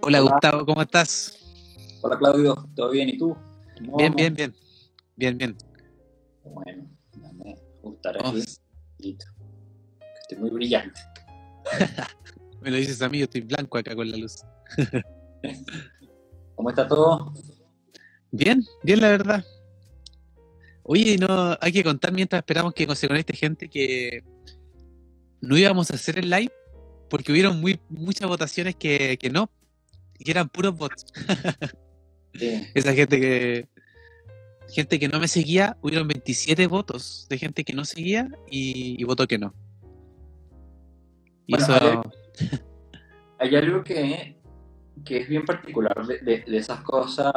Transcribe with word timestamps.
Hola, 0.00 0.20
Gustavo, 0.20 0.66
¿cómo 0.66 0.82
estás? 0.82 1.38
Hola 2.02 2.18
Claudio, 2.18 2.68
¿todo 2.74 2.90
bien? 2.90 3.08
¿Y 3.08 3.18
tú? 3.18 3.36
Bien, 3.96 4.14
bien, 4.14 4.34
bien. 4.34 4.54
Bien, 5.16 5.38
bien. 5.38 5.56
Bueno, 6.44 6.84
me 7.36 7.56
gustará 7.82 8.20
aquí. 8.28 8.44
Listo. 8.98 9.26
Estoy 10.22 10.38
muy 10.38 10.50
brillante. 10.50 11.00
me 12.60 12.70
lo 12.70 12.76
dices 12.76 13.00
a 13.02 13.08
mí, 13.08 13.18
yo 13.18 13.24
estoy 13.24 13.42
blanco 13.42 13.78
acá 13.78 13.94
con 13.94 14.10
la 14.10 14.16
luz. 14.16 14.42
¿Cómo 16.54 16.70
está 16.70 16.86
todo? 16.86 17.32
Bien, 18.30 18.62
bien 18.82 19.00
la 19.00 19.08
verdad. 19.08 19.44
Oye, 20.82 21.16
no, 21.16 21.56
hay 21.60 21.72
que 21.72 21.82
contar 21.82 22.12
mientras 22.12 22.40
esperamos 22.40 22.74
que 22.74 22.86
se 22.94 23.08
conecte 23.08 23.32
gente 23.32 23.68
que 23.70 24.22
no 25.40 25.56
íbamos 25.56 25.90
a 25.90 25.94
hacer 25.94 26.18
el 26.18 26.28
live 26.28 26.52
porque 27.14 27.30
hubieron 27.30 27.60
muy, 27.60 27.78
muchas 27.88 28.28
votaciones 28.28 28.74
que, 28.74 29.16
que 29.18 29.30
no, 29.30 29.48
y 30.18 30.24
que 30.24 30.32
eran 30.32 30.48
puros 30.48 30.76
bots. 30.76 31.06
Esa 32.74 32.92
gente 32.92 33.20
que 33.20 33.68
gente 34.72 34.98
que 34.98 35.06
no 35.06 35.20
me 35.20 35.28
seguía, 35.28 35.76
hubieron 35.80 36.08
27 36.08 36.66
votos 36.66 37.28
de 37.30 37.38
gente 37.38 37.62
que 37.62 37.72
no 37.72 37.84
seguía 37.84 38.28
y, 38.50 39.04
votó 39.04 39.28
que 39.28 39.38
no. 39.38 39.54
Y 41.46 41.56
eso... 41.56 42.02
hay, 43.38 43.54
algo 43.54 43.84
que, 43.84 44.36
que, 45.04 45.18
es 45.18 45.28
bien 45.28 45.44
particular 45.44 45.94
de, 46.04 46.18
de 46.18 46.56
esas 46.56 46.80
cosas 46.80 47.32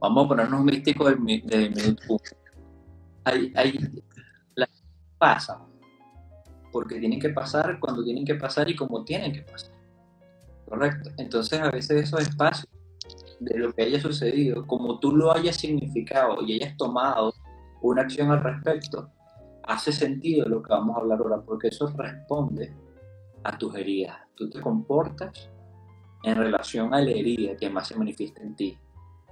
vamos 0.00 0.24
a 0.24 0.28
ponernos 0.28 0.64
místicos 0.64 1.06
del, 1.06 1.20
minuto 1.20 2.20
hay, 3.22 3.52
hay, 3.54 3.78
las 4.56 4.70
pasan, 5.18 5.73
porque 6.74 6.98
tienen 6.98 7.20
que 7.20 7.28
pasar 7.28 7.78
cuando 7.78 8.02
tienen 8.02 8.24
que 8.24 8.34
pasar 8.34 8.68
y 8.68 8.74
como 8.74 9.04
tienen 9.04 9.32
que 9.32 9.42
pasar. 9.42 9.70
Correcto. 10.68 11.10
Entonces 11.18 11.60
a 11.60 11.70
veces 11.70 12.02
esos 12.02 12.20
espacios 12.20 12.66
de 13.38 13.58
lo 13.58 13.72
que 13.72 13.84
haya 13.84 14.00
sucedido, 14.00 14.66
como 14.66 14.98
tú 14.98 15.14
lo 15.14 15.32
hayas 15.32 15.54
significado 15.54 16.42
y 16.42 16.54
hayas 16.54 16.76
tomado 16.76 17.32
una 17.80 18.02
acción 18.02 18.32
al 18.32 18.42
respecto, 18.42 19.08
hace 19.62 19.92
sentido 19.92 20.48
lo 20.48 20.64
que 20.64 20.70
vamos 20.70 20.96
a 20.96 21.00
hablar 21.00 21.20
ahora, 21.20 21.42
porque 21.42 21.68
eso 21.68 21.86
responde 21.96 22.74
a 23.44 23.56
tus 23.56 23.72
heridas. 23.76 24.16
Tú 24.34 24.50
te 24.50 24.60
comportas 24.60 25.48
en 26.24 26.34
relación 26.34 26.92
a 26.92 27.00
la 27.00 27.10
herida 27.12 27.56
que 27.56 27.70
más 27.70 27.86
se 27.86 27.96
manifiesta 27.96 28.42
en 28.42 28.56
ti 28.56 28.76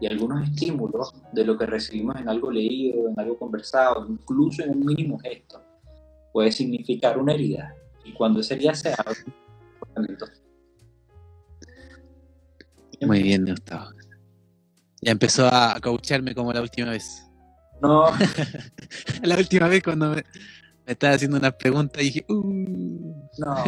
y 0.01 0.07
algunos 0.07 0.45
estímulos 0.45 1.13
de 1.33 1.45
lo 1.45 1.59
que 1.59 1.67
recibimos 1.67 2.15
en 2.21 2.29
algo 2.29 2.53
leído, 2.53 3.09
en 3.09 3.19
algo 3.19 3.37
conversado, 3.37 4.07
incluso 4.09 4.63
en 4.63 4.71
un 4.71 4.87
mínimo 4.87 5.19
gesto, 5.19 5.61
puede 6.33 6.53
significar 6.53 7.19
una 7.19 7.35
herida. 7.35 7.75
Y 8.05 8.13
cuando 8.13 8.41
esa 8.41 8.55
herida 8.55 8.75
se 8.75 8.93
abre, 8.93 9.17
Muy 13.01 13.23
bien, 13.23 13.45
Gustavo. 13.45 13.91
Ya 15.01 15.13
empezó 15.13 15.47
a 15.47 15.79
coacharme 15.81 16.35
como 16.35 16.53
la 16.53 16.63
última 16.63 16.91
vez. 16.91 17.29
No. 17.81 18.07
la 19.23 19.37
última 19.37 19.69
vez 19.69 19.83
cuando 19.83 20.11
me, 20.11 20.25
estaba 20.87 21.15
haciendo 21.15 21.37
una 21.37 21.51
pregunta 21.51 22.01
dije, 22.01 22.25
uh". 22.29 23.29
No. 23.39 23.65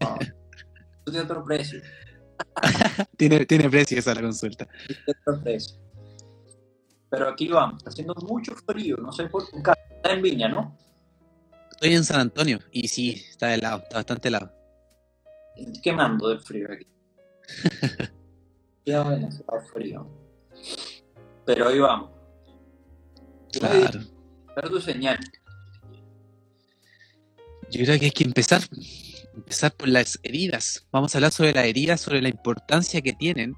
tiene 1.05 1.21
otro 1.21 1.45
precio. 1.45 1.81
tiene, 3.17 3.45
tiene 3.47 3.69
precio 3.69 3.99
esa 3.99 4.15
la 4.15 4.23
consulta. 4.23 4.67
Tiene 4.87 5.19
otro 5.21 5.43
precio. 5.43 5.77
Pero 7.11 7.29
aquí 7.29 7.49
vamos, 7.49 7.77
está 7.79 7.91
haciendo 7.91 8.15
mucho 8.27 8.55
frío, 8.67 8.97
no 8.97 9.13
sé 9.13 9.27
por 9.27 9.49
qué. 9.49 9.59
Está 9.59 10.13
en 10.13 10.23
Viña, 10.23 10.49
¿no? 10.49 10.77
Estoy 11.85 11.99
en 11.99 12.05
San 12.05 12.21
Antonio 12.21 12.61
y 12.73 12.89
sí, 12.89 13.11
está 13.29 13.53
helado, 13.53 13.83
está 13.83 13.97
bastante 13.97 14.29
helado. 14.29 14.51
Quemando 15.83 16.31
del 16.31 16.41
frío 16.41 16.67
aquí. 16.73 16.87
ya 18.87 19.03
bueno, 19.03 19.29
está 19.29 19.61
frío. 19.71 20.09
Pero 21.45 21.69
ahí 21.69 21.79
vamos. 21.79 22.11
Claro. 23.53 24.01
Dar 24.57 24.71
tu 24.71 24.81
señal. 24.81 25.19
Yo 27.71 27.85
creo 27.85 27.99
que 27.99 28.07
hay 28.07 28.13
que 28.13 28.25
empezar, 28.25 28.63
empezar 29.35 29.75
por 29.75 29.89
las 29.89 30.19
heridas. 30.23 30.89
Vamos 30.91 31.15
a 31.15 31.19
hablar 31.19 31.33
sobre 31.33 31.53
las 31.53 31.67
heridas, 31.67 32.01
sobre 32.01 32.23
la 32.23 32.31
importancia 32.31 33.03
que 33.03 33.13
tienen 33.13 33.55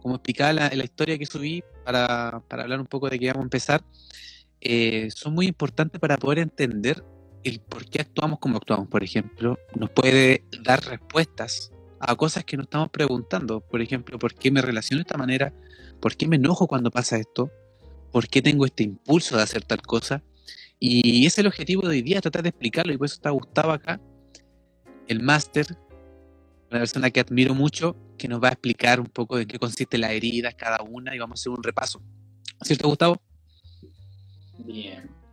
como 0.00 0.14
explicaba 0.14 0.52
la, 0.52 0.68
la 0.68 0.84
historia 0.84 1.18
que 1.18 1.26
subí 1.26 1.64
para, 1.84 2.40
hablar 2.50 2.78
un 2.78 2.86
poco 2.86 3.10
de 3.10 3.18
qué 3.18 3.26
vamos 3.26 3.42
a 3.42 3.46
empezar, 3.46 3.84
eh, 4.60 5.08
son 5.10 5.34
muy 5.34 5.48
importantes 5.48 6.00
para 6.00 6.16
poder 6.16 6.38
entender 6.38 7.02
el 7.44 7.60
por 7.60 7.86
qué 7.86 8.00
actuamos 8.00 8.38
como 8.38 8.56
actuamos. 8.56 8.88
Por 8.88 9.04
ejemplo, 9.04 9.58
nos 9.76 9.90
puede 9.90 10.44
dar 10.62 10.84
respuestas 10.84 11.70
a 12.00 12.16
cosas 12.16 12.44
que 12.44 12.56
nos 12.56 12.64
estamos 12.64 12.88
preguntando. 12.90 13.60
Por 13.60 13.80
ejemplo, 13.80 14.18
¿por 14.18 14.34
qué 14.34 14.50
me 14.50 14.62
relaciono 14.62 14.98
de 14.98 15.02
esta 15.02 15.16
manera? 15.16 15.52
¿Por 16.00 16.16
qué 16.16 16.26
me 16.26 16.36
enojo 16.36 16.66
cuando 16.66 16.90
pasa 16.90 17.16
esto? 17.16 17.50
¿Por 18.10 18.28
qué 18.28 18.42
tengo 18.42 18.66
este 18.66 18.82
impulso 18.82 19.36
de 19.36 19.42
hacer 19.42 19.64
tal 19.64 19.82
cosa? 19.82 20.22
Y 20.78 21.20
ese 21.20 21.26
es 21.26 21.38
el 21.38 21.46
objetivo 21.46 21.82
de 21.82 21.88
hoy 21.88 22.02
día, 22.02 22.20
tratar 22.20 22.42
de 22.42 22.50
explicarlo. 22.50 22.92
Y 22.92 22.98
por 22.98 23.06
eso 23.06 23.14
está 23.14 23.30
Gustavo 23.30 23.72
acá, 23.72 24.00
el 25.06 25.22
máster, 25.22 25.66
una 26.70 26.80
persona 26.80 27.10
que 27.10 27.20
admiro 27.20 27.54
mucho, 27.54 27.96
que 28.18 28.28
nos 28.28 28.42
va 28.42 28.48
a 28.48 28.52
explicar 28.52 29.00
un 29.00 29.06
poco 29.06 29.36
de 29.36 29.46
qué 29.46 29.58
consiste 29.58 29.98
la 29.98 30.12
herida 30.12 30.52
cada 30.52 30.82
una 30.82 31.14
y 31.14 31.18
vamos 31.18 31.40
a 31.40 31.42
hacer 31.42 31.52
un 31.52 31.62
repaso. 31.62 32.02
¿Cierto, 32.62 32.88
Gustavo? 32.88 33.20
Bien. 34.58 35.23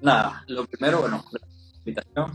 Nada, 0.00 0.44
lo 0.48 0.66
primero, 0.66 1.00
bueno, 1.00 1.24
la 1.32 1.40
invitación 1.78 2.32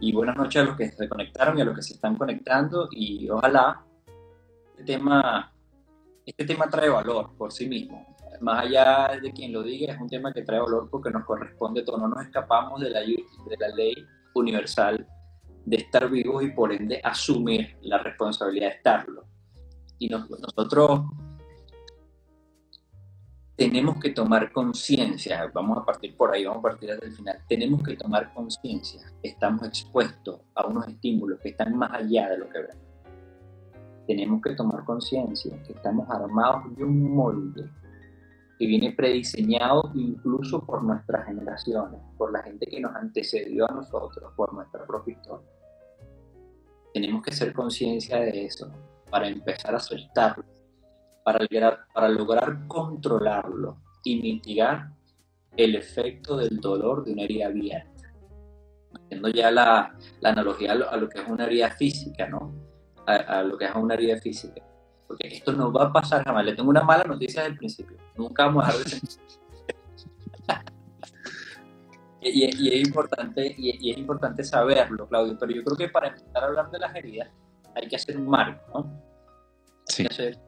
y 0.00 0.12
buenas 0.12 0.36
noches 0.36 0.62
a 0.62 0.64
los 0.64 0.76
que 0.76 0.88
se 0.90 1.08
conectaron 1.08 1.58
y 1.58 1.60
a 1.60 1.64
los 1.64 1.74
que 1.74 1.82
se 1.82 1.94
están 1.94 2.16
conectando 2.16 2.88
y 2.92 3.28
ojalá 3.28 3.84
este 4.70 4.84
tema, 4.84 5.52
este 6.24 6.44
tema 6.44 6.68
trae 6.68 6.88
valor 6.88 7.30
por 7.36 7.52
sí 7.52 7.66
mismo. 7.66 8.06
Más 8.40 8.64
allá 8.64 9.18
de 9.20 9.32
quien 9.32 9.52
lo 9.52 9.64
diga, 9.64 9.92
es 9.94 10.00
un 10.00 10.08
tema 10.08 10.32
que 10.32 10.42
trae 10.42 10.60
valor 10.60 10.88
porque 10.88 11.10
nos 11.10 11.24
corresponde 11.24 11.82
todo, 11.82 11.98
no 11.98 12.08
nos 12.08 12.24
escapamos 12.24 12.80
de 12.80 12.90
la, 12.90 13.00
de 13.00 13.56
la 13.58 13.68
ley 13.74 13.94
universal 14.34 15.04
de 15.64 15.76
estar 15.76 16.08
vivos 16.08 16.44
y 16.44 16.50
por 16.50 16.72
ende 16.72 17.00
asumir 17.02 17.76
la 17.82 17.98
responsabilidad 17.98 18.68
de 18.68 18.74
estarlo. 18.76 19.24
Y 19.98 20.08
nosotros 20.08 21.00
tenemos 23.58 23.98
que 23.98 24.10
tomar 24.10 24.52
conciencia, 24.52 25.50
vamos 25.52 25.78
a 25.78 25.84
partir 25.84 26.16
por 26.16 26.32
ahí, 26.32 26.44
vamos 26.44 26.60
a 26.60 26.68
partir 26.68 26.90
desde 26.90 27.06
el 27.06 27.12
final, 27.12 27.38
tenemos 27.48 27.82
que 27.82 27.96
tomar 27.96 28.32
conciencia, 28.32 29.00
estamos 29.20 29.66
expuestos 29.66 30.42
a 30.54 30.64
unos 30.68 30.86
estímulos 30.86 31.40
que 31.40 31.48
están 31.48 31.76
más 31.76 31.90
allá 31.92 32.30
de 32.30 32.38
lo 32.38 32.48
que 32.48 32.60
vemos. 32.60 32.86
Tenemos 34.06 34.40
que 34.42 34.54
tomar 34.54 34.84
conciencia 34.84 35.60
que 35.64 35.72
estamos 35.72 36.08
armados 36.08 36.76
de 36.76 36.84
un 36.84 37.12
molde 37.12 37.68
que 38.60 38.66
viene 38.66 38.92
prediseñado 38.92 39.90
incluso 39.96 40.64
por 40.64 40.84
nuestras 40.84 41.26
generaciones, 41.26 42.00
por 42.16 42.32
la 42.32 42.44
gente 42.44 42.64
que 42.64 42.78
nos 42.78 42.94
antecedió 42.94 43.68
a 43.68 43.74
nosotros, 43.74 44.32
por 44.36 44.54
nuestra 44.54 44.86
propia 44.86 45.14
historia. 45.14 45.48
Tenemos 46.94 47.22
que 47.24 47.32
ser 47.32 47.52
conciencia 47.52 48.20
de 48.20 48.46
eso 48.46 48.70
para 49.10 49.26
empezar 49.26 49.74
a 49.74 49.80
soltarlo, 49.80 50.44
para 51.28 51.40
lograr, 51.40 51.86
para 51.92 52.08
lograr 52.08 52.66
controlarlo 52.66 53.82
y 54.02 54.18
mitigar 54.22 54.88
el 55.58 55.74
efecto 55.74 56.38
del 56.38 56.58
dolor 56.58 57.04
de 57.04 57.12
una 57.12 57.24
herida 57.24 57.48
abierta. 57.48 58.14
Haciendo 58.94 59.28
ya 59.28 59.50
la, 59.50 59.94
la 60.20 60.30
analogía 60.30 60.72
a 60.72 60.96
lo, 60.96 61.06
que 61.06 61.20
es 61.20 61.28
una 61.28 61.44
herida 61.44 61.70
física, 61.70 62.26
¿no? 62.28 62.54
A, 63.06 63.42
lo 63.42 63.58
que 63.58 63.66
es 63.66 63.74
una 63.74 63.92
herida 63.92 64.16
física. 64.16 64.62
Porque 65.06 65.28
esto 65.28 65.52
no 65.52 65.70
va 65.70 65.84
a 65.84 65.92
pasar 65.92 66.24
jamás. 66.24 66.46
Le 66.46 66.54
tengo 66.54 66.70
una 66.70 66.82
mala 66.82 67.04
noticia 67.04 67.42
desde 67.42 67.52
el 67.52 67.58
principio. 67.58 67.98
Nunca 68.16 68.46
vamos 68.46 68.64
a 68.64 68.68
dejar 68.68 69.00
de 69.00 69.08
y, 72.30 72.70
es 72.70 72.88
importante, 72.88 73.54
y, 73.58 73.90
es 73.90 73.98
importante 73.98 74.42
saberlo, 74.44 75.06
Claudio, 75.06 75.36
pero 75.38 75.52
yo 75.52 75.62
creo 75.62 75.76
que 75.76 75.88
para 75.90 76.08
empezar 76.08 76.42
a 76.42 76.46
hablar 76.46 76.70
de 76.70 76.78
las 76.78 76.96
heridas 76.96 77.28
hay 77.74 77.86
que 77.86 77.96
hacer 77.96 78.16
un 78.16 78.28
marco, 78.28 78.64
¿no? 78.72 79.02
Hay, 79.90 80.06
que 80.06 80.10
hacer, 80.10 80.47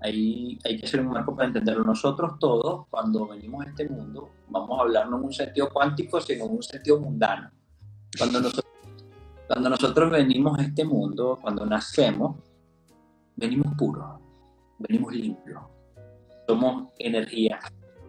hay, 0.00 0.58
hay 0.64 0.78
que 0.78 0.86
hacer 0.86 1.00
un 1.00 1.08
marco 1.08 1.34
para 1.34 1.48
entenderlo. 1.48 1.84
Nosotros 1.84 2.38
todos, 2.38 2.86
cuando 2.88 3.28
venimos 3.28 3.66
a 3.66 3.68
este 3.68 3.88
mundo, 3.88 4.30
vamos 4.48 4.78
a 4.78 4.82
hablar 4.82 5.08
no 5.08 5.18
en 5.18 5.24
un 5.24 5.32
sentido 5.32 5.68
cuántico, 5.70 6.20
sino 6.20 6.46
en 6.46 6.52
un 6.52 6.62
sentido 6.62 7.00
mundano. 7.00 7.50
Cuando 8.16 8.40
nosotros, 8.40 8.72
cuando 9.46 9.70
nosotros 9.70 10.10
venimos 10.10 10.58
a 10.58 10.62
este 10.62 10.84
mundo, 10.84 11.38
cuando 11.40 11.66
nacemos, 11.66 12.36
venimos 13.36 13.74
puros, 13.76 14.20
venimos 14.78 15.12
limpios, 15.14 15.62
somos 16.46 16.88
energía, 16.98 17.58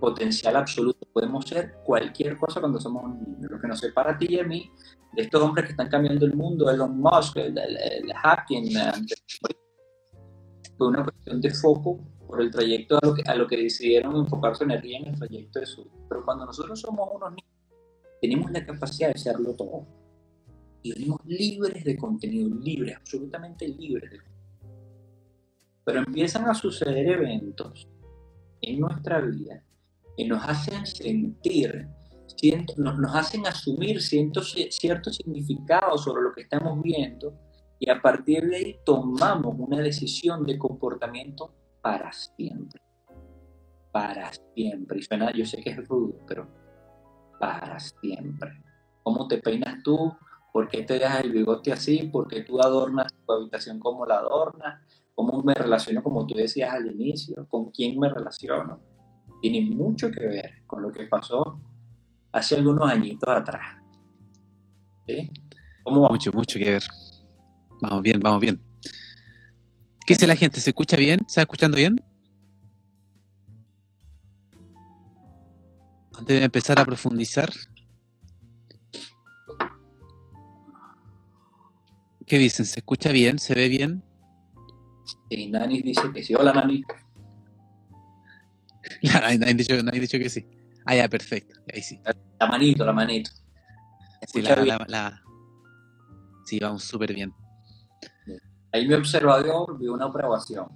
potencial 0.02 0.56
absoluto. 0.58 1.08
Podemos 1.14 1.46
ser 1.46 1.76
cualquier 1.86 2.38
cosa 2.38 2.60
cuando 2.60 2.82
somos 2.82 3.04
un 3.06 3.24
niño. 3.24 3.48
Lo 3.50 3.62
que 3.62 3.68
nos 3.68 3.80
separa 3.80 4.12
a 4.12 4.18
ti 4.18 4.28
y 4.30 4.40
a 4.40 4.44
mí 4.44 4.70
de 5.14 5.22
estos 5.22 5.42
hombres 5.42 5.66
que 5.66 5.72
están 5.72 5.90
cambiando 5.90 6.26
el 6.26 6.34
mundo, 6.34 6.70
Elon 6.70 7.00
Musk, 7.00 7.38
el, 7.38 7.58
el, 7.58 8.14
hacking, 8.14 8.74
fue 10.81 10.88
una 10.88 11.04
cuestión 11.04 11.39
de 11.39 11.51
foco 11.51 12.00
por 12.25 12.42
el 12.42 12.50
trayecto 12.50 12.98
a 12.98 13.06
lo, 13.06 13.13
que, 13.13 13.22
a 13.28 13.36
lo 13.36 13.45
que 13.45 13.56
decidieron 13.56 14.16
enfocar 14.16 14.56
su 14.56 14.63
energía 14.63 14.98
en 14.98 15.10
el 15.10 15.16
trayecto 15.16 15.60
de 15.60 15.68
su. 15.68 15.88
Pero 16.10 16.25
cuando 16.25 16.44
nosotros 16.44 16.80
somos 16.80 17.07
unos 17.13 17.30
niños, 17.30 17.45
tenemos 18.19 18.50
la 18.50 18.66
capacidad 18.66 19.10
de 19.10 19.13
hacerlo 19.13 19.54
todo. 19.56 19.86
Y 20.81 20.94
venimos 20.94 21.19
libres 21.24 21.83
de 21.83 21.95
contenido, 21.95 22.50
libres, 22.50 22.95
absolutamente 22.95 23.68
libres 23.68 24.10
de 24.10 24.18
pero 25.83 26.00
empiezan 26.00 26.50
a 26.50 26.56
suceder 26.56 27.07
eventos 27.10 27.88
en 28.62 28.80
nuestra 28.80 29.22
vida 29.22 29.63
que 30.18 30.25
nos 30.25 30.44
hacen 30.44 30.84
sentir, 30.88 31.88
nos 32.77 33.16
hacen 33.16 33.45
asumir 33.45 34.01
cierto, 34.01 34.42
cierto 34.42 35.12
significado 35.12 35.95
sobre 36.00 36.24
lo 36.24 36.34
que 36.34 36.42
estamos 36.42 36.81
viendo 36.81 37.38
y 37.81 37.89
a 37.89 38.00
partir 38.00 38.48
de 38.48 38.57
ahí 38.57 38.80
tomamos 38.86 39.56
una 39.57 39.80
decisión 39.80 40.45
de 40.45 40.56
comportamiento 40.60 41.51
para 41.81 42.12
siempre. 42.13 42.80
Para 43.92 44.31
siempre. 44.54 45.00
Y 45.00 45.01
suena, 45.01 45.31
yo 45.33 45.44
sé 45.48 45.63
que 45.63 45.72
es 45.72 45.88
rudo, 45.88 46.13
pero 46.28 46.48
para 47.39 47.80
siempre. 47.80 48.51
¿Cómo 49.01 49.28
te 49.28 49.39
peinas 49.39 49.81
tú? 49.81 50.16
¿Por 50.54 50.69
qué 50.69 50.83
te 50.83 51.00
dejas 51.00 51.24
el 51.24 51.31
bigote 51.31 51.72
así? 51.74 52.04
¿Por 52.04 52.28
qué 52.28 52.44
tú 52.44 52.62
adornas 52.62 53.12
tu 53.25 53.33
habitación 53.33 53.80
como 53.80 54.06
la 54.06 54.19
adornas? 54.19 54.80
¿Cómo 55.16 55.42
me 55.42 55.56
relaciono, 55.56 56.04
como 56.04 56.27
tú 56.27 56.36
decías 56.36 56.72
al 56.72 56.86
inicio? 56.86 57.48
¿Con 57.50 57.72
quién 57.72 58.00
me 58.00 58.10
relaciono? 58.10 58.80
Tiene 59.42 59.75
mucho 59.75 60.12
que 60.12 60.27
ver 60.27 60.51
con 60.68 60.84
lo 60.84 60.92
que 60.92 61.07
pasó 61.07 61.60
hace 62.31 62.57
algunos 62.57 62.88
añitos 62.88 63.27
atrás. 63.27 63.81
¿Sí? 65.07 65.31
¿Cómo 65.84 66.07
Mucho, 66.07 66.31
mucho 66.31 66.60
que 66.60 66.74
ver. 66.74 66.84
Vamos 67.81 68.04
bien, 68.04 68.19
vamos 68.19 68.39
bien. 68.39 68.62
¿Qué 70.06 70.13
dice 70.13 70.28
la 70.28 70.36
gente? 70.36 70.62
¿Se 70.62 70.69
escucha 70.69 70.98
bien? 70.98 71.19
¿Se 71.22 71.25
está 71.25 71.42
escuchando 71.42 71.78
bien? 71.78 72.00
Antes 76.13 76.39
de 76.39 76.45
empezar 76.45 76.80
a 76.80 76.86
profundizar. 76.86 77.51
¿Qué 82.28 82.38
dicen? 82.38 82.66
¿Se 82.66 82.80
escucha 82.80 83.12
bien? 83.12 83.39
¿Se 83.39 83.56
ve 83.56 83.68
bien? 83.68 84.04
Sí, 85.30 85.48
Nani 85.48 85.81
dice 85.81 86.04
que 86.13 86.24
sí. 86.24 86.36
Hola, 86.36 86.54
Nani. 86.54 86.84
Nadie 89.01 89.50
ha 89.50 89.54
dicho, 89.54 89.75
dicho, 89.81 90.19
que 90.19 90.30
sí. 90.30 90.45
Ah, 90.86 90.95
ya, 90.95 91.10
perfecto. 91.10 91.60
Ahí 91.74 91.81
sí. 91.81 92.00
La 92.39 92.48
manito, 92.48 92.86
la 92.86 92.94
manito. 92.94 93.31
Sí, 94.27 94.42
la, 94.42 95.24
sí, 96.45 96.60
vamos 96.60 96.84
súper 96.84 97.13
bien. 97.13 97.34
Ahí 98.74 98.88
mi 98.88 98.94
observador 98.94 99.78
vio 99.78 99.94
una 99.94 100.06
aprobación. 100.06 100.68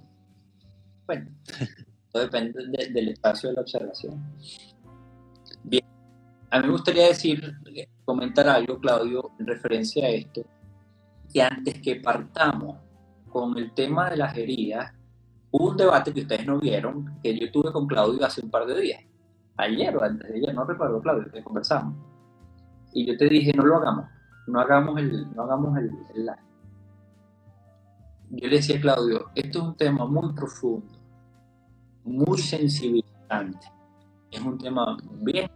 Bueno, 1.06 1.30
todo 2.12 2.22
depende 2.22 2.62
del 2.92 3.08
espacio 3.08 3.48
de 3.48 3.54
la 3.54 3.62
observación. 3.62 4.22
Bien, 5.64 5.84
a 6.50 6.58
mí 6.58 6.66
me 6.66 6.72
gustaría 6.72 7.08
decir, 7.08 7.54
comentar 8.04 8.48
algo, 8.48 8.78
Claudio, 8.78 9.30
en 9.38 9.46
referencia 9.46 10.06
a 10.06 10.10
esto, 10.10 10.42
que 11.32 11.42
antes 11.42 11.80
que 11.80 11.96
partamos 11.96 12.78
con 13.30 13.56
el 13.56 13.72
tema 13.72 14.10
de 14.10 14.18
las 14.18 14.36
heridas, 14.36 14.92
hubo 15.50 15.70
un 15.70 15.76
debate 15.76 16.12
que 16.12 16.20
ustedes 16.20 16.46
no 16.46 16.58
vieron, 16.58 17.18
que 17.22 17.38
yo 17.38 17.50
tuve 17.50 17.72
con 17.72 17.86
Claudio 17.86 18.24
hace 18.26 18.42
un 18.42 18.50
par 18.50 18.66
de 18.66 18.80
días. 18.80 19.02
Ayer 19.56 19.96
o 19.96 20.02
antes 20.02 20.28
de 20.28 20.36
ayer, 20.36 20.54
no 20.54 20.64
recuerdo, 20.64 21.00
Claudio, 21.00 21.32
que 21.32 21.42
conversamos. 21.42 21.96
Y 22.92 23.06
yo 23.06 23.16
te 23.16 23.26
dije, 23.26 23.52
no 23.54 23.64
lo 23.64 23.76
hagamos, 23.76 24.06
no 24.46 24.60
hagamos 24.60 24.98
el, 24.98 25.34
no 25.34 25.44
hagamos 25.44 25.78
el, 25.78 25.90
el 26.14 26.26
live 26.26 26.45
yo 28.30 28.48
le 28.48 28.56
decía 28.56 28.78
a 28.78 28.80
Claudio, 28.80 29.30
esto 29.34 29.58
es 29.58 29.64
un 29.64 29.76
tema 29.76 30.06
muy 30.06 30.32
profundo, 30.32 30.98
muy 32.04 32.38
sensibilizante, 32.38 33.66
es 34.30 34.40
un 34.40 34.58
tema 34.58 34.96
bien... 35.20 35.50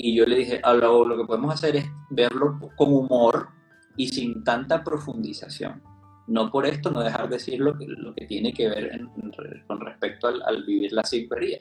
Y 0.00 0.14
yo 0.14 0.24
le 0.26 0.36
dije, 0.36 0.60
lo, 0.64 1.04
lo 1.04 1.16
que 1.16 1.24
podemos 1.24 1.52
hacer 1.52 1.74
es 1.74 1.86
verlo 2.10 2.60
con 2.76 2.92
humor 2.92 3.48
y 3.96 4.06
sin 4.06 4.44
tanta 4.44 4.84
profundización. 4.84 5.82
No 6.28 6.52
por 6.52 6.66
esto 6.66 6.92
no 6.92 7.00
dejar 7.00 7.28
de 7.28 7.34
decir 7.34 7.58
lo 7.58 7.76
que, 7.76 7.84
lo 7.88 8.14
que 8.14 8.26
tiene 8.26 8.52
que 8.52 8.68
ver 8.68 9.00
con 9.66 9.80
respecto 9.80 10.28
al, 10.28 10.64
vivir 10.64 10.92
la 10.92 11.02
psicoería, 11.02 11.58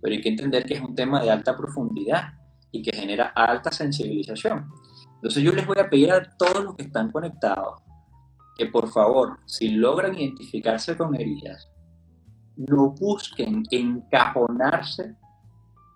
pero 0.00 0.12
hay 0.12 0.20
que 0.20 0.28
entender 0.28 0.64
que 0.64 0.74
es 0.74 0.80
un 0.80 0.96
tema 0.96 1.22
de 1.22 1.30
alta 1.30 1.56
profundidad 1.56 2.32
y 2.72 2.82
que 2.82 2.96
genera 2.96 3.26
alta 3.28 3.70
sensibilización. 3.70 4.66
Entonces 5.14 5.44
yo 5.44 5.52
les 5.52 5.64
voy 5.64 5.78
a 5.78 5.88
pedir 5.88 6.10
a 6.10 6.36
todos 6.36 6.64
los 6.64 6.74
que 6.74 6.82
están 6.82 7.12
conectados 7.12 7.80
que 8.58 8.66
por 8.66 8.88
favor, 8.88 9.38
si 9.46 9.70
logran 9.70 10.18
identificarse 10.18 10.96
con 10.96 11.14
heridas, 11.14 11.70
no 12.56 12.90
busquen 12.90 13.62
encajonarse 13.70 15.14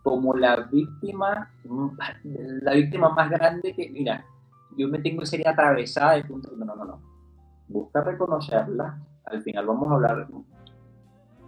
como 0.05 0.35
la 0.35 0.57
víctima, 0.71 1.51
la 2.63 2.73
víctima 2.73 3.09
más 3.11 3.29
grande 3.31 3.75
que, 3.75 3.91
mira, 3.91 4.25
yo 4.79 4.89
me 4.89 5.01
tengo 5.01 5.23
herida 5.25 5.51
atravesada 5.51 6.13
de 6.13 6.25
punto, 6.25 6.53
no, 6.57 6.65
no, 6.65 6.85
no. 6.85 7.01
Busca 7.69 8.01
reconocerla. 8.01 9.01
Al 9.25 9.43
final 9.43 9.67
vamos 9.67 9.89
a 9.89 9.95
hablar 9.95 10.29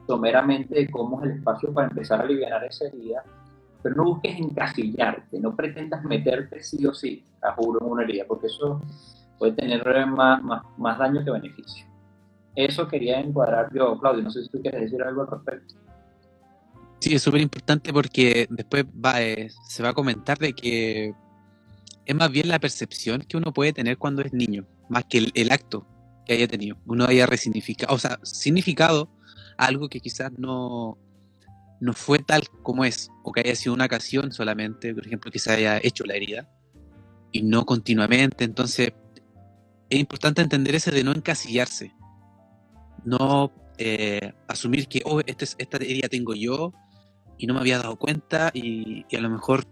someramente 0.06 0.75
de 0.75 0.90
cómo 0.90 1.20
es 1.20 1.31
el 1.31 1.37
espacio 1.38 1.72
para 1.72 1.88
empezar 1.88 2.20
a 2.20 2.25
aliviar 2.25 2.64
esa 2.64 2.87
herida, 2.87 3.25
pero 3.82 3.94
no 3.94 4.05
busques 4.05 4.38
encasillarte, 4.38 5.38
no 5.38 5.55
pretendas 5.55 6.02
meterte 6.05 6.62
sí 6.62 6.84
o 6.87 6.93
sí, 6.93 7.25
a 7.40 7.52
juro, 7.52 7.81
en 7.84 7.93
una 7.93 8.02
herida, 8.02 8.25
porque 8.26 8.46
eso 8.46 8.81
puede 9.44 9.56
tener 9.56 10.06
más, 10.06 10.41
más, 10.79 10.99
daño 10.99 11.25
que 11.25 11.31
beneficio. 11.31 11.87
Eso 12.55 12.88
quería 12.88 13.20
encuadrar 13.20 13.69
yo, 13.75 13.99
Claudio. 13.99 14.23
No 14.23 14.31
sé 14.31 14.43
si 14.43 14.49
tú 14.49 14.62
quieres 14.62 14.82
decir 14.82 15.02
algo 15.02 15.23
al 15.23 15.29
respecto. 15.29 15.75
Sí, 17.00 17.14
es 17.14 17.23
súper 17.23 17.43
importante 17.43 17.93
porque 17.93 18.46
después 18.49 18.87
va, 18.87 19.20
eh, 19.20 19.50
se 19.69 19.82
va 19.82 19.91
a 19.91 19.93
comentar 19.93 20.38
de 20.38 20.55
que 20.55 21.12
es 22.06 22.14
más 22.14 22.31
bien 22.31 22.49
la 22.49 22.58
percepción 22.58 23.23
que 23.23 23.37
uno 23.37 23.52
puede 23.52 23.73
tener 23.73 23.99
cuando 23.99 24.23
es 24.23 24.32
niño, 24.32 24.67
más 24.88 25.05
que 25.05 25.31
el, 25.35 25.52
acto 25.52 25.87
que 26.25 26.35
haya 26.35 26.49
tenido. 26.49 26.76
Uno 26.87 27.05
haya 27.05 27.26
resignificado, 27.26 27.94
o 27.94 27.99
sea, 27.99 28.19
significado 28.23 29.11
algo 29.58 29.88
que 29.88 30.00
quizás 30.00 30.32
no, 30.38 30.96
no 31.81 31.93
fue 31.93 32.20
tal 32.20 32.49
como 32.62 32.85
es, 32.85 33.11
o 33.23 33.32
que 33.32 33.41
haya 33.41 33.56
sido 33.56 33.75
una 33.75 33.85
ocasión 33.85 34.32
solamente, 34.32 34.94
por 34.94 35.06
ejemplo, 35.06 35.31
que 35.31 35.38
se 35.38 35.52
haya 35.52 35.79
hecho 35.82 36.05
la 36.05 36.14
herida, 36.14 36.49
y 37.32 37.43
no 37.43 37.67
continuamente. 37.67 38.44
Entonces, 38.44 38.93
es 39.90 39.98
importante 39.98 40.42
entender 40.42 40.75
ese 40.75 40.90
de 40.90 41.04
no 41.04 41.12
encasillarse, 41.12 41.94
no 43.04 43.52
eh, 43.78 44.32
asumir 44.48 44.88
que, 44.88 45.02
oh, 45.04 45.20
este 45.20 45.44
esta 45.58 45.76
herida 45.78 46.08
tengo 46.08 46.34
yo 46.34 46.72
y 47.38 47.46
no 47.46 47.54
me 47.54 47.60
había 47.60 47.78
dado 47.78 47.96
cuenta 47.96 48.50
y, 48.54 49.04
a 49.14 49.20
lo 49.20 49.31
mejor 49.31 49.64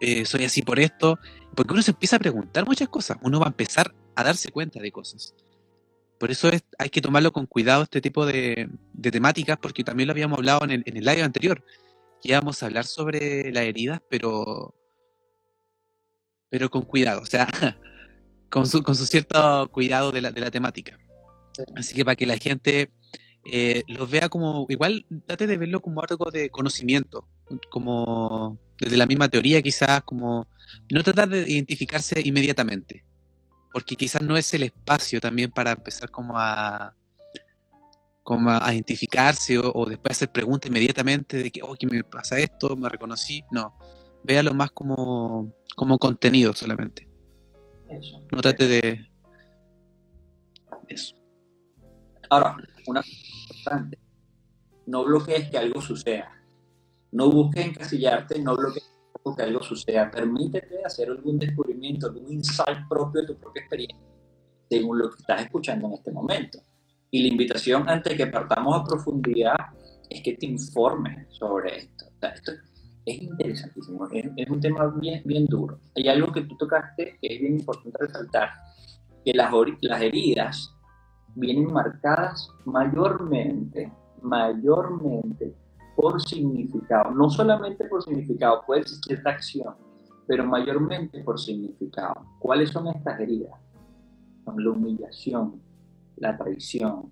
eh, 0.00 0.24
soy 0.24 0.44
así 0.44 0.62
por 0.62 0.78
esto, 0.78 1.18
porque 1.54 1.72
uno 1.72 1.82
se 1.82 1.92
empieza 1.92 2.16
a 2.16 2.18
preguntar 2.18 2.66
muchas 2.66 2.88
cosas, 2.88 3.18
uno 3.22 3.40
va 3.40 3.46
a 3.46 3.50
empezar 3.50 3.94
a 4.14 4.24
darse 4.24 4.50
cuenta 4.50 4.80
de 4.80 4.92
cosas. 4.92 5.34
Por 6.18 6.30
eso 6.30 6.48
es, 6.48 6.64
hay 6.78 6.88
que 6.88 7.02
tomarlo 7.02 7.32
con 7.32 7.46
cuidado 7.46 7.82
este 7.82 8.00
tipo 8.00 8.24
de, 8.26 8.70
temáticas, 9.00 9.58
porque 9.58 9.84
también 9.84 10.06
lo 10.06 10.12
habíamos 10.12 10.38
hablado 10.38 10.64
en 10.64 10.70
el, 10.70 10.82
en 10.86 10.96
el 10.96 11.04
live 11.04 11.22
anterior, 11.22 11.62
que 12.22 12.30
íbamos 12.30 12.62
a 12.62 12.66
hablar 12.66 12.84
sobre 12.86 13.52
las 13.52 13.64
heridas, 13.64 14.00
pero, 14.08 14.74
pero 16.48 16.70
con 16.70 16.82
cuidado, 16.82 17.20
o 17.20 17.26
sea, 17.26 17.46
con 18.50 18.66
su, 18.66 18.82
con 18.82 18.94
su 18.94 19.06
cierto 19.06 19.68
cuidado 19.72 20.12
de 20.12 20.20
la, 20.20 20.30
de 20.30 20.40
la 20.40 20.50
temática. 20.50 20.98
Así 21.74 21.94
que 21.94 22.04
para 22.04 22.16
que 22.16 22.26
la 22.26 22.36
gente 22.36 22.90
eh, 23.44 23.84
los 23.86 24.10
vea 24.10 24.28
como, 24.28 24.66
igual 24.68 25.06
trate 25.26 25.46
de 25.46 25.56
verlo 25.56 25.80
como 25.80 26.02
algo 26.02 26.30
de 26.30 26.50
conocimiento, 26.50 27.28
como 27.70 28.58
desde 28.78 28.96
la 28.96 29.06
misma 29.06 29.28
teoría 29.28 29.62
quizás, 29.62 30.02
como 30.02 30.48
no 30.90 31.02
tratar 31.02 31.28
de 31.28 31.48
identificarse 31.48 32.20
inmediatamente, 32.24 33.04
porque 33.72 33.96
quizás 33.96 34.22
no 34.22 34.36
es 34.36 34.52
el 34.54 34.64
espacio 34.64 35.20
también 35.20 35.50
para 35.50 35.72
empezar 35.72 36.10
como 36.10 36.34
a 36.36 36.94
como 38.24 38.50
a 38.50 38.74
identificarse 38.74 39.56
o, 39.56 39.86
después 39.86 40.16
hacer 40.16 40.32
preguntas 40.32 40.68
inmediatamente 40.68 41.36
de 41.44 41.50
que, 41.52 41.62
oh, 41.62 41.76
¿qué 41.78 41.86
me 41.86 42.02
pasa 42.02 42.40
esto? 42.40 42.74
¿Me 42.74 42.88
reconocí? 42.88 43.44
No, 43.52 43.78
véalo 44.24 44.52
más 44.52 44.72
como, 44.72 45.54
como 45.76 45.96
contenido 45.96 46.52
solamente. 46.52 47.05
Eso. 47.98 48.22
No 48.32 48.40
trate 48.40 48.66
de 48.66 49.06
eso. 50.88 51.14
Ahora, 52.28 52.56
una 52.86 53.00
cosa 53.00 53.16
importante. 53.50 53.98
No 54.86 55.04
bloquees 55.04 55.50
que 55.50 55.58
algo 55.58 55.80
suceda. 55.80 56.30
No 57.12 57.30
busques 57.30 57.66
encasillarte, 57.66 58.40
no 58.40 58.56
bloquees 58.56 58.84
que 59.36 59.42
algo 59.42 59.62
suceda. 59.62 60.10
Permítete 60.10 60.84
hacer 60.84 61.08
algún 61.10 61.38
descubrimiento, 61.38 62.06
algún 62.06 62.32
insight 62.32 62.86
propio 62.88 63.22
de 63.22 63.28
tu 63.28 63.36
propia 63.36 63.62
experiencia, 63.62 64.06
según 64.68 64.98
lo 64.98 65.10
que 65.10 65.20
estás 65.20 65.42
escuchando 65.42 65.86
en 65.88 65.94
este 65.94 66.12
momento. 66.12 66.58
Y 67.10 67.22
la 67.22 67.28
invitación, 67.28 67.88
antes 67.88 68.12
de 68.12 68.24
que 68.24 68.30
partamos 68.30 68.80
a 68.80 68.84
profundidad, 68.84 69.56
es 70.08 70.22
que 70.22 70.34
te 70.34 70.46
informes 70.46 71.26
sobre 71.34 71.78
esto. 71.78 72.06
esto 72.20 72.52
es 72.52 72.58
interesantísimo, 73.14 74.08
es, 74.10 74.50
un 74.50 74.60
tema 74.60 74.86
bien, 74.98 75.22
bien 75.24 75.46
duro. 75.46 75.78
Hay 75.94 76.08
algo 76.08 76.32
que 76.32 76.42
tú 76.42 76.56
tocaste 76.56 77.18
que 77.20 77.34
es 77.34 77.40
bien 77.40 77.58
importante 77.58 77.98
resaltar, 77.98 78.50
que 79.24 79.32
las, 79.32 79.52
las 79.82 80.02
heridas 80.02 80.74
vienen 81.34 81.72
marcadas 81.72 82.48
mayormente, 82.64 83.92
mayormente 84.22 85.54
por 85.94 86.20
significado, 86.20 87.10
no 87.10 87.30
solamente 87.30 87.84
por 87.86 88.02
significado, 88.02 88.62
puede 88.66 88.82
existir 88.82 89.22
acción, 89.24 89.74
pero 90.26 90.44
mayormente 90.44 91.22
por 91.22 91.38
significado. 91.38 92.14
¿Cuáles 92.38 92.70
son 92.70 92.88
estas 92.88 93.18
heridas? 93.20 93.58
Son 94.44 94.62
la 94.62 94.70
humillación, 94.70 95.62
la 96.16 96.36
traición, 96.36 97.10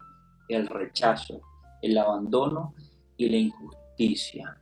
el 0.48 0.66
rechazo, 0.66 1.40
el 1.82 1.96
abandono 1.96 2.74
y 3.16 3.28
la 3.28 3.36
injusticia. 3.36 4.58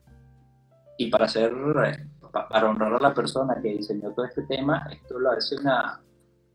Y 1.03 1.11
para 1.11 1.25
hacer, 1.25 1.53
para 2.31 2.71
honrar 2.71 2.95
a 2.95 3.01
la 3.01 3.13
persona 3.13 3.61
que 3.61 3.71
diseñó 3.71 4.13
todo 4.13 4.25
este 4.25 4.43
tema, 4.43 4.87
esto 4.89 5.19
lo 5.19 5.33
hace 5.33 5.57
una, 5.57 6.01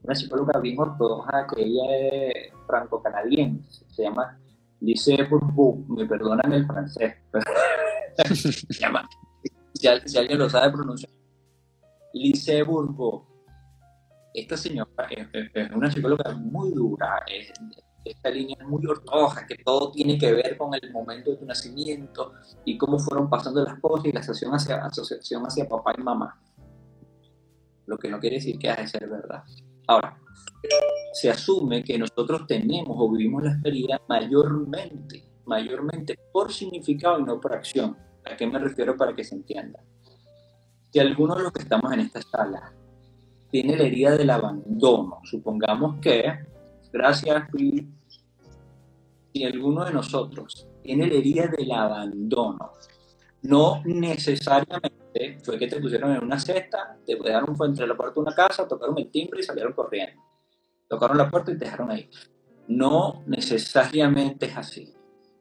una 0.04 0.16
psicóloga 0.16 0.58
bien 0.62 0.80
ortodoxa 0.80 1.46
que 1.54 1.64
ella 1.64 1.84
es 1.98 2.54
franco-canadiense, 2.66 3.86
se 3.90 4.04
llama 4.04 4.40
Lise 4.80 5.22
Bourbeau, 5.24 5.86
me 5.90 6.06
perdonan 6.06 6.54
el 6.54 6.66
francés, 6.66 7.16
se 8.34 8.80
llama, 8.80 9.06
si, 9.74 10.18
alguien 10.18 10.40
lo 10.40 10.50
sabe 10.50 10.72
pronunciar, 10.72 11.12
Lise 12.14 12.64
Bourbeau. 12.64 13.28
Esta 14.34 14.56
señora 14.56 14.90
es, 15.10 15.72
una 15.76 15.92
psicóloga 15.92 16.32
muy 16.36 16.72
dura, 16.72 17.22
esta 18.04 18.30
línea 18.30 18.58
muy 18.66 18.86
ortodoxa, 18.86 19.46
que 19.46 19.56
todo 19.64 19.92
tiene 19.92 20.18
que 20.18 20.32
ver 20.32 20.58
con 20.58 20.74
el 20.74 20.92
momento 20.92 21.32
de 21.32 21.38
tu 21.38 21.46
nacimiento 21.46 22.34
y 22.66 22.78
cómo 22.78 23.00
fueron 23.00 23.30
pasando 23.30 23.64
las 23.64 23.80
cosas 23.80 24.06
y 24.06 24.12
la 24.12 24.20
asociación 24.22 24.54
hacia, 24.54 24.86
asociación 24.86 25.44
hacia 25.44 25.68
papá 25.68 25.94
y 25.98 26.02
mamá. 26.02 26.42
Lo 27.86 27.98
que 27.98 28.10
no 28.10 28.20
quiere 28.20 28.38
decir 28.38 28.58
que 28.58 28.70
ha 28.70 28.76
de 28.76 28.88
ser 28.88 29.08
verdad. 29.10 29.44
Ahora, 29.88 30.20
se 31.14 31.30
asume 31.30 31.84
que 31.84 31.98
nosotros 31.98 32.46
tenemos 32.48 32.96
o 32.98 33.10
vivimos 33.12 33.44
la 33.44 33.52
experiencia 33.52 34.02
mayormente, 34.08 35.24
mayormente 35.46 36.20
por 36.32 36.52
significado 36.52 37.20
y 37.20 37.24
no 37.24 37.40
por 37.40 37.54
acción. 37.54 37.98
¿A 38.26 38.36
qué 38.36 38.46
me 38.46 38.60
refiero 38.60 38.98
para 38.98 39.16
que 39.16 39.24
se 39.24 39.36
entienda? 39.36 39.80
Si 40.92 41.00
alguno 41.00 41.36
de 41.36 41.44
los 41.44 41.52
que 41.52 41.64
estamos 41.64 41.92
en 41.94 42.02
esta 42.02 42.22
sala 42.22 42.74
tiene 43.50 43.78
la 43.78 43.84
herida 43.84 44.18
del 44.18 44.30
abandono, 44.30 45.20
supongamos 45.24 46.00
que, 46.02 46.26
gracias, 46.92 47.44
si 49.34 49.44
alguno 49.44 49.86
de 49.86 49.94
nosotros 49.94 50.68
tiene 50.84 51.08
la 51.08 51.16
herida 51.16 51.48
del 51.48 51.72
abandono, 51.72 52.74
no 53.44 53.82
necesariamente 53.86 55.40
fue 55.44 55.58
que 55.58 55.68
te 55.68 55.80
pusieron 55.80 56.12
en 56.16 56.24
una 56.24 56.40
cesta, 56.40 56.98
te 57.06 57.16
dejaron 57.16 57.56
entre 57.66 57.88
la 57.88 57.96
puerta 57.96 58.16
de 58.16 58.20
una 58.22 58.36
casa, 58.36 58.68
tocaron 58.68 58.98
el 58.98 59.10
timbre 59.10 59.40
y 59.40 59.44
salieron 59.44 59.74
corriendo. 59.74 60.22
Tocaron 60.88 61.18
la 61.18 61.30
puerta 61.30 61.52
y 61.52 61.58
te 61.58 61.66
dejaron 61.66 61.92
ahí. 61.92 62.10
No 62.68 63.24
necesariamente 63.26 64.48
es 64.48 64.58
así. 64.58 64.94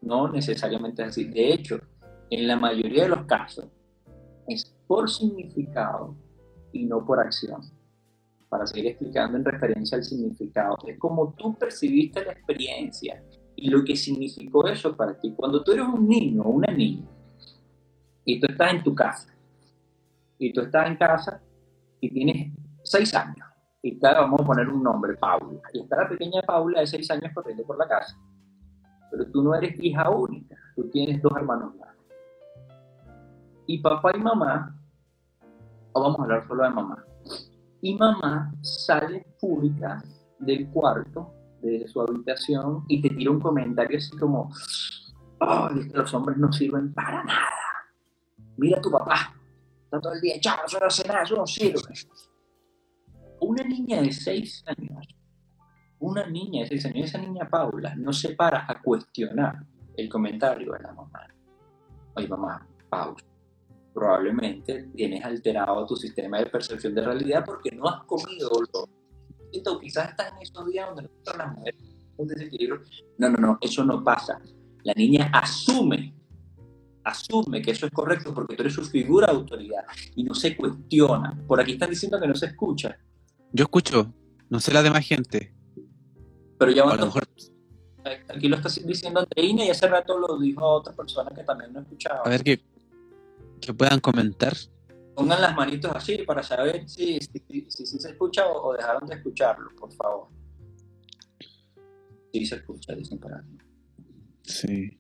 No 0.02 0.28
necesariamente 0.30 1.02
es 1.02 1.08
así. 1.08 1.24
De 1.24 1.52
hecho, 1.52 1.80
en 2.30 2.46
la 2.46 2.56
mayoría 2.56 3.04
de 3.04 3.08
los 3.08 3.26
casos, 3.26 3.66
es 4.48 4.74
por 4.86 5.10
significado 5.10 6.14
y 6.72 6.84
no 6.84 7.04
por 7.04 7.20
acción. 7.20 7.60
Para 8.56 8.66
seguir 8.66 8.86
explicando 8.86 9.36
en 9.36 9.44
referencia 9.44 9.98
al 9.98 10.04
significado, 10.04 10.78
es 10.86 10.98
como 10.98 11.34
tú 11.34 11.54
percibiste 11.58 12.24
la 12.24 12.32
experiencia 12.32 13.22
y 13.54 13.68
lo 13.68 13.84
que 13.84 13.94
significó 13.94 14.66
eso 14.66 14.96
para 14.96 15.20
ti. 15.20 15.34
Cuando 15.36 15.62
tú 15.62 15.72
eres 15.72 15.84
un 15.84 16.08
niño 16.08 16.40
o 16.40 16.48
una 16.48 16.72
niña, 16.72 17.06
y 18.24 18.40
tú 18.40 18.46
estás 18.50 18.72
en 18.72 18.82
tu 18.82 18.94
casa, 18.94 19.28
y 20.38 20.54
tú 20.54 20.62
estás 20.62 20.86
en 20.86 20.96
casa 20.96 21.42
y 22.00 22.08
tienes 22.08 22.50
seis 22.82 23.14
años, 23.14 23.46
y 23.82 23.92
está, 23.92 24.14
vamos 24.14 24.40
a 24.40 24.46
poner 24.46 24.66
un 24.70 24.82
nombre, 24.82 25.14
Paula, 25.16 25.60
y 25.74 25.80
está 25.82 25.96
la 25.96 26.08
pequeña 26.08 26.40
Paula 26.40 26.80
de 26.80 26.86
seis 26.86 27.10
años 27.10 27.32
corriendo 27.34 27.62
por 27.62 27.76
la 27.76 27.86
casa, 27.86 28.18
pero 29.10 29.30
tú 29.32 29.42
no 29.42 29.54
eres 29.54 29.76
hija 29.84 30.08
única, 30.08 30.56
tú 30.74 30.88
tienes 30.88 31.20
dos 31.20 31.32
hermanos 31.36 31.76
más. 31.76 31.94
Y 33.66 33.80
papá 33.80 34.12
y 34.16 34.18
mamá, 34.18 34.74
o 35.92 36.00
vamos 36.00 36.20
a 36.20 36.22
hablar 36.22 36.48
solo 36.48 36.62
de 36.62 36.70
mamá, 36.70 37.04
y 37.88 37.94
mamá 37.94 38.52
sale 38.62 39.26
pública 39.40 40.02
del 40.38 40.68
cuarto, 40.68 41.32
de 41.62 41.86
su 41.88 42.00
habitación, 42.00 42.84
y 42.88 43.00
te 43.00 43.10
tira 43.10 43.30
un 43.30 43.40
comentario 43.40 43.98
así 43.98 44.16
como, 44.16 44.50
oh, 45.40 45.68
los 45.92 46.14
hombres 46.14 46.36
no 46.38 46.52
sirven 46.52 46.92
para 46.92 47.24
nada 47.24 47.66
mira 48.56 48.78
a 48.78 48.80
tu 48.80 48.90
papá, 48.90 49.34
está 49.84 50.00
todo 50.00 50.14
el 50.14 50.20
día 50.20 50.36
echado, 50.36 50.62
eso 50.66 50.80
no 50.80 50.86
hace 50.86 51.06
nada, 51.06 51.22
eso 51.22 51.36
no 51.36 51.46
sirve. 51.46 51.80
Una 53.40 53.62
niña 53.64 54.00
de 54.00 54.12
seis 54.12 54.64
años, 54.66 55.06
una 55.98 56.26
niña 56.26 56.62
de 56.62 56.68
seis 56.68 56.86
años, 56.86 57.08
esa 57.08 57.18
niña 57.18 57.48
Paula, 57.48 57.94
no 57.96 58.12
se 58.12 58.34
para 58.34 58.64
a 58.68 58.80
cuestionar 58.82 59.64
el 59.96 60.08
comentario 60.08 60.72
de 60.72 60.80
la 60.80 60.92
mamá. 60.92 61.26
Oye, 62.14 62.28
mamá, 62.28 62.66
pausa. 62.88 63.24
Probablemente 63.96 64.90
tienes 64.94 65.24
alterado 65.24 65.86
tu 65.86 65.96
sistema 65.96 66.38
de 66.38 66.46
percepción 66.46 66.94
de 66.94 67.00
realidad 67.00 67.42
porque 67.46 67.70
no 67.70 67.88
has 67.88 68.04
comido 68.04 68.50
lo. 68.72 68.88
Entonces, 69.52 69.82
quizás 69.82 70.10
estás 70.10 70.32
en 70.32 70.42
esos 70.42 70.66
días 70.66 70.86
donde 70.88 71.10
las 71.38 71.56
mujeres 71.56 71.80
un 72.18 72.28
desequilibrio. 72.28 72.82
No, 73.16 73.30
no, 73.30 73.38
no, 73.38 73.58
eso 73.60 73.84
no 73.84 74.04
pasa. 74.04 74.38
La 74.84 74.92
niña 74.94 75.30
asume 75.32 76.14
asume 77.06 77.62
que 77.62 77.70
eso 77.70 77.86
es 77.86 77.92
correcto 77.92 78.34
porque 78.34 78.56
tú 78.56 78.62
eres 78.62 78.74
su 78.74 78.84
figura 78.84 79.28
de 79.28 79.34
autoridad 79.34 79.84
y 80.16 80.24
no 80.24 80.34
se 80.34 80.56
cuestiona. 80.56 81.40
Por 81.46 81.60
aquí 81.60 81.72
están 81.72 81.90
diciendo 81.90 82.20
que 82.20 82.26
no 82.26 82.34
se 82.34 82.46
escucha. 82.46 82.98
Yo 83.52 83.64
escucho, 83.64 84.12
no 84.50 84.60
sé 84.60 84.74
la 84.74 84.82
demás 84.82 85.06
gente. 85.06 85.54
Pero 86.58 86.72
ya 86.72 86.82
a 86.82 86.96
lo 86.96 87.06
mejor... 87.06 87.22
Aquí 88.28 88.48
lo 88.48 88.56
está 88.56 88.68
diciendo 88.84 89.20
Andreina 89.20 89.64
y 89.64 89.70
hace 89.70 89.88
rato 89.88 90.16
lo 90.18 90.38
dijo 90.38 90.64
otra 90.64 90.92
persona 90.94 91.30
que 91.34 91.42
también 91.42 91.72
no 91.72 91.80
escuchaba. 91.80 92.22
A 92.24 92.28
ver 92.28 92.44
que, 92.44 92.60
que 93.60 93.74
puedan 93.74 94.00
comentar. 94.00 94.54
Pongan 95.14 95.40
las 95.40 95.56
manitos 95.56 95.90
así 95.94 96.18
para 96.26 96.42
saber 96.42 96.88
si, 96.88 97.18
si, 97.20 97.86
se 97.86 98.10
escucha 98.10 98.46
o, 98.46 98.74
dejaron 98.74 99.06
de 99.08 99.14
escucharlo, 99.16 99.70
por 99.76 99.92
favor. 99.92 100.28
Sí 102.32 102.44
se 102.44 102.56
escucha, 102.56 102.94
dicen 102.94 103.18
para 103.18 103.40
mí. 103.42 103.56
Sí. 104.42 104.98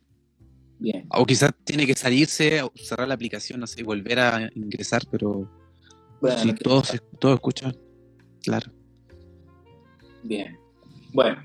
Bien. 0.78 1.06
O 1.10 1.24
quizás 1.24 1.52
tiene 1.64 1.86
que 1.86 1.94
salirse, 1.94 2.62
cerrar 2.74 3.08
la 3.08 3.14
aplicación, 3.14 3.60
no 3.60 3.66
sé, 3.66 3.82
volver 3.82 4.18
a 4.18 4.50
ingresar, 4.54 5.02
pero 5.10 5.50
bueno, 6.20 6.38
si 6.38 6.52
todos, 6.54 6.94
escuchan, 7.34 7.76
claro. 8.42 8.72
Bien. 10.22 10.58
Bueno, 11.12 11.44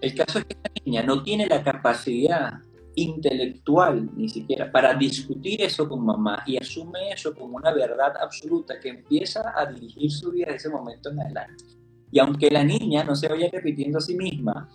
el 0.00 0.14
caso 0.14 0.38
es 0.38 0.44
que 0.44 0.54
esta 0.54 0.70
niña 0.84 1.02
no 1.02 1.22
tiene 1.22 1.46
la 1.46 1.62
capacidad 1.62 2.60
intelectual 2.96 4.10
ni 4.16 4.28
siquiera 4.28 4.70
para 4.70 4.94
discutir 4.94 5.62
eso 5.62 5.88
con 5.88 6.04
mamá 6.04 6.42
y 6.46 6.56
asume 6.56 7.12
eso 7.12 7.34
como 7.34 7.56
una 7.56 7.72
verdad 7.72 8.14
absoluta 8.20 8.78
que 8.80 8.90
empieza 8.90 9.52
a 9.56 9.66
dirigir 9.66 10.10
su 10.10 10.30
vida 10.30 10.46
desde 10.46 10.56
ese 10.56 10.70
momento 10.70 11.10
en 11.10 11.20
adelante. 11.20 11.64
Y 12.10 12.18
aunque 12.18 12.50
la 12.50 12.62
niña 12.62 13.04
no 13.04 13.16
se 13.16 13.28
vaya 13.28 13.48
repitiendo 13.50 13.98
a 13.98 14.00
sí 14.00 14.16
misma, 14.16 14.68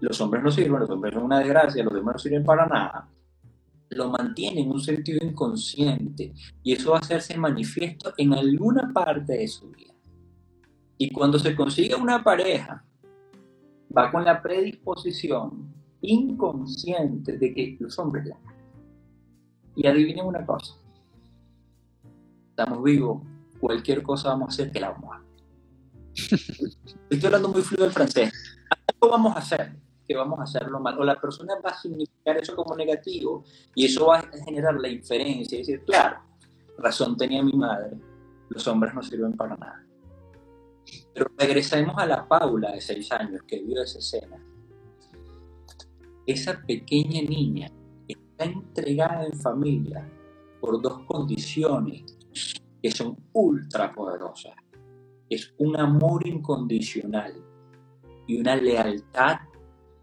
los 0.00 0.20
hombres 0.20 0.42
no 0.42 0.50
sirven, 0.50 0.80
los 0.80 0.90
hombres 0.90 1.14
son 1.14 1.24
una 1.24 1.38
desgracia, 1.38 1.84
los 1.84 1.94
demás 1.94 2.14
no 2.14 2.18
sirven 2.18 2.44
para 2.44 2.66
nada, 2.66 3.08
lo 3.90 4.08
mantiene 4.08 4.62
en 4.62 4.70
un 4.70 4.80
sentido 4.80 5.24
inconsciente 5.24 6.32
y 6.62 6.72
eso 6.72 6.92
va 6.92 6.96
a 6.96 7.00
hacerse 7.00 7.36
manifiesto 7.36 8.12
en 8.16 8.32
alguna 8.32 8.90
parte 8.92 9.34
de 9.34 9.48
su 9.48 9.70
vida. 9.70 9.94
Y 10.96 11.10
cuando 11.10 11.38
se 11.38 11.54
consigue 11.56 11.94
una 11.94 12.22
pareja, 12.22 12.84
va 13.96 14.10
con 14.10 14.24
la 14.24 14.40
predisposición 14.40 15.79
inconsciente 16.02 17.36
de 17.38 17.54
que 17.54 17.76
los 17.78 17.98
hombres 17.98 18.26
la 18.26 18.36
Y 19.76 19.86
adivinen 19.86 20.26
una 20.26 20.44
cosa, 20.44 20.74
estamos 22.50 22.82
vivos, 22.82 23.22
cualquier 23.60 24.02
cosa 24.02 24.30
vamos 24.30 24.48
a 24.48 24.52
hacer 24.52 24.72
que 24.72 24.80
la 24.80 24.90
vamos 24.90 25.16
a 25.16 25.22
Estoy 27.10 27.26
hablando 27.26 27.48
muy 27.48 27.62
fluido 27.62 27.86
el 27.86 27.92
francés. 27.92 28.32
Algo 28.70 29.12
vamos 29.12 29.36
a 29.36 29.38
hacer 29.38 29.72
que 30.10 30.16
vamos 30.16 30.40
a 30.40 30.42
hacerlo 30.42 30.80
mal, 30.80 30.98
o 30.98 31.04
la 31.04 31.20
persona 31.20 31.54
va 31.64 31.70
a 31.70 31.80
significar 31.80 32.36
eso 32.36 32.56
como 32.56 32.74
negativo, 32.74 33.44
y 33.76 33.86
eso 33.86 34.06
va 34.06 34.18
a 34.18 34.22
generar 34.44 34.74
la 34.74 34.88
inferencia, 34.88 35.54
y 35.54 35.60
decir, 35.60 35.84
claro, 35.84 36.18
razón 36.78 37.16
tenía 37.16 37.44
mi 37.44 37.52
madre, 37.52 37.96
los 38.48 38.66
hombres 38.66 38.92
no 38.92 39.04
sirven 39.04 39.36
para 39.36 39.56
nada. 39.56 39.86
Pero 41.14 41.30
regresemos 41.38 41.94
a 41.96 42.06
la 42.06 42.26
Paula 42.26 42.72
de 42.72 42.80
seis 42.80 43.12
años 43.12 43.42
que 43.46 43.62
vio 43.62 43.80
esa 43.84 44.00
escena. 44.00 44.36
Esa 46.30 46.62
pequeña 46.64 47.22
niña 47.22 47.66
está 48.06 48.44
entregada 48.44 49.26
en 49.26 49.32
familia 49.32 50.08
por 50.60 50.80
dos 50.80 51.00
condiciones 51.00 52.04
que 52.80 52.88
son 52.92 53.16
ultra 53.32 53.92
poderosas. 53.92 54.54
Es 55.28 55.52
un 55.58 55.76
amor 55.76 56.24
incondicional 56.28 57.34
y 58.28 58.38
una 58.38 58.54
lealtad 58.54 59.38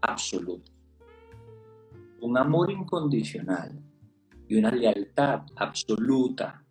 absoluta. 0.02 0.70
Un 2.20 2.36
amor 2.36 2.72
incondicional 2.72 3.82
y 4.48 4.56
una 4.56 4.70
lealtad 4.70 5.46
absoluta. 5.56 6.62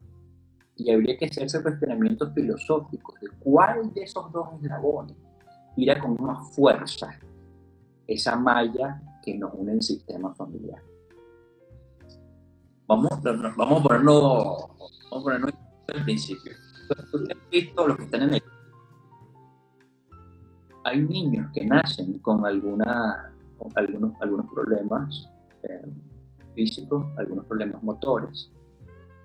Y 0.75 0.91
habría 0.91 1.17
que 1.17 1.25
hacerse 1.25 1.63
cuestionamientos 1.63 2.31
filosóficos 2.35 3.19
de 3.21 3.29
cuál 3.39 3.91
de 3.91 4.03
esos 4.03 4.31
dos 4.31 4.49
eslabones 4.61 5.17
irá 5.75 5.99
con 5.99 6.15
más 6.23 6.53
fuerza 6.53 7.19
esa 8.05 8.35
malla 8.35 9.01
que 9.27 9.37
nos 9.37 9.53
une 9.55 9.73
el 9.73 9.81
sistema 9.81 10.33
familiar. 10.35 10.81
Vamos, 12.87 13.21
vamos 13.57 13.81
a 13.81 13.83
ponerlo, 13.83 14.69
vamos 15.09 15.11
a 15.11 15.21
ponerlo 15.21 15.47
al 15.93 16.03
principio. 16.05 16.53
Ustedes 17.13 17.37
visto 17.51 17.85
los 17.85 17.97
que 17.97 18.03
están 18.05 18.21
en 18.21 18.35
el 18.35 18.43
hay 20.85 21.01
niños 21.01 21.51
que 21.53 21.65
nacen 21.65 22.19
con 22.19 22.45
alguna 22.45 23.33
algunos, 23.75 24.13
algunos 24.21 24.49
problemas 24.49 25.29
eh, 25.63 25.91
físicos, 26.55 27.05
algunos 27.17 27.45
problemas 27.47 27.83
motores, 27.83 28.49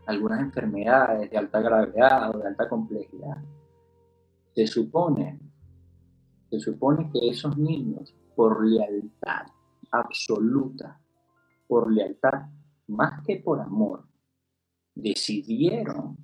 algunas 0.06 0.40
enfermedades 0.40 1.30
de 1.30 1.38
alta 1.38 1.60
gravedad 1.60 2.34
o 2.34 2.38
de 2.40 2.48
alta 2.48 2.68
complejidad. 2.68 3.36
Se 4.56 4.66
supone, 4.66 5.38
se 6.50 6.58
supone 6.58 7.08
que 7.12 7.28
esos 7.28 7.56
niños, 7.56 8.12
por 8.34 8.66
lealtad 8.66 9.51
absoluta, 9.92 11.00
por 11.68 11.92
lealtad 11.92 12.46
más 12.88 13.22
que 13.24 13.36
por 13.36 13.60
amor, 13.60 14.06
decidieron 14.94 16.16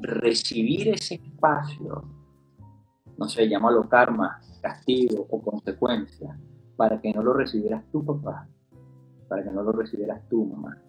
recibir 0.00 0.88
ese 0.88 1.14
espacio, 1.16 2.02
no 3.16 3.28
sé, 3.28 3.48
llámalo 3.48 3.88
karma, 3.88 4.40
castigo 4.60 5.26
o 5.30 5.42
consecuencia, 5.42 6.38
para 6.76 7.00
que 7.00 7.12
no 7.12 7.22
lo 7.22 7.32
recibieras 7.34 7.88
tu 7.90 8.04
papá, 8.04 8.48
para 9.28 9.44
que 9.44 9.50
no 9.50 9.62
lo 9.62 9.72
recibieras 9.72 10.26
tu 10.28 10.44
mamá. 10.44 10.82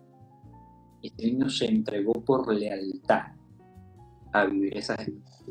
Este 1.01 1.25
niño 1.25 1.50
se 1.50 1.65
entregó 1.65 2.13
por 2.13 2.51
lealtad 2.51 3.33
a 4.33 4.45
vivir 4.45 4.75
experiencias. 4.75 5.45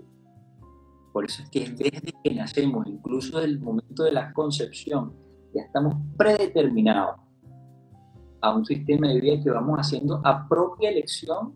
Por 1.12 1.24
eso 1.24 1.42
es 1.44 1.50
que 1.50 1.70
desde 1.70 2.12
que 2.24 2.34
nacemos, 2.34 2.88
incluso 2.88 3.38
del 3.38 3.60
momento 3.60 4.02
de 4.02 4.10
la 4.10 4.32
concepción, 4.32 5.14
ya 5.54 5.62
estamos 5.62 5.94
predeterminados 6.16 7.16
a 8.40 8.54
un 8.54 8.64
sistema 8.64 9.08
de 9.08 9.20
vida 9.20 9.42
que 9.42 9.50
vamos 9.50 9.78
haciendo 9.78 10.20
a 10.24 10.46
propia 10.48 10.90
elección, 10.90 11.54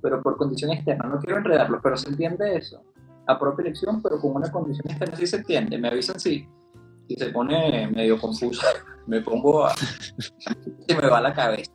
pero 0.00 0.22
por 0.22 0.36
condición 0.36 0.70
externa. 0.70 1.06
No 1.06 1.18
quiero 1.18 1.38
enredarlo, 1.38 1.80
pero 1.82 1.96
se 1.96 2.08
entiende 2.08 2.56
eso. 2.56 2.82
A 3.26 3.38
propia 3.38 3.64
elección, 3.64 4.00
pero 4.02 4.18
con 4.18 4.36
una 4.36 4.50
condición 4.50 4.90
externa. 4.90 5.16
Sí 5.16 5.26
se 5.26 5.36
entiende. 5.36 5.78
Me 5.78 5.88
avisan 5.88 6.18
si, 6.18 6.48
si 7.06 7.14
se 7.16 7.26
pone 7.26 7.88
medio 7.88 8.18
confuso. 8.18 8.62
Me 9.06 9.20
pongo 9.22 9.64
a... 9.64 9.74
se 9.74 10.94
me 10.94 11.08
va 11.08 11.20
la 11.20 11.34
cabeza. 11.34 11.72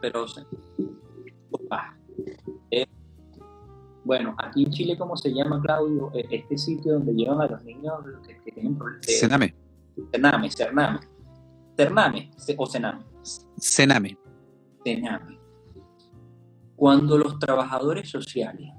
Pero... 0.00 0.26
Eh, 2.70 2.86
bueno, 4.04 4.34
aquí 4.38 4.64
en 4.64 4.70
Chile, 4.70 4.96
¿cómo 4.96 5.16
se 5.16 5.32
llama, 5.32 5.60
Claudio? 5.60 6.10
Eh, 6.14 6.26
este 6.30 6.58
sitio 6.58 6.94
donde 6.94 7.14
llevan 7.14 7.40
a 7.40 7.46
los 7.46 7.64
niños 7.64 7.94
que, 8.44 8.52
tienen 8.52 8.76
problemas. 8.76 9.06
Sename. 9.06 9.54
Sename, 10.12 10.50
Cername. 10.50 11.00
Cername 11.76 12.30
o 12.56 12.66
Sename. 12.66 13.04
Sename. 13.56 14.18
Sename. 14.84 15.38
Cuando 16.76 17.18
los 17.18 17.38
trabajadores 17.38 18.10
sociales 18.10 18.70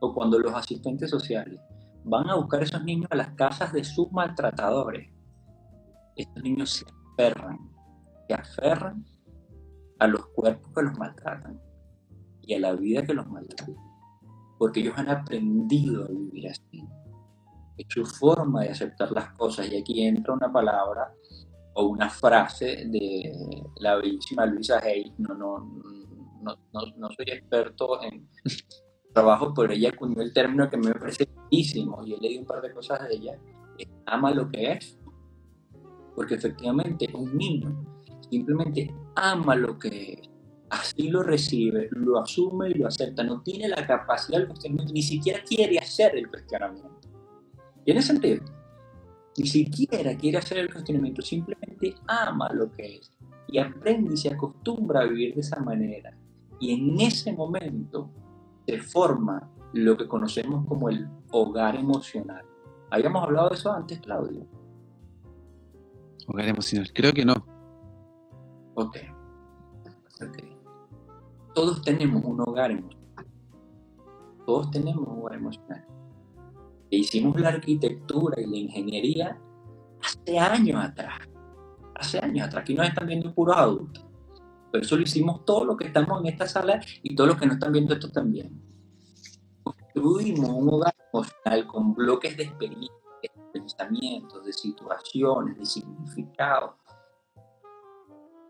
o 0.00 0.14
cuando 0.14 0.38
los 0.38 0.54
asistentes 0.54 1.10
sociales 1.10 1.60
van 2.04 2.28
a 2.30 2.36
buscar 2.36 2.60
a 2.60 2.64
esos 2.64 2.84
niños 2.84 3.08
a 3.10 3.16
las 3.16 3.30
casas 3.34 3.72
de 3.72 3.82
sus 3.84 4.10
maltratadores, 4.12 5.10
estos 6.16 6.42
niños 6.42 6.70
se 6.70 6.84
aferran, 7.12 7.58
se 8.28 8.34
aferran 8.34 9.04
a 9.98 10.06
los 10.06 10.26
cuerpos 10.28 10.72
que 10.74 10.82
los 10.82 10.98
maltratan 10.98 11.60
y 12.42 12.54
a 12.54 12.60
la 12.60 12.72
vida 12.74 13.04
que 13.04 13.14
los 13.14 13.26
maltrata, 13.26 13.72
porque 14.58 14.80
ellos 14.80 14.94
han 14.96 15.10
aprendido 15.10 16.04
a 16.04 16.08
vivir 16.08 16.48
así. 16.48 16.84
Su 17.88 18.04
forma 18.04 18.62
de 18.62 18.70
aceptar 18.70 19.12
las 19.12 19.32
cosas. 19.32 19.70
Y 19.70 19.76
aquí 19.76 20.06
entra 20.06 20.34
una 20.34 20.52
palabra 20.52 21.12
o 21.74 21.86
una 21.86 22.10
frase 22.10 22.86
de 22.86 23.32
la 23.76 23.96
bellísima 23.96 24.46
Luisa 24.46 24.80
Hay, 24.82 25.12
no, 25.18 25.34
no, 25.34 25.58
no, 26.42 26.56
no, 26.96 27.08
soy 27.10 27.26
experto 27.28 28.02
en 28.02 28.28
trabajo, 29.14 29.54
pero 29.54 29.72
ella 29.72 29.90
acuñó 29.90 30.22
el 30.22 30.32
término 30.32 30.68
que 30.68 30.76
me 30.76 30.92
parece 30.92 31.28
y 31.50 31.70
he 31.70 32.20
leído 32.20 32.40
un 32.40 32.46
par 32.46 32.60
de 32.60 32.72
cosas 32.72 33.08
de 33.08 33.14
ella, 33.14 33.38
ama 34.06 34.32
lo 34.32 34.50
que 34.50 34.72
es, 34.72 34.98
porque 36.14 36.34
efectivamente 36.34 37.08
un 37.14 37.36
niño. 37.36 37.84
Simplemente 38.30 38.92
ama 39.16 39.56
lo 39.56 39.78
que 39.78 40.12
es, 40.12 40.30
así 40.70 41.08
lo 41.08 41.22
recibe, 41.22 41.88
lo 41.92 42.18
asume 42.18 42.70
y 42.70 42.74
lo 42.74 42.88
acepta, 42.88 43.22
no 43.22 43.40
tiene 43.42 43.68
la 43.68 43.86
capacidad 43.86 44.38
del 44.38 44.48
cuestionamiento, 44.48 44.92
ni 44.92 45.02
siquiera 45.02 45.42
quiere 45.42 45.78
hacer 45.78 46.16
el 46.16 46.28
cuestionamiento. 46.28 46.97
¿Tiene 47.88 48.02
sentido? 48.02 48.44
Ni 49.38 49.46
siquiera 49.46 50.14
quiere 50.14 50.36
hacer 50.36 50.58
el 50.58 50.70
cuestionamiento, 50.70 51.22
simplemente 51.22 51.94
ama 52.06 52.52
lo 52.52 52.70
que 52.70 52.96
es 52.96 53.10
y 53.46 53.56
aprende 53.56 54.12
y 54.12 54.16
se 54.18 54.28
acostumbra 54.28 55.00
a 55.00 55.04
vivir 55.04 55.34
de 55.34 55.40
esa 55.40 55.58
manera. 55.60 56.14
Y 56.60 56.74
en 56.74 57.00
ese 57.00 57.32
momento 57.32 58.10
se 58.66 58.78
forma 58.78 59.50
lo 59.72 59.96
que 59.96 60.06
conocemos 60.06 60.66
como 60.66 60.90
el 60.90 61.08
hogar 61.30 61.76
emocional. 61.76 62.44
¿Habíamos 62.90 63.22
hablado 63.22 63.48
de 63.48 63.54
eso 63.54 63.72
antes, 63.72 63.98
Claudio? 64.00 64.46
Hogar 66.26 66.46
emocional, 66.46 66.92
creo 66.92 67.14
que 67.14 67.24
no. 67.24 67.36
Ok. 68.74 68.98
Todos 71.54 71.80
tenemos 71.80 72.22
un 72.22 72.38
hogar 72.42 72.70
emocional. 72.70 73.26
Todos 74.44 74.70
tenemos 74.72 75.08
un 75.08 75.20
hogar 75.20 75.36
emocional. 75.36 75.86
E 76.90 76.96
hicimos 76.96 77.38
la 77.40 77.50
arquitectura 77.50 78.40
y 78.40 78.46
la 78.46 78.56
ingeniería 78.56 79.38
hace 80.02 80.38
años 80.38 80.84
atrás. 80.84 81.18
Hace 81.94 82.18
años 82.18 82.46
atrás. 82.46 82.62
Aquí 82.62 82.74
nos 82.74 82.88
están 82.88 83.06
viendo 83.06 83.34
puros 83.34 83.56
adultos. 83.56 84.04
Por 84.70 84.80
eso 84.80 84.96
lo 84.96 85.02
hicimos 85.02 85.44
todo 85.44 85.64
lo 85.64 85.76
que 85.76 85.86
estamos 85.86 86.20
en 86.20 86.26
esta 86.26 86.46
sala 86.46 86.80
y 87.02 87.14
todos 87.14 87.28
los 87.28 87.38
que 87.38 87.46
nos 87.46 87.54
están 87.54 87.72
viendo 87.72 87.94
esto 87.94 88.10
también. 88.10 88.62
Construimos 89.62 90.50
un 90.50 90.68
hogar 90.74 90.94
emocional 91.12 91.66
con 91.66 91.94
bloques 91.94 92.36
de 92.36 92.44
experiencias, 92.44 92.98
de 93.22 93.30
pensamientos, 93.52 94.44
de 94.44 94.52
situaciones, 94.52 95.56
de 95.56 95.66
significados. 95.66 96.74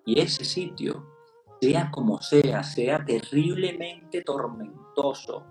Y 0.05 0.21
ese 0.21 0.45
sitio, 0.45 1.07
sea 1.61 1.91
como 1.91 2.21
sea, 2.21 2.63
sea 2.63 3.05
terriblemente 3.05 4.23
tormentoso, 4.23 5.45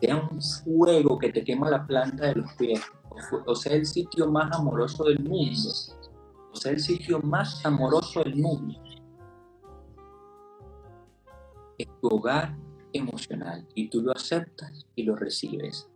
sea 0.00 0.16
un 0.16 0.40
fuego 0.40 1.18
que 1.18 1.32
te 1.32 1.44
quema 1.44 1.70
la 1.70 1.86
planta 1.86 2.26
de 2.26 2.36
los 2.36 2.52
pies, 2.54 2.80
o 3.46 3.54
sea 3.54 3.74
el 3.74 3.86
sitio 3.86 4.30
más 4.30 4.50
amoroso 4.56 5.04
del 5.04 5.20
mundo, 5.20 5.70
o 6.52 6.56
sea 6.56 6.72
el 6.72 6.80
sitio 6.80 7.20
más 7.20 7.64
amoroso 7.64 8.22
del 8.22 8.36
mundo, 8.36 8.74
es 11.78 11.88
tu 12.00 12.08
hogar 12.08 12.56
emocional 12.92 13.66
y 13.74 13.88
tú 13.88 14.02
lo 14.02 14.12
aceptas 14.12 14.86
y 14.94 15.04
lo 15.04 15.16
recibes. 15.16 15.88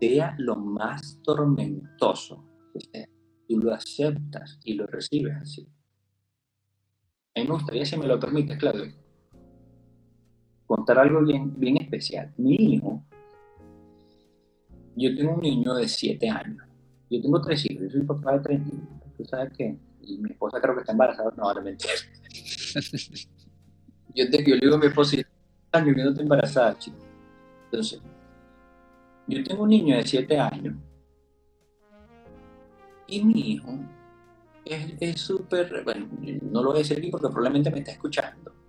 Sea 0.00 0.34
lo 0.38 0.56
más 0.56 1.20
tormentoso 1.22 2.44
que 2.92 3.08
tú 3.48 3.58
lo 3.58 3.74
aceptas 3.74 4.58
y 4.64 4.74
lo 4.74 4.86
recibes 4.86 5.36
así. 5.36 5.68
A 7.36 7.40
mí 7.40 7.46
me 7.46 7.54
gustaría, 7.54 7.84
si 7.84 7.96
me 7.96 8.06
lo 8.06 8.18
permites, 8.18 8.58
Claudio, 8.58 8.92
contar 10.70 11.00
algo 11.00 11.20
bien, 11.22 11.52
bien 11.58 11.78
especial. 11.78 12.32
Mi 12.36 12.54
hijo, 12.54 13.02
yo 14.94 15.16
tengo 15.16 15.34
un 15.34 15.40
niño 15.40 15.74
de 15.74 15.88
7 15.88 16.28
años. 16.28 16.62
Yo 17.10 17.20
tengo 17.20 17.40
tres 17.42 17.68
hijos, 17.68 17.82
yo 17.82 17.90
soy 17.90 18.02
papá 18.02 18.34
de 18.34 18.38
tres 18.38 18.60
niños. 18.60 18.88
Tú 19.16 19.24
sabes 19.24 19.52
que, 19.58 19.76
y 20.00 20.18
mi 20.18 20.30
esposa 20.30 20.60
creo 20.60 20.74
que 20.76 20.82
está 20.82 20.92
embarazada, 20.92 21.32
no, 21.36 21.42
ahora 21.42 21.60
mentira. 21.60 21.92
Yo, 24.12 24.28
te, 24.28 24.44
yo 24.44 24.56
le 24.56 24.60
digo 24.62 24.74
a 24.74 24.78
mi 24.78 24.86
esposa, 24.86 25.18
años 25.70 25.94
que 25.94 26.02
no 26.02 26.08
estoy 26.10 26.24
embarazada, 26.24 26.76
chico. 26.76 26.96
Entonces, 27.66 28.02
yo 29.28 29.44
tengo 29.44 29.62
un 29.62 29.68
niño 29.68 29.96
de 29.96 30.04
7 30.04 30.36
años 30.36 30.74
y 33.06 33.24
mi 33.24 33.52
hijo 33.52 33.78
es 34.64 35.20
súper, 35.20 35.84
bueno, 35.84 36.08
no 36.42 36.60
lo 36.60 36.70
voy 36.70 36.78
a 36.78 36.82
decir 36.82 36.98
aquí 36.98 37.08
porque 37.08 37.28
probablemente 37.28 37.70
me 37.70 37.78
está 37.78 37.92
escuchando. 37.92 38.59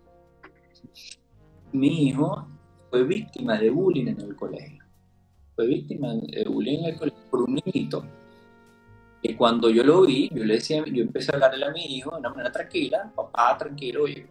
Mi 1.73 2.07
hijo 2.07 2.47
fue 2.89 3.03
víctima 3.03 3.57
de 3.57 3.69
bullying 3.69 4.07
en 4.07 4.19
el 4.19 4.36
colegio. 4.36 4.84
Fue 5.55 5.67
víctima 5.67 6.13
de 6.13 6.43
bullying 6.45 6.79
en 6.79 6.86
el 6.86 6.97
colegio 6.97 7.19
por 7.29 7.41
un 7.43 7.55
niñito. 7.55 8.03
Y 9.21 9.36
cuando 9.36 9.69
yo 9.69 9.84
lo 9.84 10.01
vi, 10.01 10.29
yo 10.34 10.43
le 10.43 10.55
decía, 10.55 10.84
yo 10.86 11.03
empecé 11.03 11.31
a 11.31 11.36
hablarle 11.36 11.65
a 11.65 11.71
mi 11.71 11.86
hijo 11.86 12.12
de 12.12 12.17
una 12.17 12.29
manera 12.29 12.51
tranquila, 12.51 13.12
papá, 13.15 13.55
tranquilo, 13.57 14.03
oye, 14.03 14.27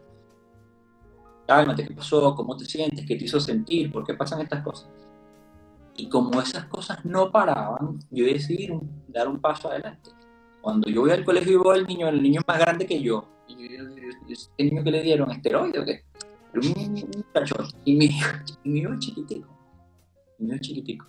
cálmate, 1.47 1.87
¿qué 1.87 1.95
pasó? 1.95 2.35
¿Cómo 2.35 2.57
te 2.57 2.65
sientes? 2.65 3.07
¿Qué 3.07 3.17
te 3.17 3.25
hizo 3.25 3.41
sentir? 3.41 3.91
¿Por 3.93 4.05
qué 4.05 4.15
pasan 4.15 4.41
estas 4.41 4.63
cosas? 4.63 4.91
Y 5.97 6.09
como 6.09 6.41
esas 6.41 6.65
cosas 6.67 7.05
no 7.05 7.31
paraban, 7.31 8.01
yo 8.11 8.25
decidí 8.25 8.69
dar 9.09 9.29
un 9.29 9.41
paso 9.41 9.71
adelante. 9.71 10.11
Cuando 10.61 10.91
yo 10.91 11.03
voy 11.03 11.13
al 11.13 11.25
colegio 11.25 11.53
y 11.53 11.57
veo 11.57 11.71
al 11.71 11.87
niño, 11.87 12.09
el 12.09 12.23
niño 12.23 12.43
más 12.47 12.59
grande 12.59 12.87
que 12.87 13.01
yo, 13.01 13.25
y 13.49 13.77
¿este 14.31 14.65
niño 14.65 14.83
que 14.83 14.91
le 14.91 15.03
dieron? 15.03 15.31
¿Esteroide 15.31 15.79
o 15.79 15.85
qué? 15.85 16.05
Un, 16.55 16.93
muchacho, 17.17 17.55
y 17.85 17.97
mi, 17.97 18.07
hijo 18.07 18.93
es 18.93 18.99
chiquitico, 18.99 19.49
hijo 20.39 20.55
es 20.55 20.61
chiquitico. 20.61 21.07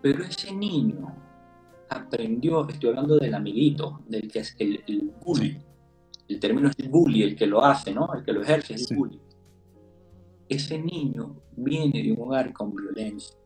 Pero 0.00 0.24
ese 0.24 0.52
niño 0.52 1.14
aprendió, 1.88 2.68
estoy 2.68 2.90
hablando 2.90 3.18
del 3.18 3.34
amiguito, 3.34 4.02
del 4.08 4.30
que 4.30 4.40
es 4.40 4.56
el, 4.58 4.82
el 4.86 5.12
bully, 5.24 5.58
el 6.28 6.40
término 6.40 6.68
es 6.68 6.78
el 6.78 6.88
bully, 6.88 7.22
el 7.22 7.36
que 7.36 7.46
lo 7.46 7.64
hace, 7.64 7.92
¿no? 7.92 8.12
El 8.14 8.24
que 8.24 8.32
lo 8.32 8.42
ejerce 8.42 8.74
es 8.74 8.90
el 8.90 8.96
bully. 8.96 9.20
Ese 10.48 10.78
niño 10.78 11.36
viene 11.56 12.02
de 12.02 12.12
un 12.12 12.20
hogar 12.22 12.52
con 12.52 12.74
violencia. 12.74 13.36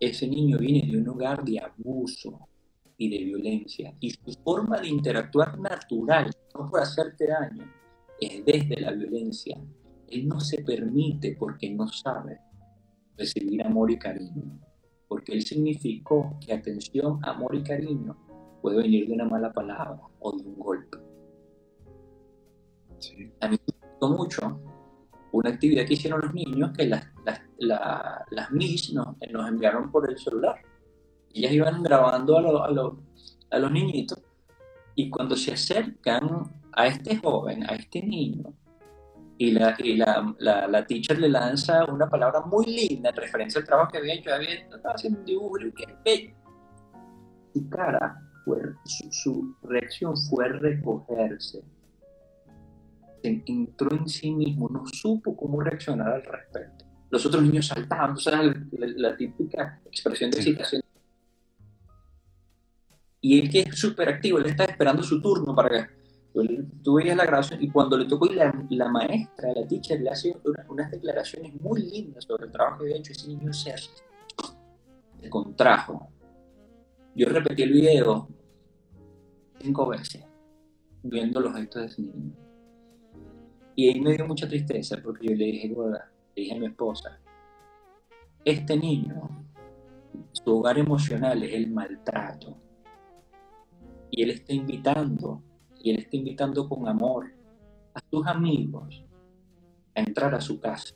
Ese 0.00 0.26
niño 0.26 0.58
viene 0.58 0.90
de 0.90 0.98
un 0.98 1.08
hogar 1.08 1.44
de 1.44 1.60
abuso. 1.60 2.48
y 2.98 3.08
de 3.08 3.24
violencia. 3.24 3.92
Y 3.98 4.10
su 4.10 4.32
forma 4.44 4.78
de 4.78 4.88
interactuar 4.88 5.58
natural, 5.58 6.30
no 6.54 6.70
por 6.70 6.80
hacerte 6.80 7.26
daño, 7.26 7.64
es 8.26 8.44
desde 8.44 8.80
la 8.80 8.92
violencia. 8.92 9.58
Él 10.08 10.28
no 10.28 10.40
se 10.40 10.62
permite 10.62 11.36
porque 11.38 11.70
no 11.70 11.88
sabe 11.88 12.38
recibir 13.16 13.64
amor 13.64 13.90
y 13.90 13.98
cariño, 13.98 14.60
porque 15.08 15.32
él 15.32 15.42
significó 15.42 16.38
que 16.44 16.52
atención, 16.52 17.18
amor 17.22 17.54
y 17.54 17.62
cariño 17.62 18.16
puede 18.60 18.82
venir 18.82 19.08
de 19.08 19.14
una 19.14 19.24
mala 19.24 19.52
palabra 19.52 20.00
o 20.20 20.36
de 20.36 20.46
un 20.46 20.58
golpe. 20.58 20.98
A 23.40 23.48
mí 23.48 23.56
me 23.66 23.88
gustó 23.88 24.08
mucho 24.10 24.60
una 25.32 25.50
actividad 25.50 25.86
que 25.86 25.94
hicieron 25.94 26.20
los 26.20 26.34
niños 26.34 26.70
que 26.76 26.86
las, 26.86 27.06
las, 27.24 27.40
las 28.30 28.50
Miss 28.52 28.92
nos, 28.92 29.16
nos, 29.32 29.48
enviaron 29.48 29.90
por 29.90 30.08
el 30.08 30.18
celular. 30.18 30.56
Ellas 31.34 31.52
iban 31.52 31.82
grabando 31.82 32.38
a, 32.38 32.66
a, 32.66 33.56
a 33.56 33.58
los 33.58 33.72
niñitos 33.72 34.22
y 34.94 35.08
cuando 35.08 35.34
se 35.36 35.52
acercan 35.52 36.61
a 36.72 36.86
este 36.86 37.16
joven, 37.16 37.64
a 37.64 37.74
este 37.74 38.02
niño, 38.02 38.54
y 39.38 39.50
la, 39.50 39.74
y 39.78 39.96
la, 39.96 40.34
la, 40.38 40.66
la, 40.68 40.86
teacher 40.86 41.18
le 41.18 41.28
lanza 41.28 41.84
una 41.86 42.08
palabra 42.08 42.42
muy 42.42 42.66
linda 42.66 43.10
en 43.10 43.16
referencia 43.16 43.60
al 43.60 43.66
trabajo 43.66 43.90
que 43.90 43.98
había 43.98 44.14
hecho, 44.14 44.32
había, 44.32 44.54
estaba 44.54 44.94
haciendo 44.94 45.18
un 45.18 45.24
dibujo 45.24 45.58
y 45.58 45.72
que 45.72 45.96
bello. 46.04 46.34
Su 47.52 47.68
cara, 47.68 48.22
su, 48.84 49.10
su 49.10 49.56
reacción 49.62 50.16
fue 50.16 50.48
recogerse. 50.48 51.62
Se 53.22 53.42
entró 53.46 53.96
en 53.96 54.08
sí 54.08 54.30
mismo, 54.30 54.68
no 54.68 54.86
supo 54.86 55.36
cómo 55.36 55.60
reaccionar 55.60 56.12
al 56.12 56.22
respecto. 56.22 56.84
Los 57.10 57.26
otros 57.26 57.42
niños 57.42 57.66
saltaban, 57.66 58.12
o 58.12 58.16
sea, 58.16 58.42
la, 58.42 58.54
la, 58.70 59.16
típica 59.16 59.80
expresión 59.86 60.30
de 60.30 60.38
excitación. 60.38 60.82
Y 63.20 63.40
él 63.40 63.50
que 63.50 63.60
es 63.60 63.78
súper 63.78 64.08
activo, 64.08 64.38
él 64.38 64.46
está 64.46 64.64
esperando 64.64 65.02
su 65.02 65.20
turno 65.20 65.54
para 65.54 65.68
que 65.68 66.01
tú 66.82 66.94
veías 66.94 67.16
la 67.16 67.26
grabación 67.26 67.62
y 67.62 67.70
cuando 67.70 67.96
le 67.98 68.06
tocó 68.06 68.26
y 68.26 68.34
la, 68.34 68.52
la 68.70 68.88
maestra, 68.88 69.52
la 69.54 69.66
teacher, 69.66 70.00
le 70.00 70.10
hace 70.10 70.34
unas 70.68 70.90
declaraciones 70.90 71.60
muy 71.60 71.82
lindas 71.82 72.24
sobre 72.24 72.46
el 72.46 72.52
trabajo 72.52 72.78
que 72.78 72.84
había 72.84 72.96
hecho 72.96 73.12
ese 73.12 73.28
niño 73.28 73.52
se, 73.52 73.74
se 73.76 75.30
contrajo. 75.30 76.08
Yo 77.14 77.28
repetí 77.28 77.62
el 77.62 77.72
video 77.72 78.28
cinco 79.60 79.88
veces 79.88 80.24
viendo 81.02 81.40
los 81.40 81.54
gestos 81.54 81.82
de 81.82 81.88
ese 81.88 82.02
niño. 82.02 82.32
Y 83.74 83.88
ahí 83.88 84.00
me 84.00 84.14
dio 84.14 84.26
mucha 84.26 84.48
tristeza 84.48 84.96
porque 85.02 85.28
yo 85.28 85.34
le 85.34 85.44
dije, 85.44 85.68
le 85.68 86.42
dije 86.42 86.54
a 86.54 86.58
mi 86.58 86.66
esposa, 86.66 87.18
este 88.44 88.76
niño, 88.76 89.46
su 90.32 90.58
hogar 90.58 90.78
emocional 90.78 91.42
es 91.42 91.54
el 91.54 91.70
maltrato. 91.70 92.56
Y 94.10 94.22
él 94.22 94.30
está 94.30 94.52
invitando 94.52 95.42
y 95.82 95.90
Él 95.90 95.98
está 95.98 96.16
invitando 96.16 96.68
con 96.68 96.88
amor 96.88 97.32
a 97.94 98.00
sus 98.10 98.26
amigos 98.26 99.02
a 99.94 100.00
entrar 100.00 100.34
a 100.34 100.40
su 100.40 100.60
casa, 100.60 100.94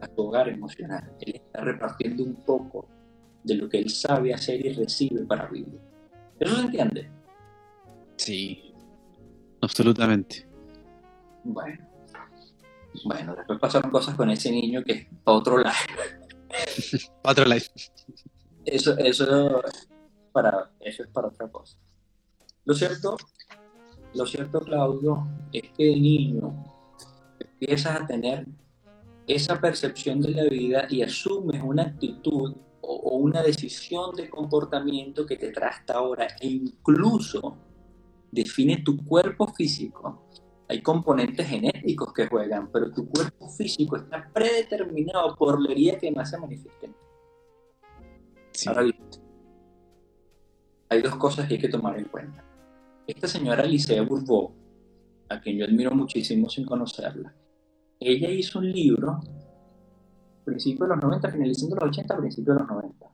a 0.00 0.06
su 0.06 0.20
hogar 0.20 0.48
emocional. 0.48 1.16
Él 1.20 1.36
está 1.36 1.60
repartiendo 1.60 2.24
un 2.24 2.34
poco 2.34 2.88
de 3.42 3.54
lo 3.54 3.68
que 3.68 3.78
Él 3.78 3.90
sabe 3.90 4.34
hacer 4.34 4.64
y 4.66 4.72
recibe 4.72 5.24
para 5.24 5.46
vivir. 5.46 5.78
¿Eso 6.38 6.56
se 6.56 6.62
entiende? 6.62 7.10
Sí, 8.16 8.74
absolutamente. 9.60 10.46
Bueno, 11.44 11.86
bueno, 13.04 13.34
después 13.36 13.58
pasaron 13.58 13.90
cosas 13.90 14.14
con 14.14 14.30
ese 14.30 14.50
niño 14.50 14.82
que 14.82 14.92
es 14.92 15.06
otro 15.24 15.58
live. 15.58 15.70
otro 17.22 17.44
live. 17.44 17.66
Eso, 18.64 18.96
eso, 18.98 19.62
para, 20.32 20.70
eso 20.80 21.02
es 21.02 21.08
para 21.10 21.28
otra 21.28 21.48
cosa. 21.48 21.76
Lo 22.64 22.74
cierto 22.74 23.16
lo 24.14 24.26
cierto, 24.26 24.60
Claudio, 24.60 25.26
es 25.52 25.70
que 25.76 25.84
de 25.86 25.96
niño 25.96 26.64
empiezas 27.38 28.00
a 28.00 28.06
tener 28.06 28.46
esa 29.26 29.60
percepción 29.60 30.20
de 30.20 30.30
la 30.30 30.44
vida 30.44 30.86
y 30.88 31.02
asumes 31.02 31.62
una 31.62 31.82
actitud 31.82 32.54
o, 32.80 33.16
una 33.16 33.42
decisión 33.42 34.14
de 34.14 34.28
comportamiento 34.28 35.26
que 35.26 35.36
te 35.36 35.50
trae 35.50 35.70
hasta 35.70 35.94
ahora 35.94 36.28
e 36.40 36.46
incluso 36.46 37.56
define 38.30 38.82
tu 38.84 39.02
cuerpo 39.04 39.48
físico. 39.48 40.28
Hay 40.68 40.82
componentes 40.82 41.46
genéticos 41.46 42.12
que 42.12 42.26
juegan, 42.26 42.70
pero 42.70 42.92
tu 42.92 43.08
cuerpo 43.08 43.48
físico 43.48 43.96
está 43.96 44.28
predeterminado 44.32 45.34
por 45.36 45.60
la 45.60 45.72
herida 45.72 45.98
que 45.98 46.12
más 46.12 46.30
se 46.30 46.38
manifieste. 46.38 46.90
Ahora 48.66 48.86
hay 50.90 51.02
dos 51.02 51.16
cosas 51.16 51.48
que 51.48 51.54
hay 51.54 51.60
que 51.60 51.68
tomar 51.68 51.98
en 51.98 52.04
cuenta 52.04 52.44
esta 53.06 53.28
señora 53.28 53.62
Alicia 53.62 54.00
Bourbeau, 54.02 54.54
a 55.28 55.40
quien 55.40 55.58
yo 55.58 55.64
admiro 55.64 55.90
muchísimo 55.90 56.48
sin 56.48 56.64
conocerla, 56.64 57.34
ella 58.00 58.30
hizo 58.30 58.58
un 58.58 58.70
libro, 58.70 59.20
principio 60.44 60.84
de 60.84 60.94
los 60.94 61.02
90, 61.02 61.30
finalizando 61.30 61.76
los 61.76 61.88
80, 61.90 62.16
principio 62.16 62.54
de 62.54 62.60
los 62.60 62.68
90. 62.68 63.06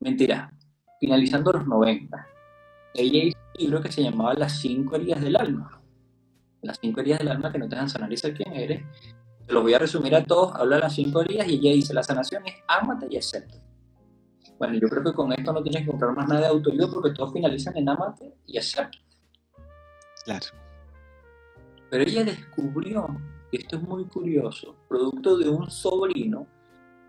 Mentira, 0.00 0.52
finalizando 1.00 1.52
los 1.52 1.66
90. 1.66 2.26
Ella 2.94 3.24
hizo 3.24 3.38
un 3.38 3.60
libro 3.62 3.82
que 3.82 3.92
se 3.92 4.02
llamaba 4.02 4.34
Las 4.34 4.60
cinco 4.60 4.96
heridas 4.96 5.20
del 5.22 5.36
alma. 5.36 5.82
Las 6.62 6.78
cinco 6.80 7.00
heridas 7.00 7.20
del 7.20 7.28
alma 7.28 7.52
que 7.52 7.58
no 7.58 7.68
te 7.68 7.74
dejan 7.74 7.88
sanar 7.88 8.12
y 8.12 8.16
ser 8.16 8.34
quién 8.34 8.52
eres. 8.52 8.82
Te 9.46 9.52
los 9.52 9.62
voy 9.62 9.74
a 9.74 9.78
resumir 9.78 10.14
a 10.14 10.24
todos, 10.24 10.54
habla 10.54 10.76
de 10.76 10.82
las 10.82 10.94
cinco 10.94 11.20
heridas 11.22 11.48
y 11.48 11.54
ella 11.54 11.72
dice, 11.72 11.94
la 11.94 12.02
sanación 12.02 12.46
es 12.46 12.54
ámate 12.66 13.06
y 13.10 13.16
acepta. 13.16 13.67
Bueno, 14.58 14.74
yo 14.74 14.88
creo 14.88 15.04
que 15.04 15.12
con 15.12 15.32
esto 15.32 15.52
no 15.52 15.62
tienes 15.62 15.82
que 15.82 15.90
comprar 15.90 16.14
más 16.14 16.28
nada 16.28 16.40
de 16.40 16.46
autoayuda 16.48 16.88
porque 16.92 17.10
todos 17.10 17.32
finalizan 17.32 17.76
en 17.76 17.88
amate 17.88 18.34
y 18.46 18.58
acepto. 18.58 18.98
Claro. 20.24 20.46
Pero 21.90 22.04
ella 22.04 22.24
descubrió, 22.24 23.06
y 23.52 23.58
esto 23.58 23.76
es 23.76 23.82
muy 23.82 24.04
curioso, 24.04 24.74
producto 24.88 25.38
de 25.38 25.48
un 25.48 25.70
sobrino, 25.70 26.46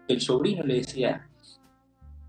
el 0.07 0.21
sobrino 0.21 0.63
le 0.63 0.75
decía, 0.75 1.27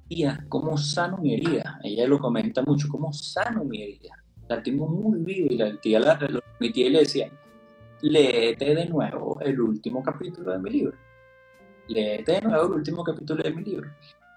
tía, 0.09 0.45
¿cómo 0.49 0.77
sano 0.79 1.19
mi 1.19 1.35
herida? 1.35 1.79
Ella 1.85 2.09
lo 2.09 2.19
comenta 2.19 2.63
mucho, 2.63 2.89
¿cómo 2.89 3.13
sano 3.13 3.63
mi 3.65 3.83
herida? 3.83 4.25
La 4.49 4.63
tengo 4.63 4.89
muy 4.89 5.21
viva 5.21 5.53
y 5.53 5.57
la 5.57 5.81
tía, 5.81 6.01
la, 6.01 6.19
mi 6.59 6.73
tía 6.73 6.91
le 6.91 7.01
decía, 7.01 7.31
léete 8.01 8.75
de 8.75 8.87
nuevo 8.87 9.39
el 9.41 9.61
último 9.61 10.03
capítulo 10.03 10.51
de 10.53 10.59
mi 10.59 10.71
libro. 10.71 10.97
Léete 11.89 12.33
de 12.33 12.41
nuevo 12.41 12.67
el 12.67 12.73
último 12.73 13.05
capítulo 13.05 13.43
de 13.43 13.51
mi 13.51 13.63
libro 13.63 13.91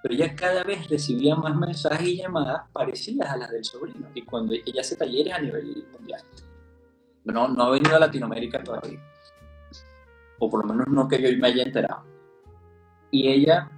pero 0.04 0.16
ella 0.16 0.36
cada 0.36 0.66
vez 0.66 0.90
recibía 0.90 1.34
más 1.38 1.56
mensajes 1.56 2.06
y 2.06 2.18
llamadas 2.18 2.70
parecidas 2.74 3.30
a 3.30 3.38
las 3.38 3.50
del 3.52 3.64
sobrino. 3.64 4.10
Y 4.14 4.24
cuando 4.24 4.54
ella 4.54 4.82
hace 4.82 4.98
talleres 4.98 5.34
a 5.34 5.40
nivel 5.40 5.88
mundial, 5.94 6.22
no, 7.24 7.48
no 7.48 7.64
ha 7.64 7.70
venido 7.70 7.96
a 7.96 8.00
Latinoamérica 8.00 8.62
todavía, 8.62 9.00
o 10.40 10.50
por 10.50 10.68
lo 10.68 10.74
menos 10.74 10.88
no 10.90 11.08
que 11.08 11.22
yo 11.22 11.30
me 11.40 11.48
haya 11.48 11.64
enterado. 11.64 12.04
Y 13.12 13.30
ella 13.30 13.72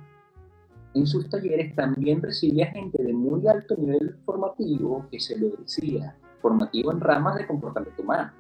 en 0.96 1.06
sus 1.06 1.30
talleres 1.30 1.76
también 1.76 2.24
recibía 2.24 2.72
gente 2.72 3.04
de 3.04 3.14
muy 3.14 3.48
alto 3.48 3.76
nivel 3.78 4.18
formativo 4.26 5.08
que 5.12 5.20
se 5.20 5.38
lo 5.38 5.50
decía, 5.50 6.18
formativo 6.42 6.92
en 6.92 7.02
ramas 7.02 7.36
de 7.36 7.46
comportamiento 7.46 8.02
humano. 8.02 8.32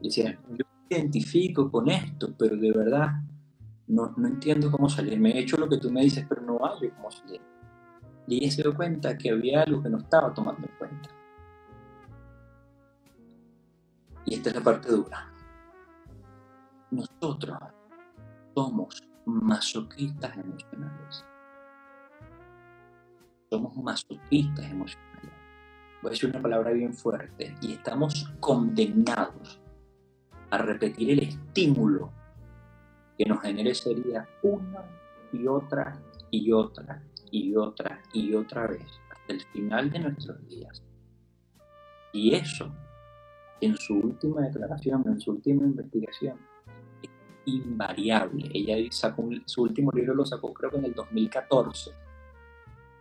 Y 0.00 0.08
decía, 0.08 0.38
yo 0.48 0.64
me 0.88 0.96
identifico 0.96 1.70
con 1.70 1.90
esto, 1.90 2.32
pero 2.38 2.56
de 2.56 2.72
verdad 2.72 3.20
no, 3.88 4.12
no 4.16 4.28
entiendo 4.28 4.70
cómo 4.70 4.88
salir. 4.88 5.18
Me 5.18 5.30
he 5.30 5.40
hecho 5.40 5.56
lo 5.56 5.68
que 5.68 5.78
tú 5.78 5.90
me 5.90 6.02
dices, 6.02 6.24
pero 6.28 6.42
no 6.42 6.58
hay 6.64 6.90
cómo 6.90 7.10
salir. 7.10 7.40
Y 8.26 8.44
ella 8.44 8.52
se 8.52 8.62
dio 8.62 8.76
cuenta 8.76 9.16
que 9.16 9.30
había 9.30 9.62
algo 9.62 9.82
que 9.82 9.88
no 9.88 9.98
estaba 9.98 10.32
tomando 10.34 10.66
en 10.66 10.74
cuenta. 10.78 11.10
Y 14.26 14.34
esta 14.34 14.50
es 14.50 14.56
la 14.56 14.60
parte 14.60 14.90
dura. 14.90 15.32
Nosotros 16.90 17.58
somos 18.54 19.02
masoquistas 19.24 20.36
emocionales. 20.36 21.24
Somos 23.50 23.74
masoquistas 23.76 24.70
emocionales. 24.70 25.32
Voy 26.02 26.08
a 26.08 26.10
decir 26.10 26.28
una 26.28 26.42
palabra 26.42 26.72
bien 26.72 26.92
fuerte. 26.92 27.56
Y 27.62 27.72
estamos 27.72 28.30
condenados 28.40 29.62
a 30.50 30.58
repetir 30.58 31.10
el 31.10 31.20
estímulo 31.20 32.12
que 33.18 33.26
nos 33.26 33.42
genere 33.42 33.72
una 34.42 34.84
y 35.32 35.46
otra 35.48 36.00
y 36.30 36.52
otra 36.52 37.02
y 37.30 37.54
otra 37.56 38.00
y 38.12 38.32
otra 38.34 38.68
vez 38.68 38.86
hasta 39.10 39.32
el 39.32 39.40
final 39.52 39.90
de 39.90 39.98
nuestros 39.98 40.46
días. 40.46 40.82
Y 42.12 42.34
eso, 42.34 42.72
en 43.60 43.76
su 43.76 43.98
última 43.98 44.42
declaración, 44.42 45.02
en 45.06 45.20
su 45.20 45.32
última 45.32 45.64
investigación, 45.64 46.36
es 47.02 47.10
invariable. 47.46 48.48
Ella 48.54 48.76
sacó 48.90 49.28
su 49.44 49.62
último 49.62 49.90
libro 49.92 50.14
lo 50.14 50.24
sacó 50.24 50.54
creo 50.54 50.70
que 50.70 50.78
en 50.78 50.84
el 50.86 50.94
2014, 50.94 51.90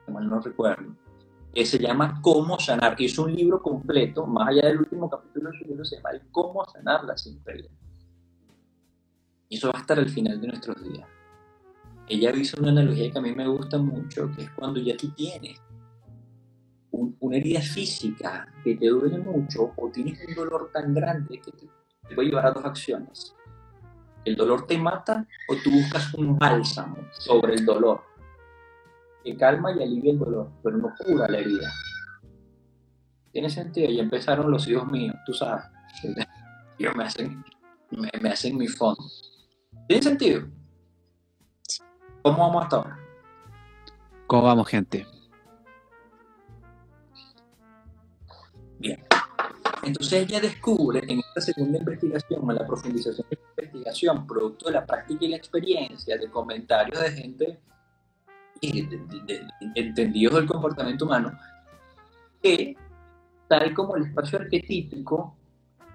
mal 0.07 0.27
no 0.27 0.39
recuerdo, 0.39 0.95
que 1.53 1.65
se 1.65 1.77
llama 1.77 2.19
Cómo 2.21 2.59
sanar. 2.59 2.95
Es 2.99 3.17
un 3.19 3.33
libro 3.33 3.61
completo, 3.61 4.25
más 4.25 4.49
allá 4.49 4.67
del 4.67 4.79
último 4.79 5.09
capítulo 5.09 5.51
de 5.51 5.57
su 5.59 5.65
libro, 5.65 5.85
se 5.85 5.97
llama 5.97 6.09
Cómo 6.31 6.65
sanar 6.65 7.03
la 7.03 7.15
sinceridad. 7.17 7.71
Y 9.49 9.57
eso 9.57 9.71
va 9.71 9.79
a 9.79 9.81
estar 9.81 9.97
al 9.99 10.09
final 10.09 10.39
de 10.41 10.47
nuestros 10.47 10.81
días. 10.83 11.07
Ella 12.07 12.31
hizo 12.35 12.59
una 12.59 12.71
analogía 12.71 13.11
que 13.11 13.17
a 13.17 13.21
mí 13.21 13.33
me 13.33 13.47
gusta 13.47 13.77
mucho, 13.77 14.31
que 14.35 14.43
es 14.43 14.51
cuando 14.51 14.79
ya 14.79 14.95
tú 14.95 15.11
tienes 15.11 15.61
una 16.91 17.37
herida 17.37 17.61
física 17.61 18.47
que 18.63 18.75
te 18.75 18.87
duele 18.87 19.17
mucho 19.19 19.73
o 19.75 19.89
tienes 19.89 20.19
un 20.27 20.35
dolor 20.35 20.71
tan 20.73 20.93
grande 20.93 21.39
que 21.39 21.51
te, 21.51 21.67
te 22.07 22.15
puede 22.15 22.29
llevar 22.29 22.47
a 22.47 22.51
dos 22.51 22.65
acciones. 22.65 23.35
El 24.25 24.35
dolor 24.35 24.65
te 24.67 24.77
mata 24.77 25.25
o 25.47 25.55
tú 25.63 25.71
buscas 25.71 26.13
un 26.13 26.37
bálsamo 26.37 26.97
sobre 27.11 27.55
el 27.55 27.65
dolor 27.65 28.01
que 29.23 29.35
calma 29.35 29.71
y 29.73 29.83
alivia 29.83 30.11
el 30.11 30.19
dolor, 30.19 30.51
pero 30.63 30.77
no 30.77 30.93
cura 30.97 31.27
la 31.27 31.39
herida. 31.39 31.69
Tiene 33.31 33.49
sentido, 33.49 33.89
ya 33.89 34.03
empezaron 34.03 34.49
los 34.49 34.67
hijos 34.67 34.89
míos, 34.89 35.15
tú 35.25 35.33
sabes. 35.33 35.65
Ellos 36.79 36.95
me 36.95 37.03
hacen, 37.03 37.43
me, 37.91 38.29
hacen 38.29 38.57
mi 38.57 38.67
fondo. 38.67 39.03
¿Tiene 39.87 40.03
sentido? 40.03 40.47
¿Cómo 42.21 42.37
vamos 42.37 42.63
hasta 42.63 42.75
ahora? 42.75 42.99
¿Cómo 44.27 44.43
vamos, 44.43 44.67
gente? 44.67 45.07
Bien. 48.79 49.03
Entonces 49.83 50.23
ella 50.23 50.41
descubre 50.41 51.01
en 51.07 51.19
esta 51.19 51.39
segunda 51.39 51.79
investigación, 51.79 52.49
en 52.49 52.55
la 52.55 52.67
profundización 52.67 53.25
de 53.29 53.37
la 53.37 53.63
investigación, 53.63 54.27
producto 54.27 54.65
de 54.65 54.73
la 54.73 54.85
práctica 54.85 55.23
y 55.23 55.29
la 55.29 55.37
experiencia, 55.37 56.17
de 56.17 56.29
comentarios 56.29 56.99
de 56.99 57.11
gente 57.11 57.59
entendidos 59.75 60.35
del 60.35 60.47
comportamiento 60.47 61.05
humano, 61.05 61.37
que 62.41 62.75
tal 63.47 63.73
como 63.73 63.95
el 63.95 64.05
espacio 64.05 64.39
arquetípico, 64.39 65.37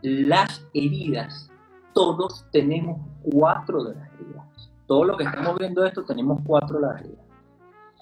las 0.01 0.65
heridas, 0.73 1.51
todos 1.93 2.47
tenemos 2.51 3.01
cuatro 3.23 3.85
de 3.85 3.95
las 3.95 4.13
heridas. 4.15 4.73
Todo 4.87 5.05
lo 5.05 5.17
que 5.17 5.25
estamos 5.25 5.59
viendo 5.59 5.85
esto, 5.85 6.05
tenemos 6.05 6.41
cuatro 6.45 6.81
de 6.81 6.87
las 6.87 7.01
heridas. 7.01 7.25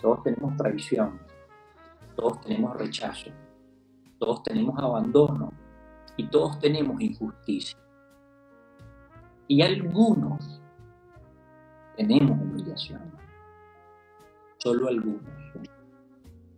Todos 0.00 0.22
tenemos 0.22 0.56
traición, 0.56 1.20
todos 2.16 2.40
tenemos 2.40 2.76
rechazo, 2.76 3.30
todos 4.18 4.42
tenemos 4.42 4.78
abandono 4.78 5.52
y 6.16 6.26
todos 6.28 6.58
tenemos 6.58 7.00
injusticia. 7.00 7.78
Y 9.46 9.62
algunos 9.62 10.62
tenemos 11.96 12.40
humillación. 12.40 13.02
Solo 14.58 14.88
algunos. 14.88 15.22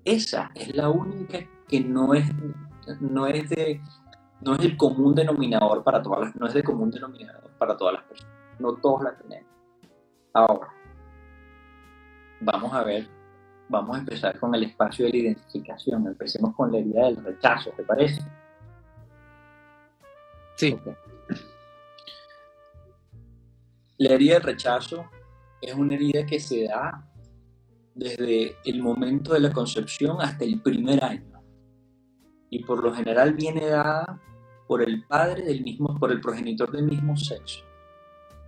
Esa 0.04 0.50
es 0.54 0.74
la 0.74 0.88
única 0.88 1.38
que 1.68 1.80
no 1.80 2.14
es, 2.14 2.28
no 3.00 3.26
es 3.26 3.48
de 3.48 3.80
no 4.44 4.54
es 4.54 4.60
el 4.60 4.76
común 4.76 5.14
denominador 5.14 5.84
para 5.84 6.02
todas 6.02 6.20
las, 6.20 6.36
no 6.36 6.46
es 6.46 6.54
de 6.54 6.62
común 6.62 6.90
denominador 6.90 7.50
para 7.58 7.76
todas 7.76 7.94
las 7.94 8.02
personas. 8.04 8.34
No 8.58 8.74
todos 8.74 9.02
la 9.02 9.16
tenemos. 9.16 9.50
Ahora, 10.34 10.68
vamos 12.40 12.72
a 12.72 12.82
ver, 12.82 13.08
vamos 13.68 13.96
a 13.96 14.00
empezar 14.00 14.38
con 14.38 14.54
el 14.54 14.64
espacio 14.64 15.06
de 15.06 15.12
la 15.12 15.16
identificación. 15.18 16.06
Empecemos 16.06 16.54
con 16.56 16.72
la 16.72 16.78
herida 16.78 17.04
del 17.06 17.24
rechazo, 17.24 17.70
¿te 17.70 17.84
parece? 17.84 18.20
Sí. 20.56 20.76
La 23.98 24.14
herida 24.14 24.34
del 24.34 24.42
rechazo 24.42 25.04
es 25.60 25.74
una 25.74 25.94
herida 25.94 26.26
que 26.26 26.40
se 26.40 26.64
da 26.64 27.08
desde 27.94 28.56
el 28.64 28.82
momento 28.82 29.34
de 29.34 29.40
la 29.40 29.52
concepción 29.52 30.20
hasta 30.20 30.44
el 30.44 30.60
primer 30.60 31.04
año. 31.04 31.30
Y 32.50 32.64
por 32.64 32.82
lo 32.82 32.92
general 32.92 33.34
viene 33.34 33.66
dada 33.66 34.20
por 34.72 34.80
el 34.80 35.04
padre 35.04 35.42
del 35.42 35.62
mismo, 35.62 35.98
por 35.98 36.10
el 36.10 36.18
progenitor 36.18 36.72
del 36.72 36.86
mismo 36.86 37.14
sexo. 37.14 37.62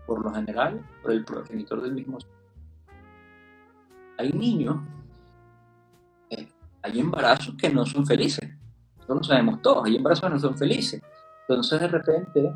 Por 0.06 0.24
lo 0.24 0.32
general, 0.32 0.80
por 1.02 1.12
el 1.12 1.22
progenitor 1.22 1.82
del 1.82 1.92
mismo 1.92 2.18
sexo. 2.18 2.34
Hay 4.16 4.32
niños, 4.32 4.78
eh, 6.30 6.48
hay 6.80 6.98
embarazos 6.98 7.54
que 7.56 7.68
no 7.68 7.84
son 7.84 8.06
felices. 8.06 8.48
Eso 8.98 9.14
lo 9.14 9.22
sabemos 9.22 9.60
todos, 9.60 9.84
hay 9.84 9.96
embarazos 9.96 10.24
que 10.24 10.30
no 10.30 10.40
son 10.40 10.56
felices. 10.56 11.02
Entonces 11.46 11.78
de 11.78 11.88
repente, 11.88 12.54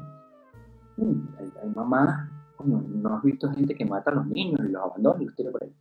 mm, 0.97 1.29
hay, 1.39 1.69
mamá, 1.77 2.31
no 2.65 3.17
has 3.17 3.23
visto 3.23 3.53
gente 3.53 3.75
que 3.75 3.85
mata 3.85 4.13
a 4.13 4.15
los 4.15 4.27
niños 4.29 4.61
y 4.67 4.73
los 4.73 4.83
abandona 4.83 5.23
y 5.23 5.27
los 5.27 5.37
tira 5.37 5.51
por 5.51 5.63
ahí. 5.63 5.75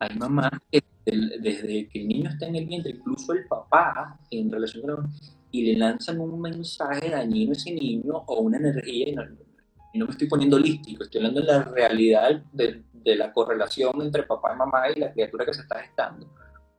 Hay 0.00 0.18
mamás 0.18 0.50
que 0.70 0.84
desde 1.06 1.88
que 1.88 2.02
el 2.02 2.08
niño 2.08 2.28
está 2.28 2.44
en 2.44 2.56
el 2.56 2.66
vientre, 2.66 2.92
incluso 2.92 3.32
el 3.32 3.46
papá, 3.46 4.20
en 4.30 4.50
relación 4.50 4.84
con 4.84 5.10
y 5.56 5.72
le 5.72 5.78
lanzan 5.78 6.20
un 6.20 6.38
mensaje 6.38 7.08
dañino 7.08 7.52
a 7.52 7.54
ese 7.54 7.72
niño 7.72 8.12
o 8.26 8.40
una 8.40 8.58
energía, 8.58 9.08
y 9.08 9.98
no, 9.98 10.04
me 10.04 10.12
estoy 10.12 10.28
poniendo 10.28 10.58
lístico, 10.58 11.04
estoy 11.04 11.20
hablando 11.20 11.40
de 11.40 11.46
la 11.46 11.62
realidad 11.64 12.42
de, 12.52 12.82
de, 12.92 13.16
la 13.16 13.32
correlación 13.32 14.02
entre 14.02 14.24
papá 14.24 14.52
y 14.54 14.58
mamá 14.58 14.90
y 14.94 15.00
la 15.00 15.12
criatura 15.12 15.46
que 15.46 15.54
se 15.54 15.62
está 15.62 15.80
gestando. 15.80 16.28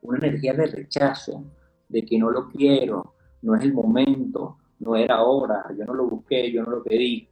Una 0.04 0.20
energía 0.20 0.54
de 0.54 0.68
rechazo, 0.68 1.44
de 1.90 2.06
que 2.06 2.20
no 2.20 2.30
lo 2.30 2.50
quiero, 2.50 3.16
no 3.42 3.56
es 3.56 3.64
el 3.64 3.74
momento, 3.74 4.58
no 4.80 4.96
era 4.96 5.16
ahora, 5.16 5.66
yo 5.76 5.86
no 5.86 5.96
lo 5.96 6.08
busqué, 6.08 6.52
yo 6.52 6.64
no 6.64 6.70
lo 6.70 6.84
pedí. 6.84 7.28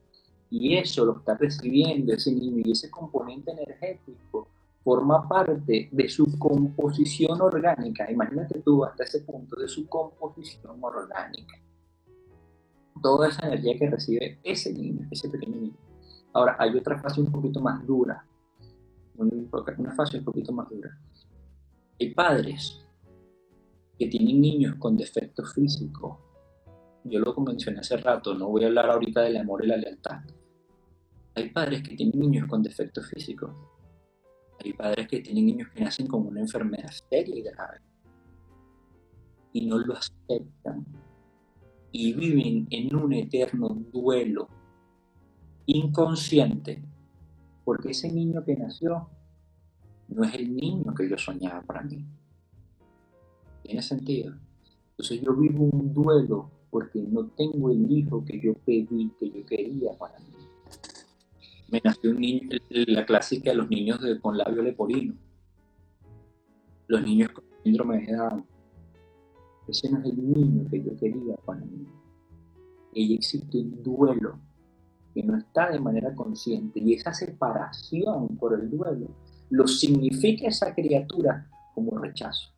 Y 0.49 0.75
eso 0.75 1.05
lo 1.05 1.19
está 1.19 1.35
recibiendo 1.35 2.13
ese 2.13 2.31
niño 2.31 2.63
y 2.65 2.71
ese 2.71 2.89
componente 2.89 3.51
energético 3.51 4.49
forma 4.85 5.27
parte 5.27 5.89
de 5.91 6.07
su 6.07 6.37
composición 6.37 7.41
orgánica. 7.41 8.09
Imagínate 8.09 8.59
tú 8.59 8.85
hasta 8.85 9.03
ese 9.03 9.21
punto 9.21 9.55
de 9.59 9.67
su 9.67 9.89
composición 9.89 10.77
orgánica. 10.79 11.59
Toda 13.01 13.29
esa 13.29 13.47
energía 13.47 13.79
que 13.79 13.89
recibe 13.89 14.39
ese 14.43 14.71
niño, 14.71 15.07
ese 15.09 15.27
pequeño 15.27 15.55
niño. 15.59 15.77
Ahora, 16.33 16.55
hay 16.59 16.77
otra 16.77 16.99
fase 16.99 17.19
un 17.19 17.31
poquito 17.31 17.59
más 17.61 17.83
dura. 17.87 18.27
Una 19.17 19.95
fase 19.95 20.19
un 20.19 20.23
poquito 20.23 20.53
más 20.53 20.69
dura. 20.69 20.95
Hay 21.99 22.13
padres 22.13 22.85
que 23.97 24.05
tienen 24.05 24.39
niños 24.39 24.75
con 24.75 24.95
defectos 24.95 25.51
físicos. 25.51 26.19
Yo 27.05 27.19
lo 27.19 27.33
mencioné 27.37 27.79
hace 27.79 27.97
rato, 27.97 28.35
no 28.35 28.49
voy 28.49 28.65
a 28.65 28.67
hablar 28.67 28.91
ahorita 28.91 29.21
del 29.21 29.37
amor 29.37 29.65
y 29.65 29.67
la 29.67 29.77
lealtad. 29.77 30.21
Hay 31.33 31.49
padres 31.49 31.81
que 31.81 31.95
tienen 31.95 32.19
niños 32.19 32.47
con 32.47 32.61
defectos 32.61 33.09
físicos 33.09 33.49
hay 34.65 34.73
padres 34.73 35.07
que 35.07 35.21
tienen 35.21 35.45
niños 35.45 35.69
que 35.69 35.83
nacen 35.83 36.07
con 36.07 36.25
una 36.25 36.41
enfermedad 36.41 36.89
seria 37.09 37.35
y 37.35 37.41
grave 37.41 37.79
y 39.53 39.65
no 39.67 39.77
lo 39.77 39.95
aceptan 39.95 40.85
y 41.91 42.13
viven 42.13 42.67
en 42.71 42.95
un 42.95 43.13
eterno 43.13 43.69
duelo 43.93 44.49
inconsciente 45.67 46.83
porque 47.63 47.91
ese 47.91 48.11
niño 48.11 48.43
que 48.43 48.55
nació 48.55 49.09
no 50.07 50.23
es 50.23 50.33
el 50.35 50.55
niño 50.55 50.93
que 50.93 51.09
yo 51.09 51.17
soñaba 51.17 51.61
para 51.63 51.81
mí. 51.81 52.05
¿Tiene 53.63 53.81
sentido? 53.81 54.35
Entonces 54.91 55.21
yo 55.21 55.35
vivo 55.35 55.63
un 55.63 55.93
duelo 55.93 56.51
porque 56.69 57.01
no 57.01 57.27
tengo 57.27 57.71
el 57.71 57.89
hijo 57.91 58.23
que 58.23 58.39
yo 58.39 58.53
pedí, 58.53 59.11
que 59.19 59.31
yo 59.31 59.45
quería 59.45 59.93
para 59.97 60.19
mí 60.19 60.34
me 61.69 61.81
nació 61.83 62.11
un 62.11 62.19
niño, 62.19 62.49
la 62.69 63.05
clásica 63.05 63.51
de 63.51 63.57
los 63.57 63.69
niños 63.69 63.99
con 64.21 64.37
labio 64.37 64.61
leporino, 64.61 65.15
los 66.87 67.01
niños 67.01 67.31
con 67.31 67.43
síndrome 67.63 68.05
de 68.05 68.15
Down. 68.15 68.45
Ese 69.67 69.89
no 69.89 69.99
es 69.99 70.05
el 70.05 70.31
niño 70.31 70.69
que 70.69 70.83
yo 70.83 70.95
quería 70.95 71.35
para 71.45 71.61
mí. 71.61 71.87
Y 72.93 73.15
existe 73.15 73.57
un 73.57 73.81
duelo 73.81 74.39
que 75.13 75.23
no 75.23 75.37
está 75.37 75.71
de 75.71 75.79
manera 75.79 76.13
consciente 76.13 76.79
y 76.79 76.93
esa 76.93 77.13
separación 77.13 78.37
por 78.37 78.53
el 78.53 78.69
duelo 78.69 79.07
lo 79.49 79.67
significa 79.67 80.47
esa 80.47 80.73
criatura 80.73 81.49
como 81.73 81.97
rechazo. 81.97 82.53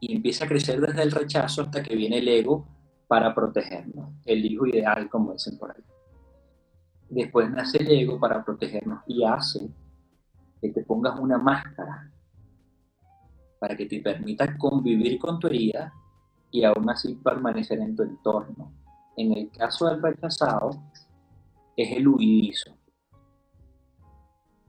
Y 0.00 0.16
empieza 0.16 0.44
a 0.44 0.48
crecer 0.48 0.80
desde 0.80 1.02
el 1.02 1.12
rechazo 1.12 1.62
hasta 1.62 1.82
que 1.82 1.94
viene 1.94 2.18
el 2.18 2.28
ego 2.28 2.66
para 3.06 3.34
protegernos, 3.34 4.10
el 4.24 4.44
hijo 4.44 4.66
ideal, 4.66 5.08
como 5.08 5.32
dicen 5.32 5.58
por 5.58 5.70
ahí. 5.70 5.82
Después 7.12 7.50
nace 7.50 7.76
el 7.76 7.90
ego 7.90 8.18
para 8.18 8.42
protegernos 8.42 9.02
y 9.06 9.22
hace 9.22 9.68
que 10.62 10.70
te 10.70 10.82
pongas 10.82 11.20
una 11.20 11.36
máscara 11.36 12.10
para 13.60 13.76
que 13.76 13.84
te 13.84 14.00
permita 14.00 14.56
convivir 14.56 15.18
con 15.18 15.38
tu 15.38 15.46
herida 15.46 15.92
y 16.50 16.64
aún 16.64 16.88
así 16.88 17.14
permanecer 17.16 17.80
en 17.80 17.94
tu 17.94 18.02
entorno. 18.02 18.72
En 19.14 19.36
el 19.36 19.50
caso 19.50 19.88
del 19.88 20.00
rechazado, 20.02 20.70
es 21.76 21.94
el 21.94 22.08
huidizo. 22.08 22.74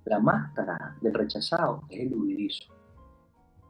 La 0.03 0.19
máscara 0.19 0.97
del 0.99 1.13
rechazado 1.13 1.83
es 1.89 2.01
el 2.01 2.13
huidizo. 2.13 2.73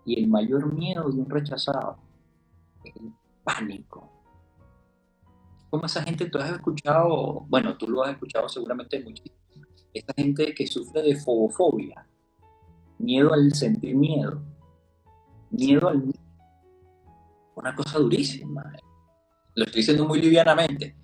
Y 0.03 0.19
el 0.19 0.27
mayor 0.27 0.73
miedo 0.73 1.11
de 1.11 1.19
un 1.19 1.29
rechazado 1.29 1.97
es 2.83 2.95
el 2.95 3.13
pánico 3.43 4.12
como 5.73 5.87
esa 5.87 6.03
gente, 6.03 6.29
tú 6.29 6.37
has 6.37 6.51
escuchado, 6.51 7.47
bueno, 7.49 7.75
tú 7.75 7.87
lo 7.87 8.03
has 8.03 8.11
escuchado 8.11 8.47
seguramente 8.47 9.03
muchísimo, 9.03 9.35
esta 9.91 10.13
gente 10.13 10.53
que 10.53 10.67
sufre 10.67 11.01
de 11.01 11.15
fobofobia, 11.15 12.07
miedo 12.99 13.33
al 13.33 13.51
sentir 13.55 13.95
miedo, 13.95 14.39
miedo 15.49 15.89
al 15.89 16.13
una 17.55 17.75
cosa 17.75 17.97
durísima. 17.97 18.71
Lo 19.55 19.63
estoy 19.65 19.79
diciendo 19.79 20.07
muy 20.07 20.21
livianamente. 20.21 20.95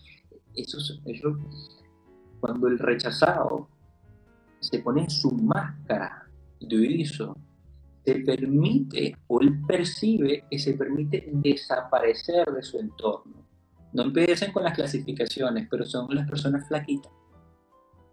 Eso, 0.53 0.77
eso, 1.03 1.35
cuando 2.39 2.67
el 2.67 2.77
rechazado 2.77 3.69
se 4.59 4.77
pone 4.83 5.01
en 5.01 5.09
su 5.09 5.31
máscara 5.31 6.29
de 6.59 6.77
huidizo, 6.77 7.35
se 8.05 8.19
permite 8.19 9.17
o 9.25 9.41
él 9.41 9.59
percibe 9.67 10.45
que 10.47 10.59
se 10.59 10.75
permite 10.75 11.27
desaparecer 11.31 12.45
de 12.51 12.61
su 12.61 12.77
entorno. 12.77 13.48
No 13.93 14.03
empiecen 14.03 14.51
con 14.51 14.63
las 14.63 14.75
clasificaciones, 14.75 15.67
pero 15.69 15.85
son 15.85 16.13
las 16.13 16.29
personas 16.29 16.67
flaquitas, 16.67 17.11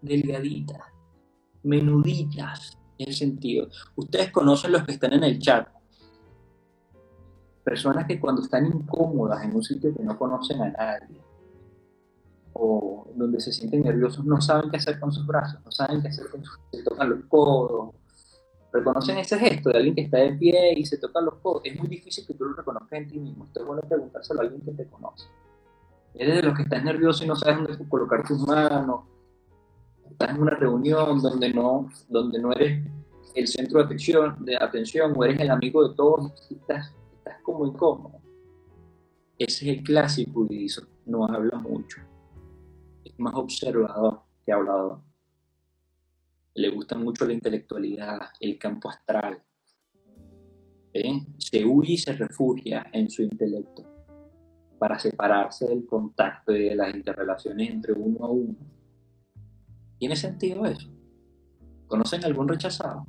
delgaditas, 0.01 0.83
menuditas, 1.62 2.79
en 2.99 3.09
el 3.09 3.15
sentido. 3.15 3.69
Ustedes 3.95 4.31
conocen 4.31 4.73
los 4.73 4.85
que 4.85 4.93
están 4.93 5.12
en 5.12 5.25
el 5.25 5.39
chat. 5.39 5.69
Personas 7.65 8.07
que 8.07 8.21
cuando 8.21 8.43
están 8.43 8.67
incómodas 8.67 9.45
en 9.45 9.55
un 9.55 9.62
sitio 9.62 9.95
que 9.95 10.03
no 10.03 10.17
conocen 10.17 10.62
a 10.62 10.71
nadie, 10.71 11.21
o 12.53 13.09
donde 13.15 13.41
se 13.41 13.53
sienten 13.53 13.83
nerviosos, 13.83 14.25
no 14.25 14.41
saben 14.41 14.71
qué 14.71 14.77
hacer 14.77 14.99
con 15.01 15.12
sus 15.12 15.27
brazos, 15.27 15.61
no 15.65 15.71
saben 15.71 16.01
qué 16.01 16.09
hacer 16.09 16.29
con 16.31 16.45
sus... 16.45 16.59
se 16.73 16.83
tocan 16.83 17.11
los 17.11 17.25
codos, 17.25 17.95
reconocen 18.73 19.19
ese 19.19 19.39
gesto 19.39 19.71
de 19.71 19.79
alguien 19.79 19.95
que 19.95 20.03
está 20.03 20.19
de 20.19 20.33
pie 20.33 20.75
y 20.77 20.87
se 20.87 20.99
toca 20.99 21.21
los 21.21 21.35
codos. 21.37 21.62
Es 21.65 21.77
muy 21.79 21.89
difícil 21.89 22.27
que 22.27 22.35
tú 22.35 22.45
lo 22.45 22.55
reconozcas 22.55 23.01
en 23.01 23.09
ti 23.09 23.19
mismo. 23.19 23.45
Esto 23.45 23.61
es 23.61 23.67
bueno 23.67 23.83
preguntárselo 23.83 24.41
a 24.41 24.45
alguien 24.45 24.62
que 24.62 24.73
te 24.73 24.87
conoce. 24.89 25.27
Eres 26.18 26.37
de 26.37 26.42
los 26.42 26.57
que 26.57 26.62
estás 26.62 26.83
nervioso 26.83 27.24
y 27.24 27.26
no 27.26 27.37
sabes 27.37 27.59
dónde 27.59 27.88
colocar 27.88 28.26
tus 28.26 28.38
manos. 28.46 29.05
Estás 30.11 30.31
en 30.31 30.42
una 30.42 30.57
reunión 30.57 31.20
donde 31.20 31.52
no, 31.52 31.90
donde 32.09 32.38
no 32.38 32.52
eres 32.52 32.87
el 33.35 33.46
centro 33.46 33.79
de 33.79 33.85
atención, 33.85 34.44
de 34.44 34.57
atención 34.57 35.12
o 35.14 35.24
eres 35.24 35.40
el 35.40 35.50
amigo 35.50 35.87
de 35.87 35.94
todos. 35.94 36.33
Estás, 36.50 36.94
estás 37.12 37.42
como 37.42 37.66
incómodo. 37.66 38.20
Ese 39.38 39.70
es 39.70 39.79
el 39.79 39.85
clásico 39.85 40.46
y 40.48 40.64
eso 40.64 40.87
no 41.05 41.26
habla 41.26 41.59
mucho. 41.59 42.00
Es 43.05 43.18
más 43.18 43.35
observador 43.35 44.22
que 44.44 44.52
hablador 44.52 45.00
le 46.57 46.70
gusta 46.70 46.96
mucho 46.96 47.26
la 47.26 47.35
intelectualidad, 47.35 48.18
el 48.40 48.59
campo 48.59 48.88
astral. 48.88 49.42
Se 51.38 51.64
huye 51.64 51.92
y 51.92 51.98
se 51.98 52.14
refugia 52.14 52.87
en 52.92 53.11
su 53.11 53.22
intelecto 53.22 53.95
para 54.79 54.99
separarse 54.99 55.67
del 55.67 55.87
contacto 55.87 56.55
y 56.55 56.69
de 56.69 56.75
las 56.75 56.95
interrelaciones 56.95 57.71
entre 57.71 57.93
uno 57.93 58.25
a 58.25 58.31
uno. 58.31 58.55
¿Tiene 59.99 60.17
sentido 60.17 60.67
eso? 60.67 60.89
¿Conocen 61.87 62.25
algún 62.25 62.49
rechazado? 62.49 63.07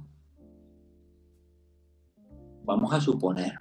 Vamos 2.63 2.93
a 2.93 3.01
suponer. 3.01 3.53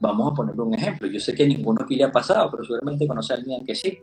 Vamos 0.00 0.32
a 0.32 0.34
poner 0.34 0.60
un 0.60 0.74
ejemplo. 0.74 1.08
Yo 1.08 1.20
sé 1.20 1.34
que 1.34 1.46
ninguno 1.46 1.82
aquí 1.82 1.96
le 1.96 2.04
ha 2.04 2.12
pasado, 2.12 2.50
pero 2.50 2.64
seguramente 2.64 3.06
conoce 3.06 3.32
a 3.32 3.36
alguien 3.36 3.64
que 3.64 3.74
sí. 3.74 3.98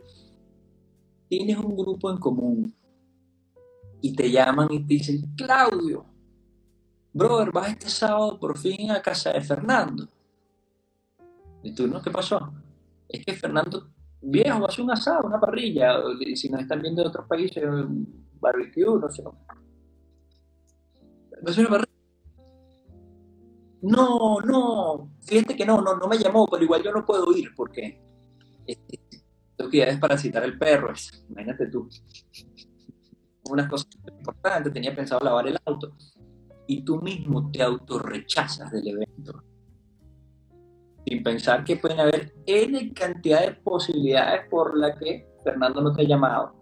Tienes 1.28 1.56
un 1.58 1.76
grupo 1.76 2.10
en 2.10 2.18
común 2.18 2.74
y 4.00 4.14
te 4.14 4.30
llaman 4.30 4.68
y 4.70 4.80
te 4.80 4.94
dicen, 4.94 5.34
Claudio, 5.36 6.04
brother, 7.12 7.50
vas 7.50 7.70
este 7.70 7.88
sábado 7.88 8.38
por 8.38 8.56
fin 8.58 8.90
a 8.90 9.02
casa 9.02 9.32
de 9.32 9.40
Fernando. 9.40 10.08
Y 11.66 11.74
tú, 11.74 11.88
¿no? 11.88 12.00
¿Qué 12.00 12.12
pasó? 12.12 12.52
Es 13.08 13.24
que 13.24 13.34
Fernando, 13.34 13.88
viejo, 14.20 14.60
va 14.60 14.66
a 14.66 14.68
hacer 14.68 14.84
un 14.84 14.92
asado, 14.92 15.26
una 15.26 15.40
parrilla, 15.40 15.96
si 16.36 16.48
nos 16.48 16.60
están 16.60 16.80
viendo 16.80 17.02
de 17.02 17.08
otros 17.08 17.26
países, 17.26 17.64
un 17.64 18.24
barbecue, 18.38 18.84
no 18.84 19.08
sé. 19.08 19.24
A. 19.24 19.34
No, 23.82 24.40
no, 24.40 25.10
fíjate 25.22 25.56
que 25.56 25.66
no, 25.66 25.80
no, 25.80 25.96
no 25.96 26.06
me 26.06 26.18
llamó, 26.18 26.46
pero 26.46 26.62
igual 26.62 26.84
yo 26.84 26.92
no 26.92 27.04
puedo 27.04 27.36
ir 27.36 27.52
porque 27.56 28.00
tengo 29.56 29.70
que 29.70 29.82
es 29.82 29.98
para 29.98 30.16
citar 30.16 30.44
el 30.44 30.56
perro, 30.56 30.92
imagínate 31.28 31.66
tú 31.66 31.88
unas 33.50 33.68
cosas 33.68 33.88
importantes, 34.18 34.72
tenía 34.72 34.94
pensado 34.94 35.24
lavar 35.24 35.48
el 35.48 35.58
auto, 35.64 35.96
y 36.66 36.82
tú 36.84 37.00
mismo 37.00 37.50
te 37.50 37.62
autorrechazas 37.62 38.70
del 38.70 38.88
evento. 38.88 39.42
Sin 41.06 41.22
pensar 41.22 41.64
que 41.64 41.76
pueden 41.76 42.00
haber 42.00 42.34
N 42.46 42.92
cantidad 42.92 43.42
de 43.42 43.52
posibilidades 43.52 44.48
por 44.50 44.76
las 44.76 44.98
que 44.98 45.28
Fernando 45.44 45.80
no 45.80 45.94
te 45.94 46.02
ha 46.02 46.04
llamado. 46.04 46.52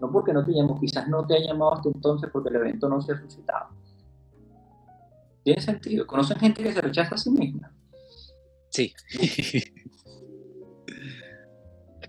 No 0.00 0.12
porque 0.12 0.32
no 0.32 0.44
te 0.44 0.52
llamó, 0.52 0.78
quizás 0.78 1.08
no 1.08 1.26
te 1.26 1.36
ha 1.36 1.40
llamado 1.40 1.74
hasta 1.74 1.88
entonces 1.88 2.28
porque 2.30 2.50
el 2.50 2.56
evento 2.56 2.88
no 2.88 3.00
se 3.00 3.12
ha 3.12 3.20
suscitado. 3.20 3.70
¿Tiene 5.42 5.62
sentido? 5.62 6.06
¿Conocen 6.06 6.38
gente 6.38 6.62
que 6.62 6.72
se 6.72 6.80
rechaza 6.80 7.14
a 7.14 7.18
sí 7.18 7.30
misma? 7.30 7.72
Sí. 8.70 8.92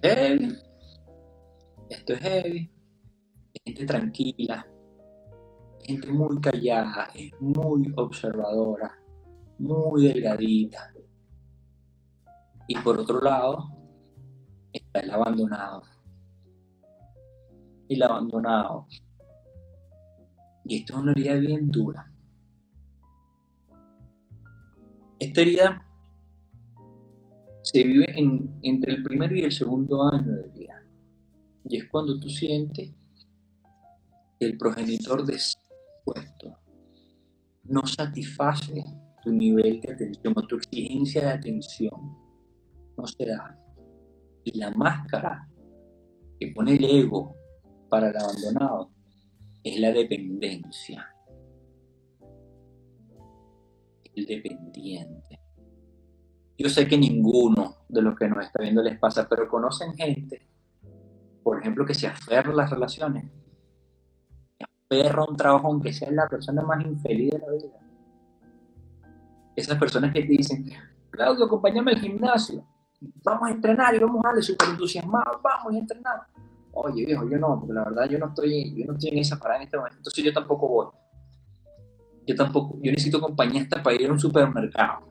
heavy. 0.01 0.57
Esto 1.89 2.13
es 2.13 2.19
heavy 2.19 2.77
gente 3.67 3.85
tranquila, 3.85 4.67
gente 5.81 6.07
muy 6.11 6.39
callada, 6.39 7.09
es 7.13 7.31
muy 7.39 7.91
observadora, 7.95 8.97
muy 9.59 10.07
delgadita. 10.07 10.93
Y 12.67 12.77
por 12.79 12.99
otro 12.99 13.21
lado, 13.21 13.69
está 14.71 14.99
el 14.99 15.11
abandonado. 15.11 15.83
El 17.89 18.03
abandonado. 18.03 18.87
Y 20.65 20.77
esto 20.77 20.93
es 20.93 20.99
una 20.99 21.11
herida 21.13 21.35
bien 21.35 21.71
dura. 21.71 22.11
Esta 25.19 25.41
herida 25.41 25.83
se 27.63 27.83
vive 27.83 28.13
entre 28.61 28.93
el 28.93 29.03
primer 29.03 29.31
y 29.31 29.43
el 29.43 29.51
segundo 29.51 30.03
año 30.03 30.33
de 30.33 30.49
vida. 30.49 30.83
Y 31.65 31.77
es 31.77 31.89
cuando 31.89 32.19
tú 32.19 32.29
sientes 32.29 32.93
el 34.39 34.57
progenitor 34.57 35.25
despuesto 35.25 36.57
no 37.69 37.85
satisface 37.85 38.83
tu 39.23 39.31
nivel 39.31 39.81
de 39.81 39.93
atención 39.93 40.33
o 40.35 40.41
tu 40.47 40.55
exigencia 40.55 41.21
de 41.21 41.31
atención, 41.31 42.17
no 42.97 43.07
se 43.07 43.25
da. 43.25 43.57
Y 44.43 44.57
la 44.57 44.71
máscara 44.71 45.47
que 46.39 46.51
pone 46.53 46.75
el 46.75 46.83
ego 46.83 47.35
para 47.89 48.09
el 48.09 48.17
abandonado 48.17 48.91
es 49.63 49.79
la 49.79 49.91
dependencia. 49.91 51.07
El 54.15 54.25
dependiente. 54.25 55.39
Yo 56.57 56.69
sé 56.69 56.87
que 56.87 56.97
ninguno 56.97 57.75
de 57.87 58.01
los 58.01 58.15
que 58.15 58.27
nos 58.27 58.45
está 58.45 58.63
viendo 58.63 58.81
les 58.81 58.97
pasa, 58.97 59.27
pero 59.29 59.47
conocen 59.47 59.93
gente, 59.93 60.41
por 61.43 61.59
ejemplo, 61.61 61.85
que 61.85 61.93
se 61.93 62.07
aferra 62.07 62.51
a 62.51 62.55
las 62.55 62.69
relaciones 62.71 63.25
perro 64.87 65.25
un 65.27 65.35
trabajo, 65.35 65.67
aunque 65.67 65.93
sea 65.93 66.11
la 66.11 66.27
persona 66.27 66.61
más 66.61 66.83
infeliz 66.85 67.31
de 67.31 67.39
la 67.39 67.51
vida. 67.51 67.79
Esas 69.55 69.77
personas 69.77 70.13
que 70.13 70.21
te 70.21 70.27
dicen, 70.27 70.65
Claudio, 71.09 71.45
acompáñame 71.45 71.91
al 71.91 71.99
gimnasio, 71.99 72.65
vamos 72.99 73.49
a 73.49 73.51
entrenar 73.51 73.95
y 73.95 73.99
vamos 73.99 74.23
a 74.23 74.29
darle 74.29 74.41
súper 74.41 74.69
entusiasmado, 74.69 75.39
vamos 75.43 75.73
a 75.73 75.77
entrenar. 75.77 76.27
Oye, 76.73 77.05
viejo, 77.05 77.27
yo 77.29 77.37
no, 77.37 77.59
porque 77.59 77.73
la 77.73 77.83
verdad 77.85 78.09
yo 78.09 78.19
no 78.19 78.27
estoy, 78.27 78.75
yo 78.75 78.85
no 78.85 78.93
estoy 78.93 79.09
en 79.09 79.17
esa 79.19 79.37
parada 79.37 79.61
en 79.61 79.65
este 79.65 79.77
momento, 79.77 79.97
entonces 79.97 80.23
yo 80.23 80.33
tampoco 80.33 80.67
voy. 80.67 80.87
Yo 82.25 82.35
tampoco, 82.35 82.77
yo 82.81 82.91
necesito 82.91 83.21
compañía 83.21 83.61
hasta 83.61 83.81
para 83.81 83.95
ir 83.95 84.09
a 84.09 84.11
un 84.11 84.19
supermercado. 84.19 85.07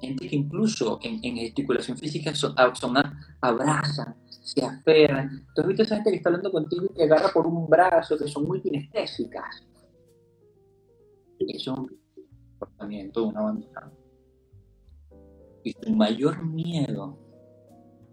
Gente 0.00 0.28
que 0.28 0.36
incluso 0.36 0.98
en, 1.02 1.20
en 1.22 1.36
gesticulación 1.36 1.98
física 1.98 2.34
son, 2.34 2.54
son 2.74 2.96
abrazan, 3.42 4.16
se 4.26 4.64
aferran. 4.64 5.46
Tú 5.54 5.60
has 5.60 5.66
visto 5.66 5.82
esa 5.82 5.96
gente 5.96 6.10
que 6.10 6.16
está 6.16 6.30
hablando 6.30 6.50
contigo 6.50 6.86
y 6.86 6.94
te 6.94 7.04
agarra 7.04 7.28
por 7.28 7.46
un 7.46 7.68
brazo, 7.68 8.16
que 8.16 8.26
son 8.26 8.48
muy 8.48 8.62
kinestésicas. 8.62 9.66
Eso 11.38 11.72
es 11.72 11.78
un 11.78 12.00
comportamiento 12.58 13.24
un 13.24 13.36
abandonado. 13.36 13.99
Y 15.62 15.72
su 15.72 15.90
mayor 15.94 16.44
miedo 16.44 17.18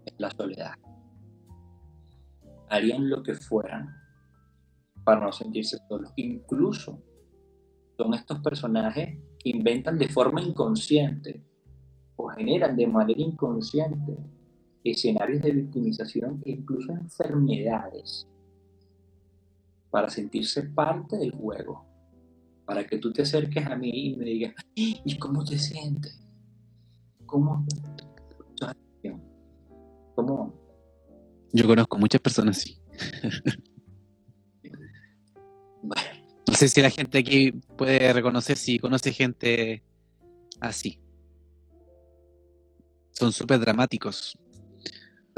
es 0.04 0.14
la 0.18 0.30
soledad. 0.30 0.74
Harían 2.68 3.08
lo 3.08 3.22
que 3.22 3.34
fueran 3.34 3.88
para 5.04 5.20
no 5.20 5.32
sentirse 5.32 5.78
solos. 5.88 6.12
Incluso 6.16 7.02
son 7.96 8.14
estos 8.14 8.40
personajes 8.40 9.18
que 9.38 9.50
inventan 9.50 9.98
de 9.98 10.08
forma 10.08 10.42
inconsciente 10.42 11.42
o 12.16 12.28
generan 12.28 12.76
de 12.76 12.86
manera 12.86 13.20
inconsciente 13.20 14.18
escenarios 14.84 15.42
de 15.42 15.52
victimización 15.52 16.42
e 16.44 16.52
incluso 16.52 16.92
enfermedades 16.92 18.28
para 19.90 20.08
sentirse 20.08 20.62
parte 20.64 21.16
del 21.16 21.32
juego, 21.32 21.84
para 22.66 22.86
que 22.86 22.98
tú 22.98 23.12
te 23.12 23.22
acerques 23.22 23.66
a 23.66 23.76
mí 23.76 23.90
y 23.90 24.16
me 24.16 24.26
digas, 24.26 24.54
¿y 24.74 25.18
cómo 25.18 25.44
te 25.44 25.58
sientes? 25.58 26.27
¿Cómo? 27.28 27.64
¿Cómo? 30.16 30.52
Yo 31.52 31.66
conozco 31.66 31.98
muchas 31.98 32.20
personas 32.20 32.58
así. 32.58 32.80
bueno. 35.82 36.08
No 36.48 36.54
sé 36.54 36.68
si 36.68 36.82
la 36.82 36.90
gente 36.90 37.18
aquí 37.18 37.52
puede 37.52 38.12
reconocer 38.12 38.56
si 38.56 38.80
conoce 38.80 39.12
gente 39.12 39.84
así. 40.60 40.98
Son 43.12 43.30
súper 43.32 43.60
dramáticos 43.60 44.36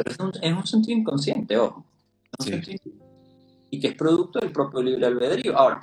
pero 0.03 0.13
es 0.13 0.19
un, 0.19 0.57
un 0.57 0.67
sentido 0.67 0.99
inconsciente, 0.99 1.59
ojo. 1.59 1.85
y 3.71 3.81
que 3.81 3.89
es 3.89 3.95
producto 3.95 4.39
del 4.41 4.51
propio 4.51 4.83
libre 4.83 5.07
albedrío. 5.07 5.57
Ahora, 5.57 5.83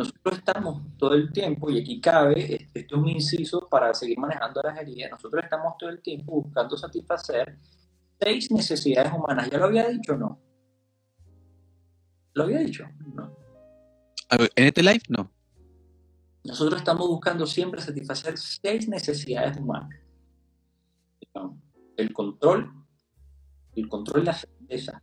nosotros 0.00 0.38
estamos 0.38 0.82
todo 0.96 1.14
el 1.14 1.30
tiempo, 1.32 1.70
y 1.70 1.80
aquí 1.80 2.00
cabe, 2.00 2.68
esto 2.72 2.96
es 2.96 3.02
un 3.02 3.08
inciso 3.08 3.68
para 3.68 3.92
seguir 3.94 4.18
manejando 4.18 4.60
las 4.62 4.78
heridas, 4.78 5.10
nosotros 5.10 5.44
estamos 5.44 5.76
todo 5.78 5.90
el 5.90 6.00
tiempo 6.00 6.32
buscando 6.42 6.76
satisfacer 6.76 7.58
seis 8.18 8.50
necesidades 8.50 9.12
humanas. 9.12 9.50
¿Ya 9.50 9.58
lo 9.58 9.66
había 9.66 9.88
dicho 9.88 10.14
o 10.14 10.16
no? 10.16 10.40
¿Lo 12.32 12.44
había 12.44 12.60
dicho? 12.60 12.84
No. 13.14 13.36
¿En 14.30 14.66
este 14.66 14.82
live? 14.82 15.02
No. 15.08 15.30
Nosotros 16.44 16.80
estamos 16.80 17.06
buscando 17.06 17.46
siempre 17.46 17.80
satisfacer 17.80 18.38
seis 18.38 18.88
necesidades 18.88 19.56
humanas. 19.58 19.90
El 21.96 22.12
control, 22.14 22.72
el 23.74 23.88
control 23.88 24.20
de 24.20 24.26
la 24.26 24.34
certeza, 24.34 25.02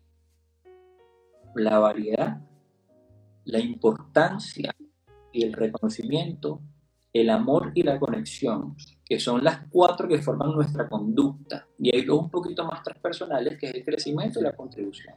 la 1.56 1.78
variedad, 1.78 2.42
la 3.46 3.60
importancia 3.60 4.76
y 5.38 5.44
el 5.44 5.54
reconocimiento, 5.54 6.62
el 7.14 7.30
amor 7.30 7.72
y 7.76 7.84
la 7.84 8.00
conexión, 8.00 8.76
que 9.06 9.20
son 9.20 9.44
las 9.44 9.68
cuatro 9.70 10.08
que 10.08 10.22
forman 10.22 10.52
nuestra 10.52 10.90
conducta. 10.90 11.68
Y 11.78 11.96
hay 11.96 12.04
dos 12.04 12.24
un 12.24 12.30
poquito 12.32 12.66
más 12.66 12.82
transpersonales, 12.82 13.58
que 13.60 13.68
es 13.68 13.76
el 13.76 13.86
crecimiento 13.86 14.40
y 14.40 14.44
la 14.44 14.56
contribución. 14.56 15.16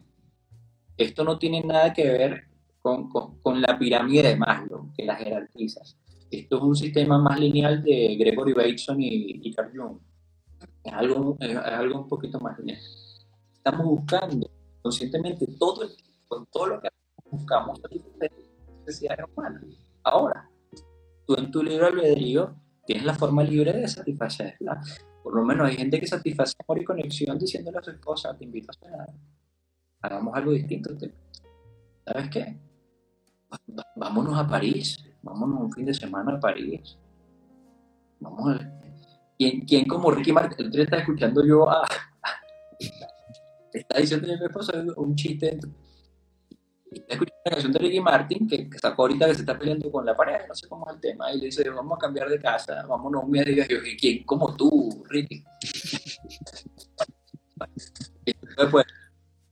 Esto 0.96 1.24
no 1.24 1.38
tiene 1.38 1.62
nada 1.62 1.92
que 1.92 2.04
ver 2.04 2.44
con, 2.82 3.08
con, 3.08 3.62
la 3.62 3.78
pirámide 3.78 4.28
de 4.28 4.36
Maslow, 4.36 4.92
que 4.94 5.04
las 5.04 5.18
jerarquizas. 5.18 5.96
Esto 6.30 6.56
es 6.56 6.62
un 6.62 6.76
sistema 6.76 7.18
más 7.18 7.40
lineal 7.40 7.82
de 7.82 8.16
Gregory 8.16 8.52
Bateson 8.52 9.00
y, 9.00 9.40
y 9.42 9.54
Carl 9.54 9.72
Jung. 9.74 9.98
Es 10.84 10.92
algo, 10.92 11.36
es 11.40 11.56
algo 11.56 12.02
un 12.02 12.08
poquito 12.08 12.38
más 12.40 12.58
lineal. 12.58 12.80
Estamos 13.54 13.86
buscando 13.86 14.50
conscientemente 14.82 15.46
todo 15.58 15.82
el 15.82 15.90
con 16.28 16.46
todo 16.46 16.66
lo 16.68 16.80
que 16.80 16.88
buscamos 17.30 17.80
necesidades 18.86 19.26
humanas. 19.34 19.64
Ahora, 20.02 20.50
tú 21.26 21.34
en 21.36 21.50
tu 21.50 21.62
libro 21.62 21.86
albedrío 21.86 22.54
tienes 22.86 23.04
la 23.04 23.14
forma 23.14 23.42
libre 23.42 23.72
de 23.72 23.88
satisfacerla. 23.88 24.80
Por 25.22 25.34
lo 25.34 25.44
menos 25.44 25.68
hay 25.68 25.76
gente 25.76 26.00
que 26.00 26.06
satisface 26.06 26.54
amor 26.66 26.80
y 26.80 26.84
conexión 26.84 27.38
diciéndole 27.38 27.78
a 27.78 27.82
su 27.82 27.90
esposa, 27.90 28.36
te 28.36 28.44
invito 28.44 28.70
a 28.70 28.74
cenar. 28.74 29.08
Hagamos 30.02 30.34
algo 30.34 30.52
distinto. 30.52 30.90
¿Sabes 32.06 32.30
qué? 32.30 32.58
Vámonos 33.96 34.38
a 34.38 34.46
París. 34.46 35.04
Vámonos 35.22 35.60
un 35.60 35.72
fin 35.72 35.84
de 35.84 35.94
semana 35.94 36.36
a 36.36 36.40
París. 36.40 36.96
Vamos 38.20 38.56
a... 38.56 38.80
¿Quién, 39.38 39.60
quién 39.62 39.86
como 39.86 40.10
Ricky 40.10 40.32
Martin? 40.32 40.70
Está 40.72 40.98
escuchando 40.98 41.44
yo 41.46 41.68
a... 41.68 41.86
está 43.72 43.98
diciendo 43.98 44.32
a 44.32 44.36
mi 44.36 44.44
esposa 44.44 44.72
un 44.96 45.14
chiste 45.14 45.58
escuché 47.08 47.32
una 47.44 47.52
canción 47.52 47.72
de 47.72 47.78
Ricky 47.78 48.00
Martin 48.00 48.46
que, 48.46 48.68
sacó 48.80 49.02
ahorita 49.02 49.26
que 49.26 49.34
se 49.34 49.40
está 49.40 49.58
peleando 49.58 49.90
con 49.90 50.04
la 50.04 50.16
pareja, 50.16 50.46
no 50.48 50.54
sé 50.54 50.68
cómo 50.68 50.88
es 50.88 50.94
el 50.94 51.00
tema, 51.00 51.32
y 51.32 51.38
le 51.38 51.46
dice, 51.46 51.68
vamos 51.70 51.96
a 51.96 52.00
cambiar 52.00 52.28
de 52.28 52.38
casa, 52.38 52.84
vámonos 52.86 53.24
un 53.24 53.30
mes 53.30 53.46
de 53.46 53.52
viaje. 53.52 53.78
Y 53.86 53.96
¿quién? 53.96 54.24
Como 54.24 54.54
tú, 54.56 55.04
Ricky. 55.08 55.44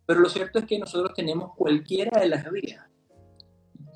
Pero 0.07 0.21
lo 0.21 0.29
cierto 0.29 0.59
es 0.59 0.65
que 0.65 0.79
nosotros 0.79 1.13
tenemos 1.15 1.55
cualquiera 1.55 2.21
de 2.21 2.29
las 2.29 2.51
vías 2.51 2.85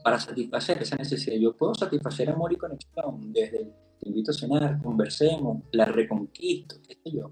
para 0.04 0.18
satisfacer 0.18 0.82
esa 0.82 0.96
necesidad. 0.96 1.36
Yo 1.36 1.56
puedo 1.56 1.74
satisfacer 1.74 2.28
amor 2.28 2.52
y 2.52 2.56
conexión 2.56 3.32
desde 3.32 3.72
te 4.02 4.08
invito 4.08 4.32
a 4.32 4.34
cenar, 4.34 4.82
conversemos, 4.82 5.62
la 5.70 5.84
reconquisto, 5.84 6.76
qué 6.86 6.94
sé 6.94 7.16
yo. 7.16 7.30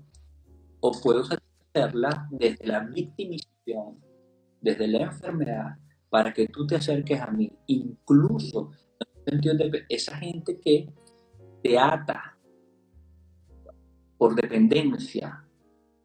O 0.79 0.93
puedo 1.03 1.25
satisfacerla 1.25 2.29
desde 2.31 2.67
la 2.67 2.81
victimización, 2.81 3.99
desde 4.61 4.87
la 4.87 5.03
enfermedad, 5.03 5.79
para 6.11 6.35
que 6.35 6.49
tú 6.49 6.67
te 6.67 6.77
acerques 6.77 7.21
a 7.21 7.31
mí, 7.31 7.51
incluso 7.67 8.73
de 9.25 9.85
esa 9.89 10.17
gente 10.17 10.59
que 10.59 10.93
te 11.63 11.79
ata 11.79 12.37
por 14.19 14.35
dependencia. 14.35 15.45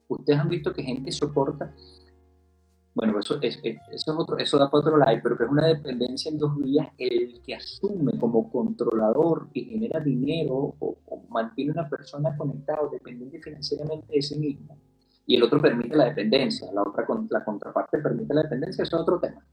Ustedes 0.07 0.39
han 0.39 0.49
visto 0.49 0.71
que 0.71 0.83
gente 0.83 1.11
soporta, 1.11 1.73
bueno, 2.93 3.19
eso, 3.19 3.41
es, 3.41 3.59
eso, 3.63 3.81
es 3.91 4.07
otro, 4.07 4.37
eso 4.37 4.57
da 4.57 4.69
para 4.69 4.79
otro 4.79 4.97
lado, 4.97 5.17
pero 5.21 5.37
que 5.37 5.43
es 5.43 5.49
una 5.49 5.67
dependencia 5.67 6.31
en 6.31 6.37
dos 6.37 6.55
vías, 6.55 6.87
el 6.97 7.41
que 7.41 7.55
asume 7.55 8.17
como 8.17 8.49
controlador 8.49 9.49
y 9.53 9.65
genera 9.65 9.99
dinero 9.99 10.75
o, 10.79 10.97
mantiene 11.29 11.71
una 11.71 11.89
persona 11.89 12.37
conectada 12.37 12.83
o 12.83 12.89
dependiente 12.89 13.41
financieramente 13.41 14.07
de 14.13 14.21
sí 14.21 14.39
mismo, 14.39 14.77
y 15.25 15.35
el 15.35 15.43
otro 15.43 15.59
permite 15.59 15.97
la 15.97 16.05
dependencia, 16.05 16.71
la 16.71 16.83
otra 16.83 17.05
la 17.29 17.43
contraparte 17.43 17.97
permite 17.97 18.33
la 18.33 18.43
dependencia, 18.43 18.83
eso 18.83 18.95
es 18.95 19.01
otro 19.01 19.19
tema. 19.19 19.43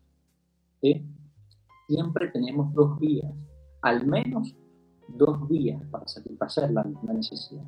Siempre 1.87 2.28
tenemos 2.28 2.72
dos 2.74 2.99
vías, 2.99 3.33
al 3.83 4.07
menos 4.07 4.55
dos 5.09 5.49
vías 5.49 5.80
para 5.91 6.09
satisfacer 6.09 6.70
la 6.72 6.83
misma 6.83 7.12
necesidad. 7.12 7.64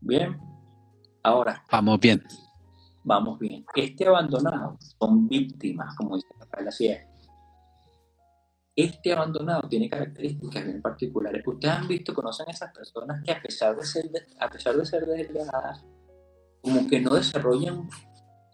Bien, 0.00 0.38
ahora. 1.22 1.64
Vamos 1.70 1.98
bien. 1.98 2.22
Vamos 3.02 3.38
bien. 3.38 3.64
Este 3.74 4.06
abandonado 4.06 4.76
son 4.98 5.28
víctimas, 5.28 5.94
como 5.96 6.16
dice 6.16 6.28
Rafael 6.38 6.70
Sierra. 6.72 7.08
Este 8.76 9.12
abandonado 9.12 9.68
tiene 9.68 9.88
características 9.88 10.64
bien 10.64 10.82
particulares. 10.82 11.46
Ustedes 11.46 11.74
han 11.74 11.88
visto, 11.88 12.14
conocen 12.14 12.48
a 12.48 12.52
esas 12.52 12.72
personas 12.72 13.22
que 13.22 13.32
a 13.32 13.40
pesar 13.40 13.76
de 13.76 13.84
ser, 13.84 14.10
a 14.40 14.48
pesar 14.48 14.76
de 14.76 14.84
ser 14.84 15.06
delgadas, 15.06 15.84
como 16.60 16.86
que 16.88 17.00
no 17.00 17.14
desarrollan 17.14 17.88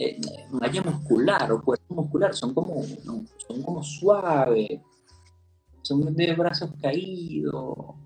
eh, 0.03 0.19
malla 0.51 0.83
muscular 0.83 1.53
o 1.53 1.61
cuerpo 1.61 1.95
muscular, 1.95 2.35
son 2.35 2.55
como, 2.55 2.83
son 2.83 3.63
como 3.63 3.83
suaves, 3.83 4.81
son 5.83 6.15
de 6.15 6.33
brazos 6.35 6.73
caídos, 6.81 7.97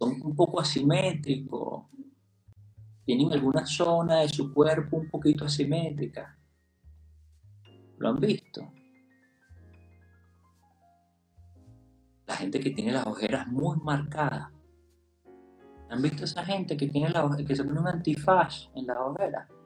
son 0.00 0.20
un 0.20 0.34
poco 0.34 0.58
asimétricos, 0.58 1.84
tienen 3.04 3.32
alguna 3.32 3.64
zona 3.66 4.22
de 4.22 4.28
su 4.30 4.52
cuerpo 4.52 4.96
un 4.96 5.08
poquito 5.08 5.44
asimétrica. 5.44 6.36
¿Lo 7.98 8.08
han 8.08 8.16
visto? 8.18 8.72
La 12.26 12.34
gente 12.34 12.58
que 12.58 12.70
tiene 12.70 12.90
las 12.90 13.06
ojeras 13.06 13.46
muy 13.46 13.76
marcadas. 13.76 14.48
¿Han 15.88 16.02
visto 16.02 16.24
esa 16.24 16.44
gente 16.44 16.76
que 16.76 16.88
tiene 16.88 17.10
la, 17.10 17.28
que 17.46 17.54
se 17.54 17.62
pone 17.62 17.78
un 17.78 17.86
antifaz 17.86 18.70
en 18.74 18.88
las 18.88 18.96
ojeras? 18.96 19.59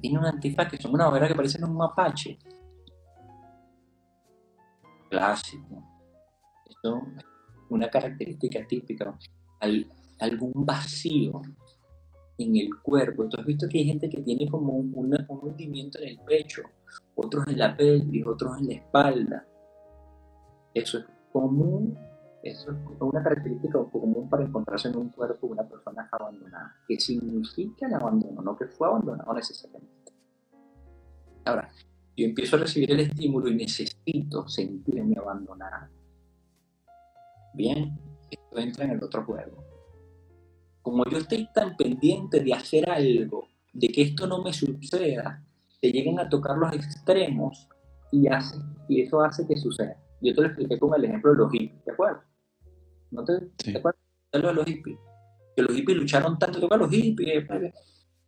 Tiene 0.00 0.18
un 0.18 0.26
antifaz 0.26 0.70
que 0.70 0.76
son 0.76 0.94
una 0.94 1.08
hoguera 1.08 1.28
que 1.28 1.34
parecen 1.34 1.64
un 1.64 1.76
mapache. 1.76 2.38
Clásico. 5.08 5.82
Esto 6.68 7.02
es 7.16 7.24
una 7.70 7.88
característica 7.88 8.66
típica. 8.66 9.16
algún 10.18 10.52
vacío 10.54 11.42
en 12.38 12.56
el 12.56 12.70
cuerpo. 12.82 13.28
Tú 13.28 13.40
has 13.40 13.46
visto 13.46 13.68
que 13.68 13.78
hay 13.78 13.84
gente 13.84 14.08
que 14.08 14.22
tiene 14.22 14.48
como 14.48 14.72
un, 14.72 14.92
un 14.94 15.38
hundimiento 15.42 15.98
en 16.00 16.08
el 16.08 16.18
pecho, 16.20 16.62
otros 17.14 17.46
en 17.48 17.58
la 17.58 17.76
pelvis, 17.76 18.26
otros 18.26 18.58
en 18.58 18.68
la 18.68 18.74
espalda. 18.74 19.46
Eso 20.74 20.98
es 20.98 21.04
común 21.32 21.96
es 22.44 22.66
una 23.00 23.22
característica 23.22 23.78
común 23.90 24.28
para 24.28 24.44
encontrarse 24.44 24.88
en 24.88 24.96
un 24.96 25.08
cuerpo 25.08 25.46
de 25.46 25.52
una 25.54 25.66
persona 25.66 26.06
abandonada, 26.12 26.76
que 26.86 27.00
significa 27.00 27.86
el 27.86 27.94
abandono, 27.94 28.42
no 28.42 28.54
que 28.54 28.66
fue 28.66 28.86
abandonado 28.86 29.32
necesariamente. 29.32 30.12
Ahora, 31.46 31.70
yo 32.14 32.26
empiezo 32.26 32.56
a 32.56 32.60
recibir 32.60 32.92
el 32.92 33.00
estímulo 33.00 33.48
y 33.48 33.56
necesito 33.56 34.46
sentirme 34.46 35.16
abandonado. 35.16 35.90
Bien, 37.54 37.98
esto 38.30 38.58
entra 38.58 38.84
en 38.84 38.90
el 38.90 39.02
otro 39.02 39.24
juego. 39.24 39.64
Como 40.82 41.06
yo 41.06 41.16
estoy 41.16 41.48
tan 41.54 41.76
pendiente 41.78 42.40
de 42.40 42.52
hacer 42.52 42.90
algo, 42.90 43.48
de 43.72 43.88
que 43.88 44.02
esto 44.02 44.26
no 44.26 44.42
me 44.42 44.52
suceda, 44.52 45.42
te 45.80 45.90
lleguen 45.90 46.20
a 46.20 46.28
tocar 46.28 46.58
los 46.58 46.74
extremos 46.74 47.68
y, 48.12 48.28
hace, 48.28 48.58
y 48.86 49.00
eso 49.00 49.22
hace 49.22 49.46
que 49.46 49.56
suceda. 49.56 49.96
Yo 50.20 50.34
te 50.34 50.42
lo 50.42 50.48
expliqué 50.48 50.78
con 50.78 50.94
el 50.94 51.06
ejemplo 51.06 51.32
de 51.32 51.38
los 51.38 51.50
hippies, 51.50 51.84
¿de 51.86 51.92
acuerdo? 51.92 52.33
¿No 53.14 53.24
te, 53.24 53.34
acuerdas 53.76 54.00
de 54.32 54.40
los 54.40 54.66
hippies? 54.66 54.98
Que 55.54 55.62
los 55.62 55.76
hippies 55.76 55.98
lucharon 55.98 56.36
tanto 56.36 56.58
contra 56.58 56.78
los 56.78 56.90
hippies, 56.90 57.48
eh, 57.48 57.72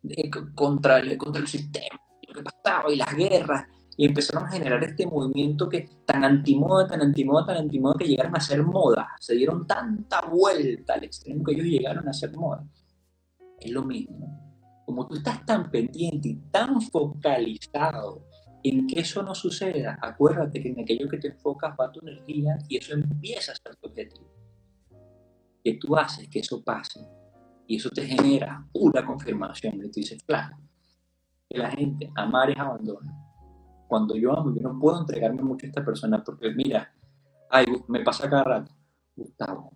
eh, 0.09 0.31
contra, 0.55 1.01
el, 1.01 1.19
contra 1.19 1.43
el 1.43 1.49
sistema, 1.49 2.01
lo 2.29 2.35
que 2.35 2.43
pasaba, 2.45 2.93
y 2.93 2.97
las 2.97 3.13
guerras, 3.17 3.65
y 3.97 4.07
empezaron 4.07 4.45
a 4.45 4.53
generar 4.53 4.85
este 4.85 5.07
movimiento 5.07 5.69
que 5.69 5.89
tan 6.07 6.23
antimoda, 6.23 6.87
tan 6.87 7.03
antimoda, 7.03 7.47
tan 7.47 7.57
antimoda, 7.57 7.97
que 7.99 8.07
llegaron 8.07 8.37
a 8.37 8.41
ser 8.41 8.63
moda. 8.63 9.09
Se 9.19 9.35
dieron 9.35 9.67
tanta 9.67 10.21
vuelta 10.21 10.95
al 10.95 11.05
extremo 11.05 11.43
que 11.43 11.53
ellos 11.53 11.67
llegaron 11.67 12.09
a 12.09 12.13
ser 12.13 12.33
moda. 12.37 12.65
Es 13.59 13.71
lo 13.73 13.83
mismo. 13.83 14.85
Como 14.87 15.09
tú 15.09 15.17
estás 15.17 15.45
tan 15.45 15.69
pendiente 15.69 16.29
y 16.29 16.35
tan 16.53 16.81
focalizado 16.81 18.25
en 18.63 18.87
que 18.87 19.01
eso 19.01 19.23
no 19.25 19.35
suceda, 19.35 19.99
acuérdate 20.01 20.63
que 20.63 20.69
en 20.69 20.81
aquello 20.81 21.09
que 21.09 21.19
te 21.19 21.29
enfocas 21.29 21.75
va 21.81 21.91
tu 21.91 22.01
energía 22.07 22.57
y 22.69 22.77
eso 22.77 22.95
empieza 22.95 23.51
a 23.51 23.57
ser 23.57 23.75
tu 23.77 23.89
objetivo 23.89 24.36
que 25.67 25.75
tú 25.75 25.97
haces 25.97 26.29
que 26.29 26.39
eso 26.39 26.63
pase 26.63 27.05
y 27.67 27.75
eso 27.75 27.91
te 27.91 28.07
genera 28.07 28.65
una 28.73 29.05
confirmación 29.05 29.75
y 29.75 29.91
tú 29.91 29.99
dices, 29.99 30.23
claro, 30.23 30.57
que 31.51 31.59
la 31.59 31.73
gente 31.73 32.09
amar 32.15 32.51
es 32.51 32.57
abandono. 32.57 33.11
Cuando 33.89 34.15
yo 34.15 34.33
amo, 34.39 34.55
yo 34.55 34.63
no 34.63 34.79
puedo 34.79 35.01
entregarme 35.01 35.43
mucho 35.43 35.67
a 35.67 35.71
esta 35.71 35.85
persona 35.85 36.23
porque, 36.23 36.51
mira, 36.55 36.95
ay, 37.51 37.67
me 37.89 38.05
pasa 38.05 38.31
cada 38.31 38.45
rato. 38.45 38.73
Gustavo, 39.17 39.73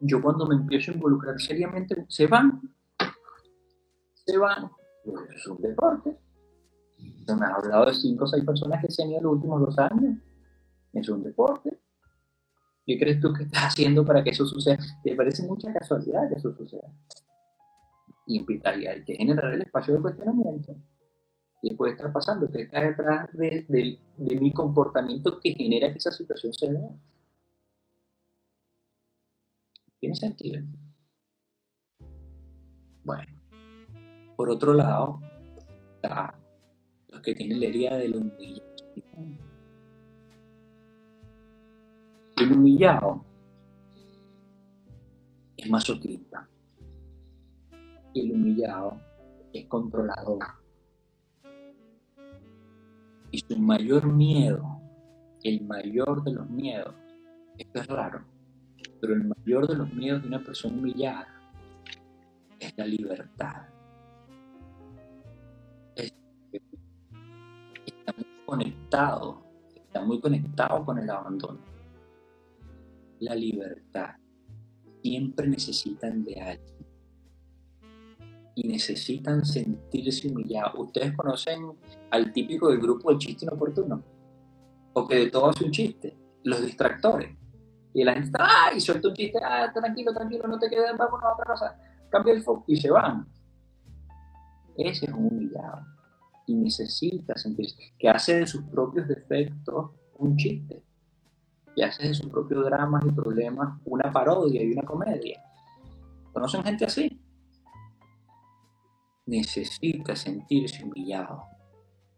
yo 0.00 0.20
cuando 0.20 0.44
me 0.44 0.56
empiezo 0.56 0.90
a 0.90 0.94
involucrar 0.96 1.40
seriamente, 1.40 2.04
se 2.06 2.26
van. 2.26 2.60
Se 4.12 4.36
van. 4.36 4.70
Es 5.34 5.46
un 5.46 5.62
deporte. 5.62 6.18
Se 7.24 7.34
me 7.34 7.46
ha 7.46 7.54
hablado 7.54 7.86
de 7.86 7.94
cinco 7.94 8.24
o 8.24 8.26
seis 8.26 8.44
personas 8.44 8.84
que 8.84 8.90
se 8.90 9.04
han 9.04 9.10
ido 9.10 9.22
los 9.22 9.32
últimos 9.36 9.58
dos 9.62 9.78
años. 9.78 10.18
Es 10.92 11.08
un 11.08 11.22
deporte. 11.22 11.80
¿Qué 12.88 12.98
crees 12.98 13.20
tú 13.20 13.34
que 13.34 13.42
estás 13.42 13.64
haciendo 13.64 14.02
para 14.02 14.24
que 14.24 14.30
eso 14.30 14.46
suceda? 14.46 14.78
¿Te 15.04 15.14
parece 15.14 15.42
mucha 15.42 15.70
casualidad 15.74 16.26
que 16.30 16.36
eso 16.36 16.56
suceda? 16.56 16.90
Y 18.26 18.38
hay 18.38 19.04
que 19.04 19.14
generar 19.14 19.52
el 19.52 19.60
espacio 19.60 19.92
de 19.92 20.00
cuestionamiento. 20.00 20.74
¿Qué 21.60 21.74
puede 21.74 21.92
estar 21.92 22.10
pasando? 22.10 22.50
¿Qué 22.50 22.62
está 22.62 22.80
detrás 22.80 23.28
de, 23.34 23.98
mi 24.16 24.54
comportamiento 24.54 25.38
que 25.38 25.52
genera 25.52 25.92
que 25.92 25.98
esa 25.98 26.12
situación 26.12 26.54
se 26.54 26.72
dé? 26.72 26.88
¿Tiene 30.00 30.14
sentido? 30.14 30.64
Bueno, 33.04 33.38
por 34.34 34.48
otro 34.48 34.72
lado, 34.72 35.20
está 35.96 36.34
los 37.08 37.20
que 37.20 37.34
tienen 37.34 37.60
la 37.60 37.66
herida 37.66 37.98
del 37.98 38.16
humillado. 38.16 39.47
El 42.40 42.52
humillado 42.52 43.24
es 45.56 45.68
masoquista. 45.68 46.48
El 48.14 48.30
humillado 48.30 49.00
es 49.52 49.66
controlador. 49.66 50.38
Y 53.32 53.38
su 53.40 53.58
mayor 53.58 54.06
miedo, 54.06 54.80
el 55.42 55.62
mayor 55.66 56.22
de 56.22 56.32
los 56.34 56.48
miedos, 56.48 56.94
esto 57.58 57.80
es 57.80 57.86
raro, 57.88 58.24
pero 59.00 59.14
el 59.14 59.24
mayor 59.24 59.66
de 59.66 59.74
los 59.74 59.92
miedos 59.92 60.22
de 60.22 60.28
una 60.28 60.42
persona 60.42 60.76
humillada 60.78 61.26
es 62.60 62.72
la 62.76 62.86
libertad. 62.86 63.66
está 67.84 68.14
muy 68.16 68.26
conectado, 68.46 69.42
está 69.74 70.00
muy 70.02 70.20
conectado 70.20 70.84
con 70.84 70.98
el 70.98 71.10
abandono. 71.10 71.67
La 73.20 73.34
libertad. 73.34 74.16
Siempre 75.02 75.48
necesitan 75.48 76.24
de 76.24 76.40
alguien. 76.40 76.86
Y 78.54 78.68
necesitan 78.68 79.44
sentirse 79.44 80.28
humillados. 80.28 80.74
Ustedes 80.78 81.16
conocen 81.16 81.72
al 82.10 82.32
típico 82.32 82.70
del 82.70 82.80
grupo 82.80 83.10
del 83.10 83.18
chiste 83.18 83.44
inoportuno. 83.44 84.02
O 84.94 85.06
que 85.06 85.14
de 85.16 85.30
todo 85.30 85.50
hace 85.50 85.64
un 85.64 85.70
chiste. 85.70 86.16
Los 86.42 86.64
distractores 86.64 87.38
y 87.94 88.04
la 88.04 88.12
gente 88.12 88.26
está, 88.26 88.46
¡ay! 88.66 88.80
Suelta 88.80 89.08
un 89.08 89.14
chiste, 89.14 89.38
¡ah! 89.42 89.72
Tranquilo, 89.72 90.12
tranquilo, 90.12 90.46
no 90.46 90.58
te 90.58 90.68
quedes, 90.68 90.96
vámonos 90.96 91.24
a 91.24 91.32
otra 91.32 91.44
cosa. 91.46 91.76
Cambia 92.10 92.34
el 92.34 92.42
foco 92.42 92.64
y 92.68 92.76
se 92.76 92.90
van. 92.90 93.26
Ese 94.76 95.06
es 95.06 95.12
un 95.12 95.26
humillado. 95.26 95.84
Y 96.46 96.54
necesita 96.54 97.36
sentirse, 97.36 97.76
que 97.98 98.08
hace 98.08 98.38
de 98.38 98.46
sus 98.46 98.62
propios 98.64 99.08
defectos 99.08 99.90
un 100.16 100.36
chiste. 100.36 100.84
Que 101.78 101.84
hace 101.84 102.08
de 102.08 102.14
sus 102.14 102.28
propios 102.28 102.64
dramas 102.64 103.04
y 103.06 103.12
problemas 103.12 103.78
una 103.84 104.10
parodia 104.10 104.60
y 104.60 104.72
una 104.72 104.82
comedia. 104.82 105.40
¿Conocen 106.32 106.64
gente 106.64 106.86
así? 106.86 107.22
Necesita 109.26 110.16
sentirse 110.16 110.82
humillado. 110.82 111.44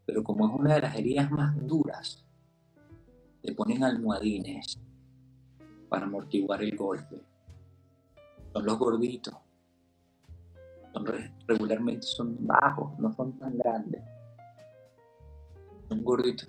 Pero 0.06 0.24
como 0.24 0.48
es 0.48 0.54
una 0.58 0.76
de 0.76 0.80
las 0.80 0.96
heridas 0.96 1.30
más 1.30 1.54
duras, 1.66 2.24
le 3.42 3.54
ponen 3.54 3.84
almohadines 3.84 4.80
para 5.90 6.06
amortiguar 6.06 6.62
el 6.62 6.74
golpe. 6.74 7.20
Son 8.54 8.64
los 8.64 8.78
gorditos. 8.78 9.34
Son 10.94 11.04
regularmente 11.46 12.06
son 12.06 12.34
bajos, 12.46 12.98
no 12.98 13.12
son 13.12 13.38
tan 13.38 13.58
grandes. 13.58 14.02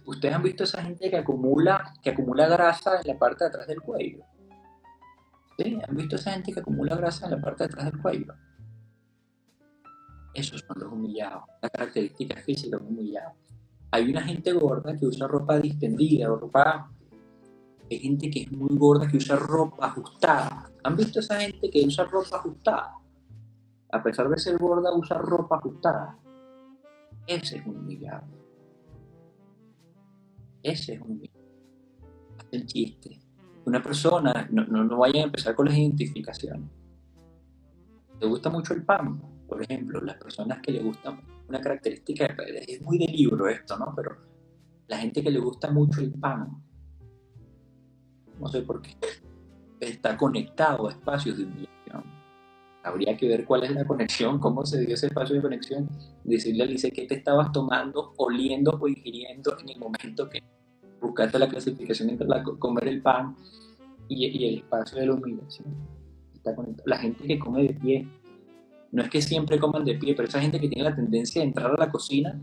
¿Ustedes 0.06 0.36
han 0.36 0.44
visto 0.44 0.64
esa 0.64 0.84
gente 0.84 1.10
que 1.10 1.18
acumula, 1.18 1.94
que 2.02 2.12
acumula 2.12 2.48
grasa 2.48 3.02
en 3.02 3.08
la 3.08 3.18
parte 3.18 3.44
de 3.44 3.50
atrás 3.50 3.68
del 3.68 3.82
cuello? 3.82 4.24
¿Sí? 5.58 5.80
¿Han 5.88 5.96
visto 5.96 6.16
esa 6.16 6.32
gente 6.32 6.54
que 6.54 6.60
acumula 6.60 6.96
grasa 6.96 7.26
en 7.26 7.32
la 7.32 7.42
parte 7.42 7.64
de 7.64 7.66
atrás 7.66 7.86
del 7.92 8.02
cuello? 8.02 8.34
Esos 10.34 10.62
son 10.62 10.80
los 10.80 10.94
humillados. 10.94 11.44
La 11.62 11.70
característica 11.70 12.40
física 12.42 12.78
de 12.78 12.84
humillado. 12.84 13.34
Hay 13.92 14.10
una 14.10 14.22
gente 14.22 14.54
gorda 14.54 14.96
que 14.96 15.06
usa 15.06 15.28
ropa 15.28 15.60
distendida 15.60 16.32
o 16.32 16.38
ropa 16.38 16.90
hay 17.92 18.00
gente 18.00 18.30
que 18.30 18.44
es 18.44 18.52
muy 18.54 18.78
gorda 18.78 19.06
que 19.06 19.18
usa 19.18 19.36
ropa 19.36 19.88
ajustada. 19.88 20.72
¿Han 20.84 20.96
visto 20.96 21.20
esa 21.20 21.42
gente 21.42 21.70
que 21.70 21.86
usa 21.86 22.06
ropa 22.06 22.38
ajustada? 22.38 22.94
A 23.92 24.02
pesar 24.02 24.30
de 24.30 24.40
ser 24.40 24.58
gorda, 24.58 24.94
usa 24.94 25.18
ropa 25.18 25.58
ajustada. 25.58 26.18
Ese 27.28 27.58
es 27.58 27.66
un 27.66 27.76
humillado. 27.76 28.41
Ese 30.64 30.94
es 30.94 31.02
un 31.02 31.12
humillado. 31.12 31.40
el 32.52 32.66
chiste. 32.66 33.20
Una 33.66 33.82
persona, 33.82 34.48
no, 34.52 34.66
no, 34.66 34.84
no 34.84 34.98
vayan 34.98 35.24
a 35.24 35.26
empezar 35.26 35.56
con 35.56 35.68
las 35.68 35.78
identificaciones. 35.78 36.70
¿Te 38.20 38.26
gusta 38.26 38.50
mucho 38.50 38.74
el 38.74 38.84
pan? 38.84 39.22
Por 39.48 39.62
ejemplo, 39.64 40.02
las 40.02 40.18
personas 40.18 40.62
que 40.62 40.72
le 40.72 40.82
gustan 40.82 41.22
una 41.52 41.60
característica, 41.60 42.26
es 42.68 42.82
muy 42.82 42.98
de 42.98 43.08
libro 43.08 43.50
esto, 43.50 43.78
¿no? 43.78 43.94
Pero 43.96 44.16
la 44.88 44.98
gente 44.98 45.22
que 45.22 45.32
le 45.32 45.40
gusta 45.40 45.70
mucho 45.70 46.00
el 46.00 46.14
pan, 46.14 46.64
no 48.40 48.48
sé 48.48 48.62
por 48.62 48.82
qué, 48.82 48.96
está 49.80 50.16
conectado 50.16 50.88
a 50.88 50.92
espacios 50.92 51.38
de 51.38 51.44
humillación. 51.44 51.81
Habría 52.84 53.16
que 53.16 53.28
ver 53.28 53.46
cuál 53.46 53.64
es 53.64 53.72
la 53.72 53.86
conexión, 53.86 54.40
cómo 54.40 54.66
se 54.66 54.80
dio 54.80 54.96
ese 54.96 55.08
espacio 55.08 55.36
de 55.36 55.42
conexión. 55.42 55.88
Decirle 56.24 56.64
a 56.64 56.66
Alice 56.66 56.92
qué 56.92 57.06
te 57.06 57.16
estabas 57.16 57.52
tomando, 57.52 58.14
oliendo 58.18 58.78
o 58.80 58.88
ingiriendo 58.88 59.58
en 59.60 59.70
el 59.70 59.78
momento 59.78 60.28
que 60.30 60.42
buscaste 61.00 61.38
la 61.40 61.48
clasificación 61.48 62.10
entre 62.10 62.28
comer 62.60 62.88
el 62.88 63.02
pan 63.02 63.36
y, 64.08 64.48
el 64.48 64.56
espacio 64.56 65.00
de 65.00 65.08
la 65.08 65.14
humillación. 65.14 65.68
Está. 66.34 66.56
La 66.86 66.98
gente 66.98 67.24
que 67.26 67.40
come 67.40 67.64
de 67.64 67.74
pie, 67.74 68.08
no 68.92 69.04
es 69.04 69.10
que 69.10 69.22
siempre 69.22 69.60
coman 69.60 69.86
de 69.86 69.96
pie, 69.96 70.16
pero 70.16 70.28
esa 70.28 70.42
gente 70.42 70.60
que 70.60 70.68
tiene 70.68 70.90
la 70.90 70.96
tendencia 70.96 71.42
de 71.42 71.48
entrar 71.48 71.72
a 71.72 71.78
la 71.78 71.92
cocina, 71.92 72.40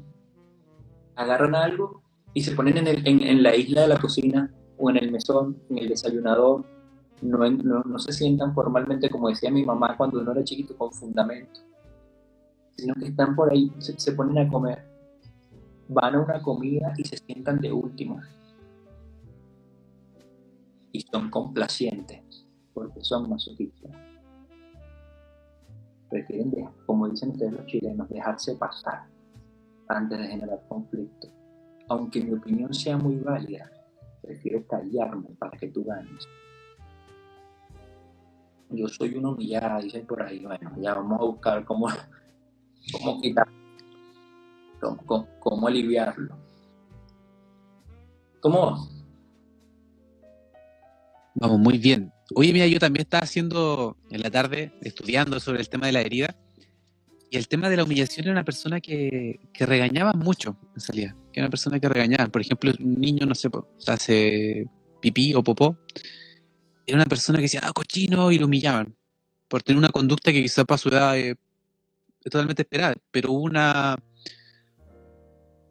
agarran 1.16 1.54
algo 1.54 2.02
y 2.32 2.42
se 2.42 2.52
ponen 2.52 2.78
en, 2.78 3.04
en 3.04 3.42
la 3.42 3.54
isla 3.56 3.82
de 3.82 3.88
la 3.88 3.98
cocina 3.98 4.54
o 4.78 4.90
en 4.90 4.96
el 4.96 5.10
mesón, 5.10 5.58
en 5.68 5.78
el 5.78 5.88
desayunador, 5.88 6.64
no, 7.22 7.82
no, 7.84 7.98
se 7.98 8.12
sientan 8.12 8.54
formalmente, 8.54 9.10
como 9.10 9.28
decía 9.28 9.50
mi 9.50 9.64
mamá 9.64 9.96
cuando 9.96 10.20
uno 10.20 10.32
era 10.32 10.44
chiquito, 10.44 10.76
con 10.76 10.92
fundamento, 10.92 11.60
sino 12.76 12.94
que 12.94 13.06
están 13.06 13.34
por 13.34 13.52
ahí, 13.52 13.72
se, 13.78 14.12
ponen 14.12 14.38
a 14.38 14.48
comer, 14.48 14.84
van 15.88 16.14
a 16.14 16.20
una 16.20 16.42
comida 16.42 16.92
y 16.96 17.04
se 17.04 17.16
sientan 17.16 17.60
de 17.60 17.72
última. 17.72 18.28
Y 20.92 21.00
son 21.02 21.30
complacientes, 21.30 22.46
porque 22.72 23.00
son 23.02 23.28
masoquistas. 23.28 23.92
Prefieren, 26.08 26.52
como 26.86 27.08
dicen 27.08 27.30
ustedes 27.30 27.52
los 27.52 27.66
chilenos, 27.66 28.08
dejarse 28.08 28.54
pasar 28.54 29.06
antes 29.88 30.18
de 30.18 30.28
generar 30.28 30.62
conflicto. 30.68 31.28
Aunque 31.88 32.22
mi 32.22 32.32
opinión 32.32 32.72
sea 32.72 32.96
muy 32.96 33.16
válida, 33.16 33.70
prefiero 34.22 34.66
callarme 34.66 35.28
para 35.38 35.58
que 35.58 35.68
tú 35.68 35.84
ganes. 35.84 36.26
Yo 38.70 38.88
soy 38.88 39.14
una 39.14 39.30
humillada, 39.30 39.80
dicen 39.80 40.06
por 40.06 40.22
ahí, 40.22 40.40
bueno, 40.40 40.72
ya 40.80 40.94
vamos 40.94 41.20
a 41.20 41.24
buscar 41.24 41.64
cómo, 41.64 41.88
cómo 42.92 43.20
quitar, 43.20 43.48
cómo, 45.40 45.66
aliviarlo. 45.66 46.36
¿Cómo? 48.40 48.88
Vamos, 51.34 51.58
muy 51.58 51.78
bien. 51.78 52.12
Oye, 52.34 52.52
mira, 52.52 52.66
yo 52.66 52.78
también 52.78 53.02
estaba 53.02 53.24
haciendo 53.24 53.96
en 54.10 54.20
la 54.22 54.30
tarde, 54.30 54.72
estudiando 54.82 55.40
sobre 55.40 55.60
el 55.60 55.68
tema 55.68 55.86
de 55.86 55.92
la 55.92 56.00
herida, 56.02 56.36
y 57.30 57.36
el 57.36 57.48
tema 57.48 57.68
de 57.68 57.76
la 57.76 57.84
humillación 57.84 58.24
era 58.24 58.32
una 58.32 58.44
persona 58.44 58.80
que, 58.80 59.40
que 59.52 59.66
regañaba 59.66 60.12
mucho 60.12 60.56
en 60.74 60.80
salida. 60.80 61.16
Que 61.32 61.40
era 61.40 61.46
una 61.46 61.50
persona 61.50 61.78
que 61.78 61.88
regañaba. 61.88 62.26
Por 62.28 62.40
ejemplo, 62.40 62.72
un 62.80 62.94
niño, 62.94 63.26
no 63.26 63.34
sé, 63.34 63.50
hace 63.86 64.66
pipí 65.00 65.34
o 65.34 65.42
popó. 65.42 65.76
Era 66.88 66.96
una 66.96 67.06
persona 67.06 67.38
que 67.38 67.42
decía, 67.42 67.60
ah, 67.62 67.72
cochino, 67.72 68.32
y 68.32 68.38
lo 68.38 68.46
humillaban. 68.46 68.96
Por 69.48 69.62
tener 69.62 69.78
una 69.78 69.90
conducta 69.90 70.32
que 70.32 70.42
quizá 70.42 70.64
para 70.64 70.78
su 70.78 70.88
edad 70.88 71.16
es, 71.16 71.36
totalmente 72.22 72.62
esperada. 72.62 72.94
Pero 73.10 73.32
una. 73.32 73.96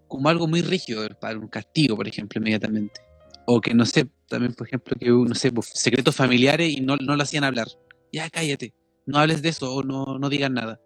como 0.08 0.30
algo 0.30 0.48
muy 0.48 0.62
rígido, 0.62 1.08
para 1.20 1.38
un 1.38 1.48
castigo, 1.48 1.96
por 1.96 2.08
ejemplo, 2.08 2.40
inmediatamente. 2.40 3.02
O 3.48 3.62
que, 3.62 3.74
no 3.74 3.86
sé, 3.86 4.08
también, 4.30 4.54
por 4.54 4.68
ejemplo, 4.68 4.96
que, 5.00 5.10
no 5.10 5.36
sé, 5.36 5.52
pues, 5.52 5.68
secretos 5.74 6.16
familiares 6.16 6.70
y 6.70 6.82
no, 6.82 6.98
no 6.98 7.16
lo 7.16 7.24
hacían 7.24 7.44
hablar. 7.44 7.68
Ya, 8.12 8.30
cállate. 8.30 8.74
No 9.06 9.20
hables 9.20 9.42
de 9.42 9.50
eso 9.50 9.74
o 9.74 9.84
no, 9.84 10.20
no 10.20 10.30
digas 10.30 10.52
nada 10.52 10.80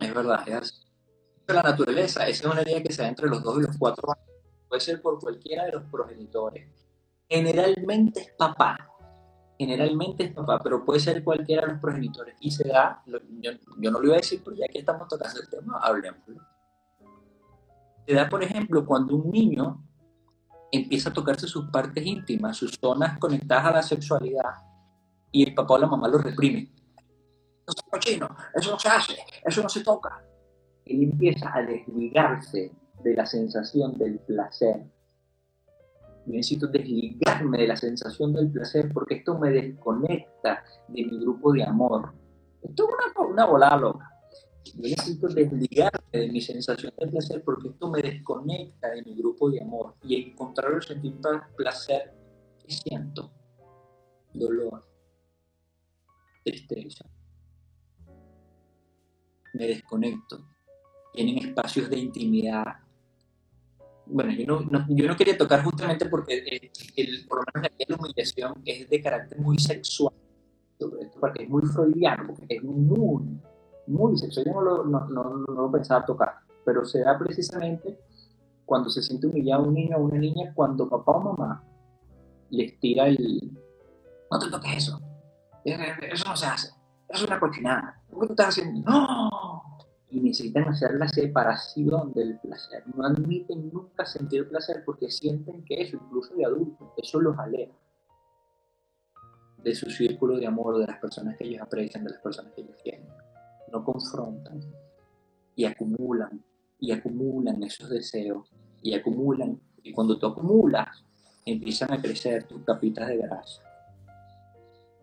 es 0.00 0.14
verdad, 0.14 0.48
es 0.48 0.86
la 1.46 1.62
naturaleza, 1.62 2.28
esa 2.28 2.46
es 2.46 2.52
una 2.52 2.62
herida 2.62 2.82
que 2.82 2.92
se 2.92 3.02
da 3.02 3.08
entre 3.08 3.28
los 3.28 3.42
dos 3.42 3.58
y 3.58 3.66
los 3.66 3.76
cuatro 3.76 4.10
años. 4.10 4.26
Puede 4.68 4.80
ser 4.80 5.02
por 5.02 5.18
cualquiera 5.18 5.64
de 5.64 5.72
los 5.72 5.82
progenitores. 5.84 6.68
Generalmente 7.30 8.20
es 8.20 8.32
papá. 8.36 8.76
Generalmente 9.56 10.24
es 10.24 10.32
papá, 10.32 10.58
pero 10.62 10.84
puede 10.84 11.00
ser 11.00 11.22
cualquiera 11.22 11.62
de 11.62 11.72
los 11.72 11.80
progenitores. 11.80 12.34
Y 12.40 12.50
se 12.50 12.66
da, 12.68 13.02
yo, 13.06 13.52
no 13.76 14.00
lo 14.00 14.06
iba 14.06 14.14
a 14.14 14.18
decir, 14.18 14.42
pero 14.44 14.56
ya 14.56 14.66
que 14.66 14.80
estamos 14.80 15.06
tocando 15.06 15.40
el 15.40 15.48
tema, 15.48 15.78
hablemos. 15.80 16.20
Se 18.06 18.14
da, 18.14 18.28
por 18.28 18.42
ejemplo, 18.42 18.84
cuando 18.84 19.14
un 19.14 19.30
niño 19.30 19.86
empieza 20.72 21.10
a 21.10 21.12
tocarse 21.12 21.46
sus 21.46 21.70
partes 21.70 22.04
íntimas, 22.04 22.56
sus 22.56 22.72
zonas 22.80 23.18
conectadas 23.18 23.66
a 23.66 23.72
la 23.72 23.82
sexualidad, 23.82 24.54
y 25.30 25.46
el 25.46 25.54
papá 25.54 25.74
o 25.74 25.78
la 25.78 25.86
mamá 25.86 26.08
lo 26.08 26.18
reprime. 26.18 26.72
Eso 27.66 27.76
es 27.76 27.82
cochino, 27.90 28.28
eso 28.54 28.72
no 28.72 28.78
se 28.78 28.88
hace, 28.88 29.16
eso 29.44 29.62
no 29.62 29.68
se 29.68 29.84
toca. 29.84 30.24
Él 30.84 31.04
empieza 31.04 31.54
a 31.54 31.62
desligarse 31.62 32.72
de 33.04 33.14
la 33.14 33.26
sensación 33.26 33.96
del 33.96 34.18
placer. 34.20 34.90
Necesito 36.26 36.66
desligarme 36.66 37.58
de 37.58 37.68
la 37.68 37.76
sensación 37.76 38.32
del 38.32 38.50
placer 38.50 38.90
porque 38.92 39.16
esto 39.16 39.38
me 39.38 39.50
desconecta 39.50 40.64
de 40.88 41.04
mi 41.04 41.20
grupo 41.20 41.52
de 41.52 41.64
amor. 41.64 42.12
Esto 42.62 42.84
es 42.84 43.14
una, 43.14 43.28
una 43.28 43.46
volada 43.46 43.76
loca. 43.76 44.10
Yo 44.64 44.82
necesito 44.82 45.28
desligarme 45.28 46.00
de 46.12 46.28
mi 46.28 46.40
sensación 46.40 46.92
de 46.98 47.06
placer 47.06 47.42
porque 47.44 47.68
esto 47.68 47.90
me 47.90 48.02
desconecta 48.02 48.90
de 48.90 49.02
mi 49.02 49.14
grupo 49.16 49.50
de 49.50 49.62
amor. 49.62 49.94
Y 50.02 50.30
encontrar 50.30 50.72
el 50.72 50.82
sentir 50.82 51.14
placer, 51.56 52.14
¿qué 52.58 52.72
siento? 52.72 53.32
Dolor, 54.32 54.86
tristeza. 56.44 57.04
Me 59.54 59.66
desconecto. 59.66 60.46
Tienen 61.12 61.38
espacios 61.38 61.90
de 61.90 61.98
intimidad. 61.98 62.64
Bueno, 64.12 64.32
yo 64.32 64.46
no, 64.46 64.86
yo 64.88 65.06
no 65.06 65.16
quería 65.16 65.38
tocar 65.38 65.62
justamente 65.62 66.06
porque 66.06 66.38
eh, 66.38 66.70
el, 66.96 67.26
por 67.28 67.44
la 67.54 67.96
humillación 67.96 68.54
es 68.64 68.88
de 68.88 69.00
carácter 69.00 69.38
muy 69.38 69.58
sexual, 69.58 70.14
porque 71.20 71.44
es 71.44 71.48
muy 71.48 71.62
freudiano, 71.66 72.26
porque 72.26 72.56
es 72.56 72.62
muy 72.62 73.40
muy 73.86 74.16
sexual. 74.16 74.46
Yo 74.46 74.52
no 74.52 74.62
lo, 74.62 74.84
no, 74.84 75.08
no, 75.08 75.34
lo 75.46 75.70
pensaba 75.70 76.04
tocar, 76.04 76.34
pero 76.64 76.84
se 76.84 77.00
da 77.00 77.18
precisamente 77.18 77.98
cuando 78.64 78.88
se 78.88 79.02
siente 79.02 79.26
humillado 79.26 79.64
un 79.64 79.74
niño 79.74 79.96
o 79.96 80.04
una 80.04 80.18
niña, 80.18 80.52
cuando 80.54 80.88
papá 80.88 81.12
o 81.12 81.20
mamá 81.20 81.64
les 82.50 82.78
tira 82.78 83.08
el. 83.08 83.50
No 84.30 84.38
te 84.38 84.48
toques 84.48 84.76
eso. 84.76 85.00
Eso 85.64 86.28
no 86.28 86.36
se 86.36 86.46
hace. 86.46 86.68
Eso 87.08 87.24
es 87.24 87.28
una 87.28 87.40
cochinada. 87.40 88.00
¿Por 88.08 88.20
qué 88.20 88.26
tú 88.28 88.32
estás 88.32 88.48
haciendo? 88.48 88.88
¡No! 88.88 89.49
Y 90.10 90.20
necesitan 90.20 90.68
hacer 90.68 90.94
la 90.94 91.08
separación 91.08 92.12
del 92.12 92.38
placer. 92.40 92.82
No 92.94 93.04
admiten 93.04 93.70
nunca 93.72 94.04
sentir 94.04 94.48
placer 94.48 94.82
porque 94.84 95.10
sienten 95.10 95.64
que 95.64 95.82
eso, 95.82 95.96
incluso 95.96 96.34
de 96.34 96.44
adultos, 96.44 96.88
eso 96.96 97.20
los 97.20 97.38
aleja 97.38 97.72
de 99.58 99.74
su 99.74 99.90
círculo 99.90 100.38
de 100.38 100.46
amor, 100.46 100.78
de 100.78 100.86
las 100.86 100.98
personas 100.98 101.36
que 101.36 101.44
ellos 101.44 101.62
aprecian, 101.62 102.02
de 102.02 102.10
las 102.10 102.20
personas 102.20 102.52
que 102.54 102.62
ellos 102.62 102.76
quieren 102.82 103.06
no 103.70 103.84
confrontan 103.84 104.60
y 105.54 105.64
acumulan 105.64 106.42
y 106.78 106.92
acumulan 106.92 107.62
esos 107.62 107.90
deseos 107.90 108.50
y 108.82 108.94
acumulan 108.94 109.60
y 109.82 109.92
cuando 109.92 110.18
tú 110.18 110.26
acumulas 110.26 111.04
empiezan 111.44 111.92
a 111.92 112.00
crecer 112.00 112.44
tus 112.44 112.62
capitas 112.64 113.08
de 113.08 113.18
grasa 113.18 113.62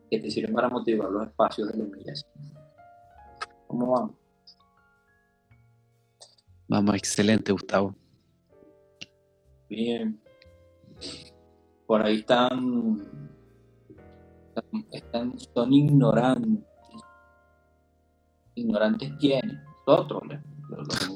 que 0.10 0.20
te 0.20 0.32
sirven 0.32 0.54
para 0.54 0.70
motivar 0.70 1.10
los 1.10 1.28
espacios 1.28 1.70
de 1.70 1.78
la 1.78 1.84
humillación. 1.84 2.32
¿Cómo 3.68 3.92
vamos? 3.92 4.16
Vamos, 6.68 6.96
excelente, 6.96 7.52
Gustavo. 7.52 7.96
Bien. 9.70 10.20
Por 11.86 12.02
ahí 12.02 12.18
están, 12.18 13.02
están 14.92 15.34
son 15.54 15.74
ignorantes 15.74 16.68
ignorantes 18.58 19.14
quiénes, 19.20 19.60
nosotros. 19.86 20.24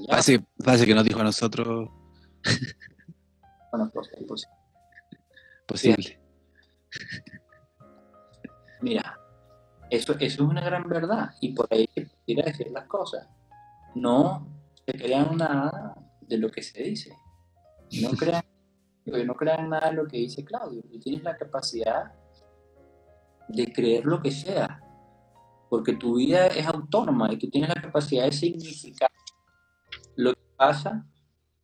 parece, 0.07 0.85
que 0.85 0.95
nos 0.95 1.03
dijo 1.03 1.19
a 1.19 1.23
nosotros. 1.23 1.89
bueno, 3.71 3.91
pues, 3.93 4.09
pues 4.27 4.47
posible. 5.65 6.19
Mira, 8.81 9.17
eso, 9.89 10.13
eso 10.13 10.19
es 10.19 10.39
una 10.39 10.61
gran 10.61 10.87
verdad 10.87 11.31
y 11.39 11.53
por 11.53 11.67
ahí 11.71 11.89
hay 11.95 12.09
que 12.25 12.35
decir 12.43 12.71
las 12.71 12.87
cosas. 12.87 13.27
No 13.95 14.60
se 14.85 14.93
crean 14.93 15.37
nada 15.37 15.95
de 16.21 16.37
lo 16.37 16.49
que 16.49 16.63
se 16.63 16.81
dice. 16.83 17.15
No 18.01 18.09
crean, 18.17 18.43
no 19.05 19.35
crean 19.35 19.69
nada 19.69 19.89
de 19.89 19.95
lo 19.95 20.07
que 20.07 20.17
dice 20.17 20.43
Claudio. 20.43 20.81
Tú 20.83 20.99
tienes 20.99 21.23
la 21.23 21.37
capacidad 21.37 22.13
de 23.47 23.71
creer 23.73 24.05
lo 24.05 24.21
que 24.21 24.31
sea 24.31 24.81
porque 25.71 25.93
tu 25.93 26.17
vida 26.17 26.47
es 26.47 26.67
autónoma 26.67 27.31
y 27.31 27.37
tú 27.37 27.49
tienes 27.49 27.69
la 27.73 27.81
capacidad 27.81 28.25
de 28.25 28.33
significar 28.33 29.09
lo 30.17 30.33
que 30.33 30.41
pasa 30.57 31.05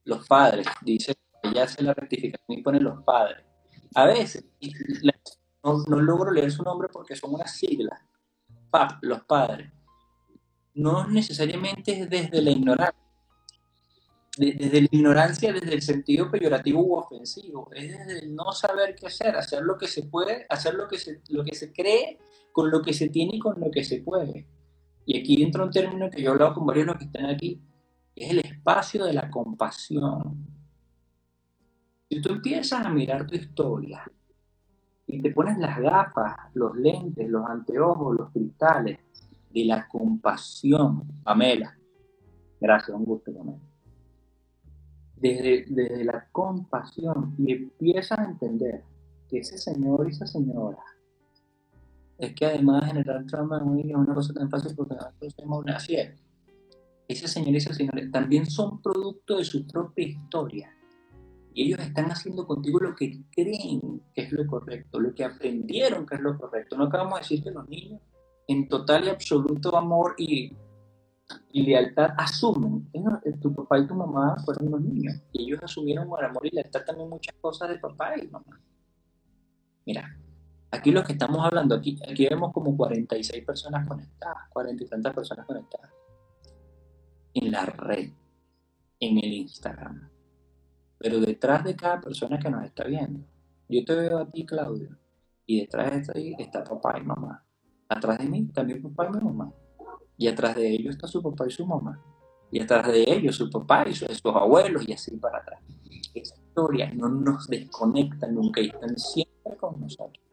los 0.06 0.26
padres. 0.26 0.66
Dice, 0.82 1.14
ella 1.44 1.64
hace 1.64 1.84
la 1.84 1.94
rectificación 1.94 2.58
y 2.58 2.64
pone 2.64 2.80
los 2.80 3.04
padres. 3.04 3.44
A 3.96 4.06
veces, 4.06 4.46
no, 5.62 6.00
logro 6.00 6.32
leer 6.32 6.50
su 6.54 6.64
nombre 6.64 6.88
porque 6.88 7.18
son 7.18 7.34
unas 7.34 7.54
siglas. 7.54 8.00
PAP, 8.70 8.92
los 9.02 9.26
padres. 9.26 9.74
No 10.74 11.06
necesariamente 11.06 12.00
es 12.00 12.10
desde 12.10 12.42
la 12.42 12.52
ignorancia. 12.52 13.07
Desde 14.38 14.82
la 14.82 14.88
ignorancia, 14.92 15.52
desde 15.52 15.74
el 15.74 15.82
sentido 15.82 16.30
peyorativo 16.30 16.82
u 16.82 16.96
ofensivo, 16.96 17.70
es 17.74 17.98
desde 17.98 18.20
el 18.20 18.36
no 18.36 18.52
saber 18.52 18.96
qué 18.96 19.08
hacer, 19.08 19.36
hacer 19.36 19.64
lo 19.64 19.78
que 19.78 19.88
se 19.88 20.04
puede, 20.04 20.46
hacer 20.50 20.76
lo 20.76 20.88
que 20.88 21.00
se, 21.00 21.22
lo 21.30 21.44
que 21.44 21.56
se 21.56 21.74
cree 21.74 22.20
con 22.52 22.70
lo 22.70 22.82
que 22.82 22.94
se 22.94 23.10
tiene 23.10 23.36
y 23.36 23.40
con 23.40 23.60
lo 23.60 23.72
que 23.72 23.84
se 23.84 24.02
puede. 24.02 24.48
Y 25.06 25.20
aquí 25.20 25.42
entra 25.42 25.64
un 25.64 25.72
término 25.72 26.10
que 26.10 26.22
yo 26.22 26.30
he 26.30 26.34
hablado 26.34 26.54
con 26.54 26.66
varios 26.66 26.86
de 26.86 26.92
los 26.92 26.98
que 27.00 27.06
están 27.06 27.26
aquí, 27.26 27.62
es 28.16 28.32
el 28.32 28.40
espacio 28.40 29.06
de 29.06 29.14
la 29.14 29.30
compasión. 29.30 30.46
Si 32.10 32.22
tú 32.22 32.34
empiezas 32.34 32.86
a 32.86 32.90
mirar 32.90 33.28
tu 33.28 33.36
historia 33.36 34.04
y 35.06 35.22
te 35.22 35.32
pones 35.32 35.58
las 35.58 35.80
gafas, 35.80 36.36
los 36.54 36.76
lentes, 36.76 37.30
los 37.30 37.46
anteojos, 37.46 38.16
los 38.18 38.32
cristales 38.32 39.00
de 39.52 39.66
la 39.66 39.88
compasión, 39.88 41.04
Pamela, 41.24 41.78
gracias, 42.60 42.98
un 42.98 43.06
gusto, 43.06 43.34
Pamela. 43.34 43.67
Desde, 45.20 45.66
desde 45.68 46.04
la 46.04 46.28
compasión 46.32 47.34
y 47.40 47.54
empiezas 47.54 48.20
a 48.20 48.26
entender 48.26 48.84
que 49.28 49.40
ese 49.40 49.58
señor 49.58 50.06
y 50.08 50.12
esa 50.12 50.28
señora 50.28 50.78
es 52.18 52.34
que 52.34 52.46
además 52.46 52.86
generar 52.86 53.26
trauma 53.26 53.60
en 53.60 53.90
es 53.90 53.96
una 53.96 54.14
cosa 54.14 54.34
tan 54.34 54.50
fácil 54.50 54.76
porque 54.76 54.96
una 55.46 55.76
así 55.76 55.96
es. 55.96 56.20
Ese 57.08 57.28
señor 57.28 57.54
y 57.54 57.58
esa 57.58 57.74
señora 57.74 58.02
también 58.12 58.46
son 58.46 58.82
producto 58.82 59.38
de 59.38 59.46
su 59.46 59.66
propia 59.66 60.08
historia. 60.08 60.74
Y 61.54 61.68
ellos 61.68 61.80
están 61.80 62.06
haciendo 62.12 62.46
contigo 62.46 62.80
lo 62.80 62.96
que 62.96 63.24
creen 63.32 64.02
que 64.14 64.24
es 64.24 64.32
lo 64.32 64.46
correcto, 64.46 65.00
lo 65.00 65.14
que 65.14 65.24
aprendieron 65.24 66.06
que 66.06 66.16
es 66.16 66.22
lo 66.22 66.38
correcto. 66.38 66.78
No 66.78 66.86
acabamos 66.86 67.16
de 67.16 67.20
decir 67.20 67.44
que 67.44 67.52
los 67.52 67.68
niños, 67.70 68.02
en 68.48 68.68
total 68.68 69.06
y 69.06 69.10
absoluto 69.10 69.76
amor 69.76 70.16
y, 70.18 70.54
y 71.52 71.64
lealtad, 71.64 72.12
asumen. 72.18 72.90
Tu 73.42 73.54
papá 73.54 73.80
y 73.80 73.88
tu 73.88 73.96
mamá 73.96 74.38
fueron 74.46 74.68
unos 74.68 74.82
niños. 74.82 75.16
Y 75.34 75.44
ellos 75.44 75.60
asumieron 75.64 76.10
con 76.10 76.24
amor 76.24 76.46
y 76.46 76.52
lealtad 76.52 76.86
también 76.86 77.10
muchas 77.10 77.36
cosas 77.42 77.70
de 77.70 77.80
papá 77.80 78.18
y 78.18 78.28
mamá. 78.28 78.62
Mira, 79.86 80.18
Aquí 80.70 80.92
los 80.92 81.06
que 81.06 81.14
estamos 81.14 81.46
hablando, 81.46 81.76
aquí, 81.76 81.98
aquí 82.10 82.28
vemos 82.28 82.52
como 82.52 82.76
46 82.76 83.46
personas 83.46 83.88
conectadas, 83.88 84.50
40 84.50 84.84
y 84.84 84.88
tantas 84.88 85.14
personas 85.14 85.46
conectadas 85.46 85.92
en 87.34 87.52
la 87.52 87.66
red, 87.66 88.10
en 89.00 89.18
el 89.18 89.34
Instagram. 89.34 90.10
Pero 90.98 91.20
detrás 91.20 91.64
de 91.64 91.76
cada 91.76 92.02
persona 92.02 92.38
que 92.38 92.50
nos 92.50 92.66
está 92.66 92.84
viendo, 92.84 93.26
yo 93.70 93.86
te 93.86 93.96
veo 93.96 94.18
a 94.18 94.30
ti, 94.30 94.46
Claudio, 94.46 94.98
y 95.46 95.62
detrás 95.62 96.08
de 96.08 96.14
ti 96.14 96.36
está 96.38 96.64
papá 96.64 97.00
y 97.00 97.04
mamá. 97.04 97.46
Atrás 97.88 98.18
de 98.18 98.26
mí 98.26 98.46
también 98.48 98.82
papá 98.82 99.08
y 99.08 99.24
mamá. 99.24 99.54
Y 100.18 100.28
atrás 100.28 100.56
de 100.56 100.68
ellos 100.70 100.96
está 100.96 101.08
su 101.08 101.22
papá 101.22 101.46
y 101.48 101.52
su 101.52 101.66
mamá. 101.66 102.02
Y 102.52 102.62
atrás 102.62 102.88
de 102.88 103.04
ellos 103.08 103.36
su 103.36 103.50
papá 103.50 103.86
y 103.88 103.94
sus, 103.94 104.22
abuelos 104.26 104.88
y 104.88 104.94
así 104.94 105.16
para 105.18 105.40
atrás. 105.40 105.62
Esa 106.14 106.36
historia 106.36 106.92
no 106.94 107.08
nos 107.08 107.48
desconecta 107.48 108.28
nunca 108.28 108.62
y 108.62 108.68
están 108.68 108.98
siempre 108.98 109.56
con 109.58 109.80
nosotros. 109.80 110.24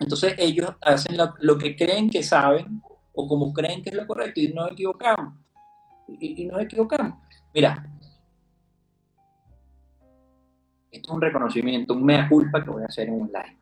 Entonces 0.00 0.34
ellos 0.38 0.70
hacen 0.82 1.16
lo, 1.40 1.56
que 1.56 1.76
creen 1.76 2.10
que 2.10 2.22
saben 2.22 2.82
o 3.14 3.26
como 3.26 3.52
creen 3.52 3.82
que 3.82 3.90
es 3.90 3.96
lo 3.96 4.06
correcto 4.06 4.40
y 4.40 4.48
nos 4.48 4.72
equivocamos. 4.72 5.34
Y, 6.08 6.42
y 6.42 6.46
nos 6.46 6.60
equivocamos. 6.60 7.18
Mira, 7.54 7.90
esto 10.90 11.10
es 11.10 11.14
un 11.14 11.20
reconocimiento, 11.20 11.94
un 11.94 12.04
mea 12.04 12.28
culpa 12.28 12.62
que 12.62 12.70
voy 12.70 12.82
a 12.82 12.86
hacer 12.86 13.08
en 13.08 13.22
un 13.22 13.28
live. 13.28 13.58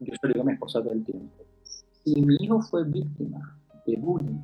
Yo 0.00 0.14
se 0.20 0.26
lo 0.26 0.32
digo 0.32 0.42
a 0.42 0.46
mi 0.46 0.52
esposa 0.54 0.82
todo 0.82 0.92
el 0.92 1.04
tiempo. 1.04 1.44
Si 1.62 2.20
mi 2.20 2.36
hijo 2.40 2.60
fue 2.60 2.84
víctima 2.84 3.56
de 3.86 3.96
bullying, 3.96 4.40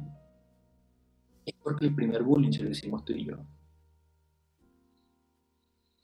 es 1.44 1.54
porque 1.62 1.86
el 1.86 1.94
primer 1.94 2.22
bullying 2.22 2.52
se 2.52 2.62
lo 2.62 2.70
hicimos 2.70 3.04
tú 3.04 3.12
y 3.12 3.26
yo. 3.26 3.36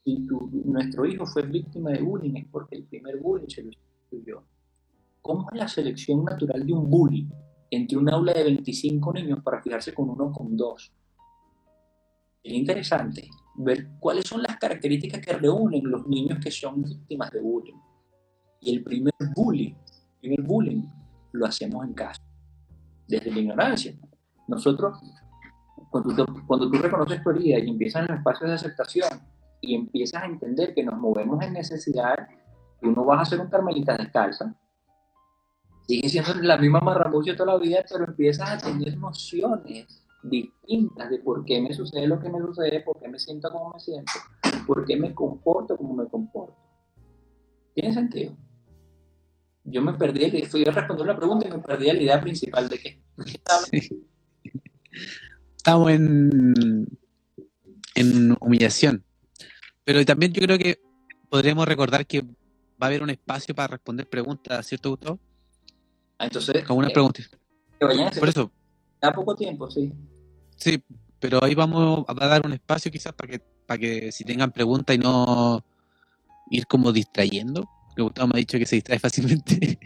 Si 0.04 0.26
nuestro 0.64 1.06
hijo 1.06 1.26
fue 1.26 1.42
víctima 1.42 1.90
de 1.90 2.02
bullying 2.02 2.36
es 2.36 2.46
porque 2.46 2.76
el 2.76 2.84
primer 2.84 3.18
bullying 3.18 3.48
se 3.48 3.62
lo 3.62 3.68
hicimos 3.70 4.08
tú 4.10 4.16
y 4.16 4.24
yo. 4.24 4.42
¿Cómo 5.22 5.48
es 5.52 5.58
la 5.58 5.68
selección 5.68 6.24
natural 6.24 6.66
de 6.66 6.72
un 6.72 6.88
bullying 6.88 7.28
entre 7.70 7.98
un 7.98 8.08
aula 8.08 8.32
de 8.32 8.44
25 8.44 9.12
niños 9.12 9.42
para 9.42 9.62
fijarse 9.62 9.92
con 9.92 10.08
uno 10.08 10.32
con 10.32 10.56
dos? 10.56 10.92
Es 12.42 12.52
interesante 12.52 13.28
ver 13.56 13.90
cuáles 13.98 14.26
son 14.26 14.42
las 14.42 14.56
características 14.56 15.20
que 15.20 15.32
reúnen 15.34 15.90
los 15.90 16.06
niños 16.06 16.38
que 16.42 16.50
son 16.50 16.82
víctimas 16.82 17.30
de 17.30 17.40
bullying. 17.40 17.76
Y 18.60 18.74
el 18.74 18.82
primer 18.82 19.12
bullying, 19.34 19.74
el 19.74 20.18
primer 20.20 20.42
bullying 20.42 20.82
lo 21.32 21.46
hacemos 21.46 21.84
en 21.84 21.92
casa, 21.92 22.22
desde 23.08 23.30
la 23.30 23.40
ignorancia. 23.40 23.94
Nosotros, 24.46 24.98
cuando 25.90 26.14
tú, 26.14 26.46
cuando 26.46 26.70
tú 26.70 26.78
reconoces 26.78 27.22
tu 27.22 27.30
herida 27.30 27.58
y 27.58 27.70
empiezas 27.70 28.02
en 28.02 28.08
los 28.08 28.18
espacios 28.18 28.50
de 28.50 28.54
aceptación 28.54 29.08
y 29.60 29.74
empiezas 29.74 30.22
a 30.22 30.26
entender 30.26 30.74
que 30.74 30.84
nos 30.84 30.98
movemos 30.98 31.42
en 31.42 31.54
necesidad, 31.54 32.28
tú 32.80 32.92
no 32.92 33.04
vas 33.04 33.22
a 33.22 33.30
ser 33.30 33.40
un 33.40 33.48
carmelita 33.48 33.96
descalza, 33.96 34.54
sigue 35.86 36.08
siendo 36.08 36.34
la 36.42 36.58
misma 36.58 36.80
marramucha 36.80 37.34
toda 37.34 37.54
la 37.54 37.58
vida, 37.58 37.84
pero 37.90 38.04
empiezas 38.04 38.50
a 38.50 38.58
tener 38.58 38.96
nociones 38.98 40.04
distintas 40.22 41.10
de 41.10 41.18
por 41.18 41.44
qué 41.44 41.60
me 41.60 41.72
sucede 41.72 42.06
lo 42.06 42.20
que 42.20 42.28
me 42.28 42.40
sucede, 42.40 42.80
por 42.80 42.98
qué 43.00 43.08
me 43.08 43.18
siento 43.18 43.50
como 43.50 43.70
me 43.72 43.80
siento, 43.80 44.12
por 44.66 44.84
qué 44.84 44.96
me 44.96 45.14
comporto 45.14 45.76
como 45.76 45.94
me 45.94 46.06
comporto. 46.06 46.56
¿Tiene 47.74 47.94
sentido? 47.94 48.36
Yo 49.70 49.82
me 49.82 49.92
perdí, 49.94 50.42
fui 50.46 50.64
a 50.66 50.70
responder 50.70 51.06
la 51.06 51.16
pregunta 51.16 51.46
y 51.46 51.50
me 51.50 51.58
perdí 51.58 51.86
la 51.86 52.02
idea 52.02 52.20
principal 52.20 52.68
de 52.68 52.78
que 52.78 53.02
estamos 55.56 55.90
en, 55.90 56.86
en 57.94 58.36
humillación. 58.40 59.04
Pero 59.84 60.04
también 60.04 60.32
yo 60.32 60.42
creo 60.42 60.58
que 60.58 60.80
podríamos 61.28 61.66
recordar 61.66 62.06
que 62.06 62.22
va 62.22 62.26
a 62.80 62.86
haber 62.86 63.02
un 63.02 63.10
espacio 63.10 63.54
para 63.54 63.68
responder 63.68 64.08
preguntas, 64.08 64.66
¿cierto, 64.66 64.90
Gustavo? 64.90 65.18
Ah, 66.18 66.26
entonces. 66.26 66.64
Como 66.64 66.80
una 66.80 66.88
eh, 66.88 66.92
pregunta. 66.92 67.22
Por 67.78 68.28
eso. 68.28 68.50
Da 69.00 69.12
poco 69.12 69.34
tiempo, 69.34 69.70
sí. 69.70 69.92
Sí, 70.56 70.82
pero 71.20 71.42
ahí 71.42 71.54
vamos 71.54 72.04
a 72.08 72.14
dar 72.26 72.44
un 72.44 72.52
espacio 72.52 72.90
quizás 72.90 73.12
para 73.12 73.30
que, 73.30 73.40
para 73.66 73.78
que 73.78 74.12
si 74.12 74.24
tengan 74.24 74.50
preguntas 74.50 74.96
y 74.96 74.98
no 74.98 75.64
ir 76.50 76.66
como 76.66 76.92
distrayendo. 76.92 77.68
Que 77.98 78.02
Gustavo 78.02 78.28
me 78.28 78.34
ha 78.36 78.38
dicho 78.38 78.56
que 78.58 78.64
se 78.64 78.76
distrae 78.76 78.98
fácilmente. 79.00 79.76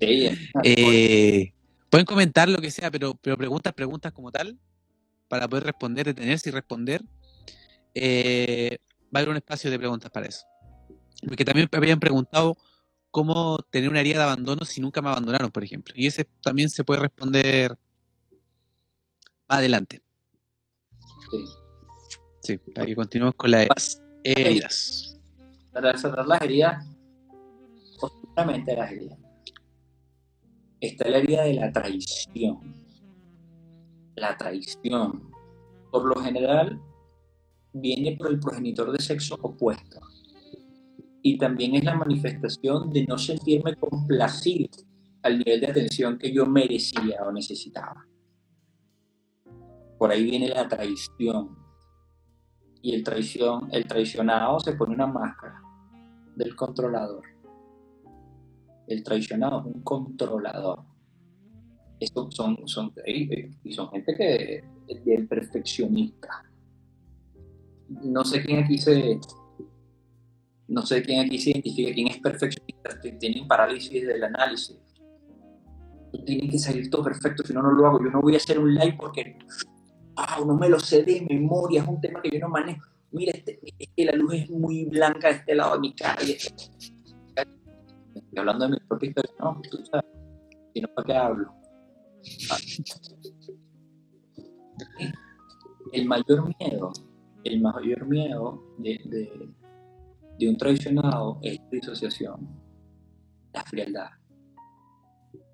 Sí, 0.00 0.30
eh, 0.62 1.52
pueden 1.90 2.06
comentar 2.06 2.48
lo 2.48 2.60
que 2.60 2.70
sea, 2.70 2.88
pero, 2.88 3.14
pero 3.14 3.36
preguntas, 3.36 3.72
preguntas 3.72 4.12
como 4.12 4.30
tal, 4.30 4.56
para 5.26 5.48
poder 5.48 5.64
responder, 5.64 6.06
detenerse 6.06 6.50
y 6.50 6.52
responder. 6.52 7.02
Eh, 7.94 8.78
va 9.06 9.08
a 9.14 9.18
haber 9.18 9.30
un 9.30 9.36
espacio 9.38 9.72
de 9.72 9.78
preguntas 9.80 10.08
para 10.08 10.26
eso. 10.26 10.46
Porque 11.26 11.44
también 11.44 11.68
me 11.72 11.78
habían 11.78 11.98
preguntado 11.98 12.56
cómo 13.10 13.58
tener 13.70 13.90
una 13.90 13.98
herida 13.98 14.18
de 14.18 14.22
abandono 14.22 14.64
si 14.64 14.80
nunca 14.80 15.02
me 15.02 15.08
abandonaron, 15.08 15.50
por 15.50 15.64
ejemplo. 15.64 15.92
Y 15.96 16.06
ese 16.06 16.28
también 16.40 16.70
se 16.70 16.84
puede 16.84 17.00
responder 17.00 17.76
más 19.48 19.58
adelante. 19.58 20.00
Sí. 21.28 21.44
Sí, 22.40 22.58
para 22.72 22.86
que 22.86 22.94
continuemos 22.94 23.34
con 23.34 23.50
las 23.50 24.00
heridas. 24.22 25.18
Para 25.72 25.98
cerrar 25.98 26.24
las 26.24 26.40
heridas, 26.40 26.86
justamente 28.38 28.76
las 28.76 28.92
heridas. 28.92 29.18
Está 30.80 31.08
la 31.08 31.18
herida 31.18 31.42
de 31.42 31.54
la 31.54 31.72
traición. 31.72 32.72
La 34.14 34.36
traición, 34.36 35.28
por 35.90 36.04
lo 36.04 36.22
general, 36.22 36.80
viene 37.72 38.16
por 38.16 38.30
el 38.30 38.38
progenitor 38.38 38.92
de 38.92 39.00
sexo 39.00 39.36
opuesto 39.42 40.00
y 41.22 41.36
también 41.36 41.74
es 41.74 41.84
la 41.84 41.96
manifestación 41.96 42.90
de 42.90 43.06
no 43.06 43.18
sentirme 43.18 43.74
complacido 43.74 44.68
al 45.22 45.38
nivel 45.38 45.60
de 45.60 45.66
atención 45.66 46.16
que 46.16 46.32
yo 46.32 46.46
merecía 46.46 47.22
o 47.26 47.32
necesitaba. 47.32 48.06
Por 49.98 50.12
ahí 50.12 50.22
viene 50.22 50.48
la 50.48 50.68
traición. 50.68 51.58
Y 52.82 52.94
el, 52.94 53.02
traición, 53.02 53.68
el 53.72 53.88
traicionado 53.88 54.60
se 54.60 54.74
pone 54.74 54.94
una 54.94 55.08
máscara 55.08 55.60
del 56.36 56.54
controlador. 56.54 57.37
El 58.88 59.04
traicionado 59.04 59.60
es 59.60 59.66
un 59.66 59.82
controlador. 59.82 60.80
Estos 62.00 62.34
son, 62.34 62.66
son, 62.66 62.92
y 63.06 63.72
son 63.72 63.90
gente 63.90 64.14
que 64.16 64.64
es 65.06 65.28
perfeccionista. 65.28 66.28
No 67.88 68.24
sé 68.24 68.44
quién 68.44 68.64
aquí 68.64 68.78
se, 68.78 69.20
no 70.68 70.84
sé 70.84 71.02
quién 71.02 71.20
aquí 71.20 71.38
se 71.38 71.50
identifica, 71.50 71.94
quién 71.94 72.08
es 72.08 72.18
perfeccionista, 72.18 73.00
tiene 73.18 73.44
parálisis 73.48 74.06
del 74.06 74.22
análisis. 74.22 74.76
Tiene 76.26 76.48
que 76.48 76.58
salir 76.58 76.90
todo 76.90 77.04
perfecto, 77.04 77.42
si 77.42 77.54
no, 77.54 77.62
no 77.62 77.72
lo 77.72 77.86
hago. 77.86 78.04
Yo 78.04 78.10
no 78.10 78.20
voy 78.20 78.34
a 78.34 78.36
hacer 78.36 78.58
un 78.58 78.74
live 78.74 78.96
porque 78.98 79.38
ah, 80.16 80.40
no 80.46 80.56
me 80.56 80.68
lo 80.68 80.78
sé 80.78 81.02
de 81.02 81.26
memoria, 81.28 81.82
es 81.82 81.88
un 81.88 82.00
tema 82.00 82.20
que 82.22 82.30
yo 82.30 82.40
no 82.40 82.48
manejo. 82.48 82.86
Mira, 83.10 83.32
este, 83.34 83.58
la 84.04 84.12
luz 84.12 84.34
es 84.34 84.50
muy 84.50 84.84
blanca 84.84 85.28
de 85.28 85.34
este 85.36 85.54
lado 85.54 85.74
de 85.74 85.80
mi 85.80 85.94
calle. 85.94 86.36
Hablando 88.38 88.66
de 88.66 88.72
mi 88.72 88.80
propia 88.80 89.08
historia, 89.08 89.32
no, 89.40 89.60
tú 89.70 89.84
sabes. 89.84 90.10
Si 90.74 90.80
no, 90.80 90.88
¿para 90.94 91.06
qué 91.06 91.16
hablo? 91.16 91.54
Ah. 92.50 92.56
El 95.92 96.06
mayor 96.06 96.54
miedo, 96.58 96.92
el 97.44 97.60
mayor 97.60 98.06
miedo 98.06 98.62
de 98.78 99.54
de 100.38 100.48
un 100.48 100.56
traicionado 100.56 101.38
es 101.42 101.58
la 101.58 101.68
disociación, 101.70 102.48
la 103.52 103.62
frialdad. 103.64 104.10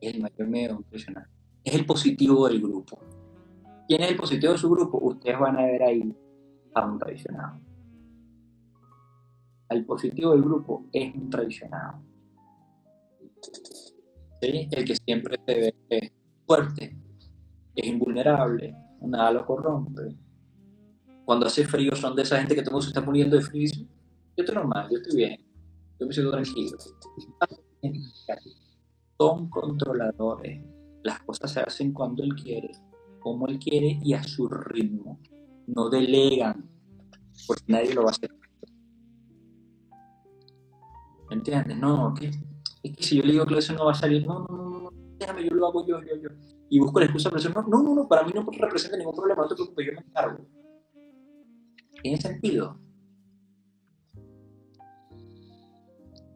Es 0.00 0.14
el 0.14 0.20
mayor 0.20 0.46
miedo 0.46 0.72
de 0.72 0.78
un 0.78 0.84
traicionado. 0.84 1.26
Es 1.64 1.74
el 1.74 1.86
positivo 1.86 2.46
del 2.46 2.60
grupo. 2.60 3.00
¿Quién 3.88 4.02
es 4.02 4.10
el 4.10 4.16
positivo 4.16 4.52
de 4.52 4.58
su 4.58 4.70
grupo? 4.70 4.98
Ustedes 4.98 5.38
van 5.38 5.56
a 5.56 5.62
ver 5.62 5.82
ahí 5.82 6.14
a 6.74 6.86
un 6.86 6.98
traicionado. 6.98 7.60
El 9.70 9.86
positivo 9.86 10.32
del 10.32 10.42
grupo 10.42 10.86
es 10.92 11.14
un 11.14 11.30
traicionado. 11.30 12.02
El 14.44 14.84
que 14.84 14.96
siempre 14.96 15.38
se 15.46 15.54
ve 15.90 16.12
fuerte, 16.46 16.96
es 17.74 17.86
invulnerable, 17.86 18.74
nada 19.00 19.32
lo 19.32 19.46
corrompe. 19.46 20.16
Cuando 21.24 21.46
hace 21.46 21.64
frío 21.64 21.94
son 21.96 22.14
de 22.14 22.22
esa 22.22 22.38
gente 22.38 22.54
que 22.54 22.62
todo 22.62 22.80
se 22.82 22.88
está 22.88 23.00
muriendo 23.00 23.36
de 23.36 23.42
frío 23.42 23.70
yo 24.36 24.42
estoy 24.42 24.56
normal, 24.56 24.88
yo 24.90 24.96
estoy 24.98 25.16
bien, 25.16 25.40
yo 26.00 26.06
me 26.06 26.12
siento 26.12 26.32
tranquilo. 26.32 26.76
Son 29.16 29.48
controladores. 29.48 30.60
Las 31.04 31.20
cosas 31.20 31.52
se 31.52 31.60
hacen 31.60 31.92
cuando 31.92 32.24
él 32.24 32.34
quiere, 32.34 32.72
como 33.20 33.46
él 33.46 33.60
quiere 33.60 34.00
y 34.02 34.12
a 34.14 34.22
su 34.24 34.48
ritmo. 34.48 35.20
No 35.68 35.88
delegan, 35.88 36.68
porque 37.46 37.64
nadie 37.68 37.94
lo 37.94 38.02
va 38.02 38.08
a 38.08 38.10
hacer. 38.10 38.30
¿Me 41.30 41.36
entiendes? 41.36 41.78
No, 41.78 42.12
que, 42.12 42.30
es 42.84 42.96
que 42.96 43.02
si 43.02 43.16
yo 43.16 43.22
le 43.22 43.32
digo 43.32 43.46
que 43.46 43.56
eso 43.56 43.72
no 43.72 43.86
va 43.86 43.92
a 43.92 43.94
salir, 43.94 44.26
no, 44.26 44.40
no, 44.40 44.56
no, 44.56 44.80
no, 44.82 44.90
déjame, 45.18 45.42
yo 45.42 45.54
lo 45.54 45.66
hago 45.66 45.86
yo, 45.86 46.00
yo, 46.02 46.16
yo. 46.16 46.28
Y 46.68 46.78
busco 46.78 47.00
la 47.00 47.06
excusa 47.06 47.30
para 47.30 47.42
decir, 47.42 47.56
no, 47.56 47.62
no, 47.62 47.82
no, 47.82 47.94
no, 47.94 48.08
para 48.08 48.24
mí 48.24 48.32
no 48.34 48.46
representa 48.50 48.98
ningún 48.98 49.16
problema, 49.16 49.42
no 49.42 49.48
te 49.48 49.54
preocupes, 49.54 49.86
yo 49.86 49.92
me 49.92 50.00
encargo. 50.00 50.46
¿Tiene 52.02 52.20
sentido? 52.20 52.78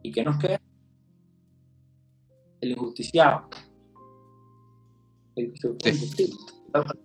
¿Y 0.01 0.11
qué 0.11 0.23
nos 0.23 0.39
queda? 0.39 0.59
El 2.61 2.71
injusticiado. 2.71 3.47
El, 5.35 5.53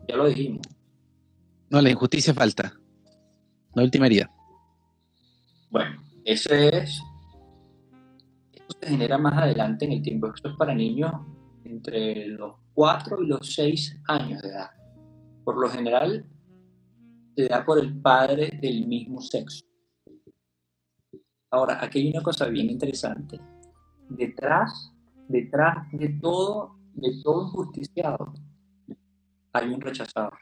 Ya 0.09 0.17
lo 0.17 0.27
dijimos. 0.27 0.67
No, 1.69 1.83
la 1.83 1.91
injusticia 1.91 2.33
falta. 2.33 2.73
La 3.75 3.83
última 3.83 4.07
herida. 4.07 4.31
Bueno, 5.71 6.03
eso 6.25 6.55
es. 6.55 6.99
Genera 8.85 9.19
más 9.19 9.35
adelante 9.43 9.87
en 9.87 9.93
el 9.93 10.03
tiempo. 10.03 10.29
Esto 10.35 10.51
es 10.51 10.57
para 10.57 10.75
niños 10.75 11.13
entre 11.65 12.27
los 12.27 12.57
4 12.75 13.23
y 13.23 13.27
los 13.27 13.55
6 13.55 14.03
años 14.09 14.43
de 14.43 14.49
edad. 14.49 14.71
Por 15.45 15.59
lo 15.59 15.69
general, 15.69 16.27
se 17.37 17.49
da 17.49 17.65
por 17.65 17.79
el 17.79 18.01
padre 18.01 18.59
del 18.61 18.87
mismo 18.87 19.21
sexo. 19.21 19.65
Ahora, 21.51 21.79
aquí 21.83 22.01
hay 22.01 22.11
una 22.11 22.23
cosa 22.23 22.47
bien 22.47 22.71
interesante. 22.71 23.41
Detrás, 24.09 24.93
detrás 25.29 25.87
de 25.93 26.09
todo, 26.21 26.79
de 26.95 27.23
todo 27.23 27.47
injusticiado, 27.47 28.35
hay 29.53 29.69
un 29.69 29.81
rechazado. 29.81 30.33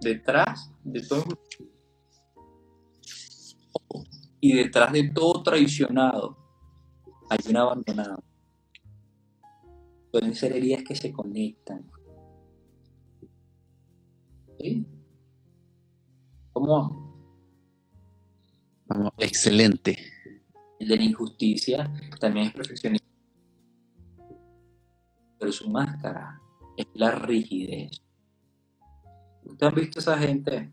Detrás 0.00 0.72
de 0.82 1.00
todo 1.06 1.24
y 4.44 4.52
detrás 4.52 4.92
de 4.92 5.08
todo 5.08 5.42
traicionado 5.42 6.36
hay 7.30 7.38
un 7.48 7.56
abandonado. 7.56 8.22
Pueden 10.12 10.34
ser 10.34 10.52
heridas 10.52 10.84
que 10.84 10.94
se 10.94 11.10
conectan. 11.10 11.90
¿Sí? 14.60 14.86
¿Cómo? 16.52 17.16
Vamos, 18.84 19.12
excelente. 19.16 19.96
El 20.78 20.88
de 20.88 20.96
la 20.98 21.04
injusticia 21.04 21.90
también 22.20 22.48
es 22.48 22.52
perfeccionista. 22.52 23.08
Pero 25.38 25.52
su 25.52 25.70
máscara 25.70 26.38
es 26.76 26.86
la 26.92 27.12
rigidez. 27.12 27.98
¿Usted 29.42 29.66
ha 29.66 29.70
visto 29.70 30.00
esa 30.00 30.18
gente 30.18 30.70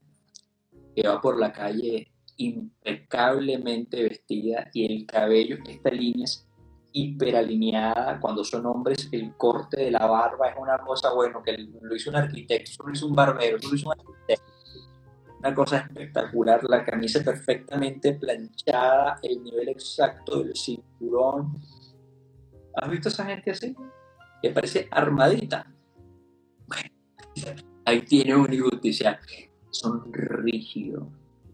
que 0.93 1.07
va 1.07 1.22
por 1.22 1.39
la 1.39 1.53
calle 1.53 2.11
impecablemente 2.38 4.03
vestida 4.03 4.69
y 4.73 4.86
el 4.86 5.05
cabello, 5.05 5.57
esta 5.67 5.89
línea 5.89 6.25
es 6.25 6.47
hiperalineada, 6.93 8.19
cuando 8.19 8.43
son 8.43 8.65
hombres 8.65 9.07
el 9.11 9.36
corte 9.38 9.86
de 9.86 9.91
la 9.91 10.05
barba 10.05 10.49
es 10.49 10.57
una 10.59 10.77
cosa, 10.79 11.13
bueno, 11.13 11.41
que 11.43 11.57
lo 11.57 11.95
hizo 11.95 12.09
un 12.09 12.17
arquitecto, 12.17 12.71
eso 12.71 12.84
lo 12.84 12.93
hizo 12.93 13.07
un 13.07 13.15
barbero, 13.15 13.57
eso 13.57 13.69
lo 13.69 13.75
hizo 13.75 13.89
un 13.89 13.99
arquitecto. 13.99 14.51
Una 15.39 15.55
cosa 15.55 15.77
espectacular, 15.77 16.63
la 16.69 16.86
camisa 16.86 17.23
perfectamente 17.23 18.13
planchada, 18.13 19.17
el 19.23 19.41
nivel 19.43 19.69
exacto 19.69 20.43
del 20.43 20.55
cinturón. 20.55 21.59
¿Has 22.75 22.89
visto 22.91 23.09
esa 23.09 23.25
gente 23.25 23.49
así? 23.49 23.75
Que 24.41 24.51
parece 24.51 24.88
armadita. 24.91 25.65
Bueno, 26.67 26.89
ahí 27.86 28.03
tiene 28.03 28.36
un 28.36 28.53
injusticia. 28.53 29.19
Son 29.71 30.13
rígidos 30.13 31.07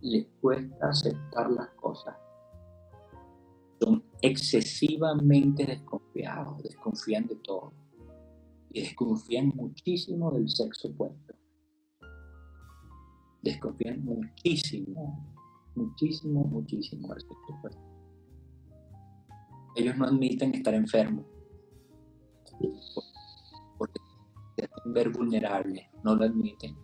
les 0.08 0.28
cuesta 0.42 0.90
aceptar 0.90 1.52
las 1.52 1.70
cosas. 1.72 2.16
Son 3.80 4.04
excesivamente 4.22 5.66
desconfiados, 5.66 6.64
desconfían 6.64 7.28
de 7.28 7.36
todo. 7.36 7.74
Y 8.72 8.82
desconfían 8.82 9.50
muchísimo 9.56 10.32
del 10.32 10.50
sexo 10.50 10.90
opuesto. 10.90 11.36
Desconfían 13.42 14.04
muchísimo, 14.04 15.36
muchísimo, 15.76 16.44
muchísimo 16.44 17.08
del 17.10 17.22
sexo 17.22 17.54
opuesto. 17.58 17.82
Ellos 19.76 19.96
no 19.98 20.06
admiten 20.06 20.56
estar 20.56 20.74
enfermos. 20.74 21.26
Porque 23.78 24.00
se 24.56 24.66
hacen 24.66 24.94
ver 24.94 25.10
vulnerables, 25.12 25.86
no 26.04 26.16
lo 26.16 26.26
admiten. 26.26 26.76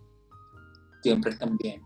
Siempre 1.02 1.32
están 1.32 1.58
bien 1.58 1.82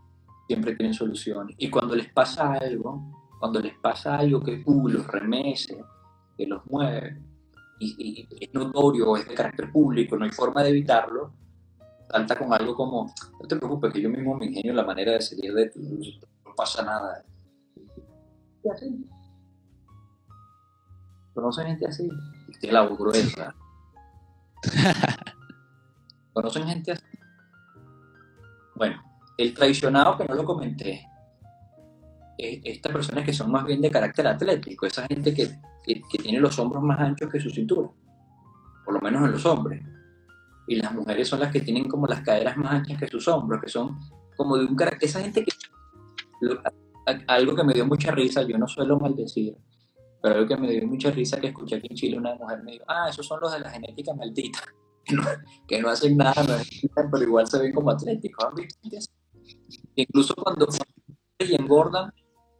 siempre 0.48 0.76
tienen 0.76 0.94
soluciones. 0.94 1.56
Y 1.60 1.70
cuando 1.70 1.96
les 1.96 2.12
pasa 2.12 2.54
algo, 2.54 3.12
cuando 3.40 3.60
les 3.60 3.78
pasa 3.78 4.18
algo 4.18 4.42
que 4.42 4.64
uh, 4.66 4.88
los 4.90 5.06
remece, 5.08 5.84
que 6.38 6.48
los 6.48 6.66
mueve, 6.66 7.22
y, 7.80 8.28
es 8.40 8.54
notorio, 8.54 9.16
es 9.18 9.28
de 9.28 9.36
carácter 9.36 9.72
público, 9.72 10.18
no 10.18 10.26
hay 10.26 10.32
forma 10.32 10.64
de 10.64 10.70
evitarlo, 10.70 11.34
salta 12.10 12.38
con 12.38 12.54
algo 12.54 12.76
como, 12.76 13.14
no 13.40 13.48
te 13.48 13.56
preocupes, 13.56 13.94
que 13.94 14.02
yo 14.02 14.10
mismo 14.10 14.36
me 14.36 14.46
ingenio 14.48 14.74
la 14.74 14.84
manera 14.84 15.12
de 15.12 15.22
salir 15.22 15.54
de 15.54 15.64
esto, 15.64 15.80
no 15.80 16.56
pasa 16.56 16.84
nada. 16.84 17.24
¿Qué 18.64 18.70
así? 18.72 19.06
¿Conocen 21.34 21.68
gente 21.68 21.86
así? 21.86 22.10
Tiene 22.60 22.74
la 22.74 22.88
voz 22.88 22.98
gruesa. 22.98 23.56
¿Conocen 26.34 26.66
gente 26.66 26.94
así? 26.94 27.06
Bueno, 28.76 29.07
el 29.38 29.54
traicionado, 29.54 30.18
que 30.18 30.26
no 30.26 30.36
lo 30.36 30.44
comenté, 30.44 31.08
estas 32.38 32.92
personas 32.92 33.26
que 33.26 33.34
son 33.34 33.52
más 33.52 33.66
bien 33.66 33.82
de 33.82 33.90
carácter 33.90 34.28
atlético, 34.28 34.86
esa 34.86 35.08
gente 35.08 35.34
que, 35.34 35.60
tiene 36.22 36.40
los 36.40 36.60
hombros 36.60 36.84
más 36.84 37.00
anchos 37.00 37.32
que 37.32 37.40
su 37.40 37.50
cintura, 37.50 37.90
por 38.84 38.94
lo 38.94 39.00
menos 39.00 39.24
en 39.26 39.32
los 39.32 39.46
hombres. 39.46 39.82
Y 40.68 40.76
las 40.76 40.94
mujeres 40.94 41.30
son 41.30 41.40
las 41.40 41.52
que 41.52 41.62
tienen 41.62 41.88
como 41.88 42.08
las 42.08 42.22
caderas 42.22 42.58
más 42.58 42.74
anchas 42.74 43.00
que 43.00 43.08
sus 43.08 43.26
hombros, 43.30 43.62
que 43.62 43.70
son 43.70 43.98
como 44.36 44.58
de 44.58 44.66
un 44.66 44.76
carácter. 44.76 45.08
Esa 45.08 45.22
gente 45.22 45.46
que. 45.46 45.52
algo 47.28 47.56
que 47.56 47.64
me 47.64 47.74
dio 47.74 47.86
mucha 47.86 48.12
risa, 48.12 48.42
yo 48.44 48.58
no 48.58 48.68
suelo 48.68 49.00
maldecir, 49.00 49.56
pero 50.22 50.36
algo 50.36 50.48
que 50.48 50.58
me 50.58 50.70
dio 50.70 50.86
mucha 50.86 51.10
risa 51.10 51.40
que 51.40 51.48
escuché 51.48 51.78
aquí 51.78 51.88
en 51.90 51.96
Chile 51.96 52.18
una 52.18 52.36
mujer 52.36 52.62
me 52.64 52.74
dijo: 52.74 52.84
Ah, 52.86 53.08
esos 53.10 53.26
son 53.26 53.40
los 53.40 53.54
de 53.54 53.60
la 53.60 53.70
genética 53.70 54.14
maldita, 54.14 54.60
que 55.68 55.82
no, 55.82 55.90
hacen 55.90 56.18
nada, 56.18 56.62
pero 57.10 57.24
igual 57.24 57.48
se 57.48 57.60
ven 57.60 57.74
como 57.74 57.92
atléticos. 57.92 58.46
Incluso 59.96 60.36
cuando, 60.36 60.68
y 61.40 61.56
engordan, 61.56 62.12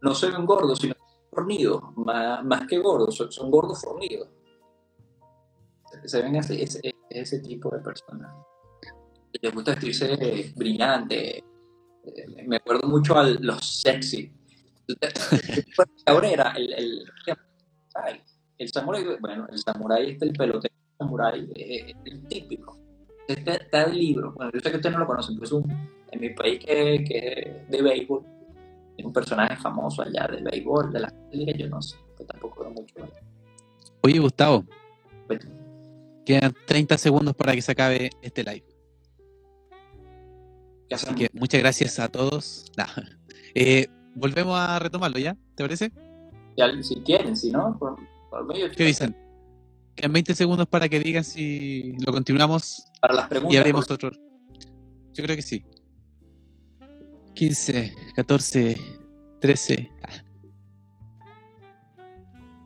no 0.02 0.14
se 0.14 0.30
ven 0.30 0.46
gordos, 0.46 0.80
sino 0.80 0.96
fornidos, 1.32 1.82
más, 1.96 2.44
más 2.44 2.68
que 2.68 2.80
gordos, 2.80 3.16
son, 3.16 3.52
gordos 3.52 3.82
fornidos. 3.82 4.30
Se 6.06 6.22
ven 6.22 6.38
así, 6.38 6.62
ese, 6.62 6.96
ese 7.10 7.40
tipo 7.40 7.70
de 7.70 7.80
personas. 7.80 8.34
Les 9.42 9.54
gusta 9.54 9.72
vestirse 9.72 10.54
brillante. 10.56 11.38
Eh, 11.38 12.48
me 12.48 12.58
acuerdo 12.58 12.88
mucho 12.88 13.18
a 13.18 13.24
los 13.28 13.82
sexy. 13.82 14.32
Cabrera, 16.06 16.54
el, 16.56 16.74
el, 16.74 17.12
el 18.58 18.70
samurai, 18.70 19.04
bueno, 19.20 19.48
el 19.52 19.60
samurai 19.60 20.12
este, 20.12 20.26
el 20.26 20.34
pelotero 20.34 20.74
es 21.26 21.96
el 22.06 22.28
típico. 22.28 22.78
Está 23.28 23.84
el 23.84 23.98
libro, 23.98 24.34
bueno, 24.34 24.52
yo 24.54 24.60
sé 24.60 24.72
que 24.72 24.78
ustedes 24.78 24.94
no 24.94 25.02
lo 25.02 25.08
conocen, 25.08 25.36
pero 25.36 25.46
es 25.46 25.52
un 25.52 25.97
en 26.12 26.22
mi 26.22 26.30
país 26.30 26.64
que, 26.64 27.04
que 27.04 27.66
de 27.68 27.82
béisbol, 27.82 28.24
es 28.98 29.06
un 29.06 29.14
personaje 29.14 29.56
famoso 29.58 30.02
allá 30.02 30.28
del 30.28 30.44
béisbol, 30.44 30.92
de 30.92 31.00
la 31.02 31.14
liga, 31.32 31.54
yo 31.54 31.70
no 31.70 31.82
sé, 31.82 31.98
que 32.18 32.24
tampoco 32.24 32.62
veo 32.62 32.72
mucho. 32.72 32.96
Oye, 34.02 34.20
Gustavo, 34.20 34.66
quedan 36.26 36.54
30 36.66 36.98
segundos 36.98 37.36
para 37.36 37.54
que 37.54 37.62
se 37.62 37.72
acabe 37.72 38.10
este 38.22 38.44
live. 38.44 38.66
Así 40.92 41.14
que 41.16 41.30
muchas 41.34 41.62
gracias 41.62 42.00
a 42.00 42.10
todos. 42.10 42.72
Eh, 43.60 43.88
volvemos 44.14 44.56
a 44.60 44.78
retomarlo 44.78 45.18
ya, 45.18 45.36
¿te 45.56 45.64
parece? 45.64 45.92
si 46.84 46.96
quieren, 46.98 47.36
si 47.36 47.50
no, 47.50 47.76
por, 47.80 47.98
medio. 48.46 48.70
¿Qué 48.70 48.84
dicen? 48.84 49.16
Quedan 49.96 50.14
20 50.14 50.36
segundos 50.36 50.68
para 50.68 50.88
que 50.88 51.00
digan 51.00 51.24
si 51.24 51.94
lo 52.06 52.14
continuamos 52.14 52.84
para 53.02 53.16
las 53.16 53.28
preguntas, 53.30 53.56
y 53.56 53.58
abrimos 53.58 53.90
otro. 53.90 54.12
Yo 54.12 55.24
creo 55.24 55.36
que 55.36 55.42
sí. 55.42 55.66
15, 57.38 57.94
14, 58.16 58.78
13. 59.40 59.92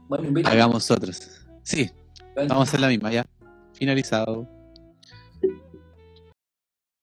Bueno, 0.08 0.50
Hagamos 0.50 0.90
otros. 0.90 1.46
Sí, 1.64 1.92
vamos 2.36 2.52
a 2.52 2.62
hacer 2.62 2.80
la 2.80 2.88
misma 2.88 3.12
ya. 3.12 3.26
Finalizado. 3.74 4.48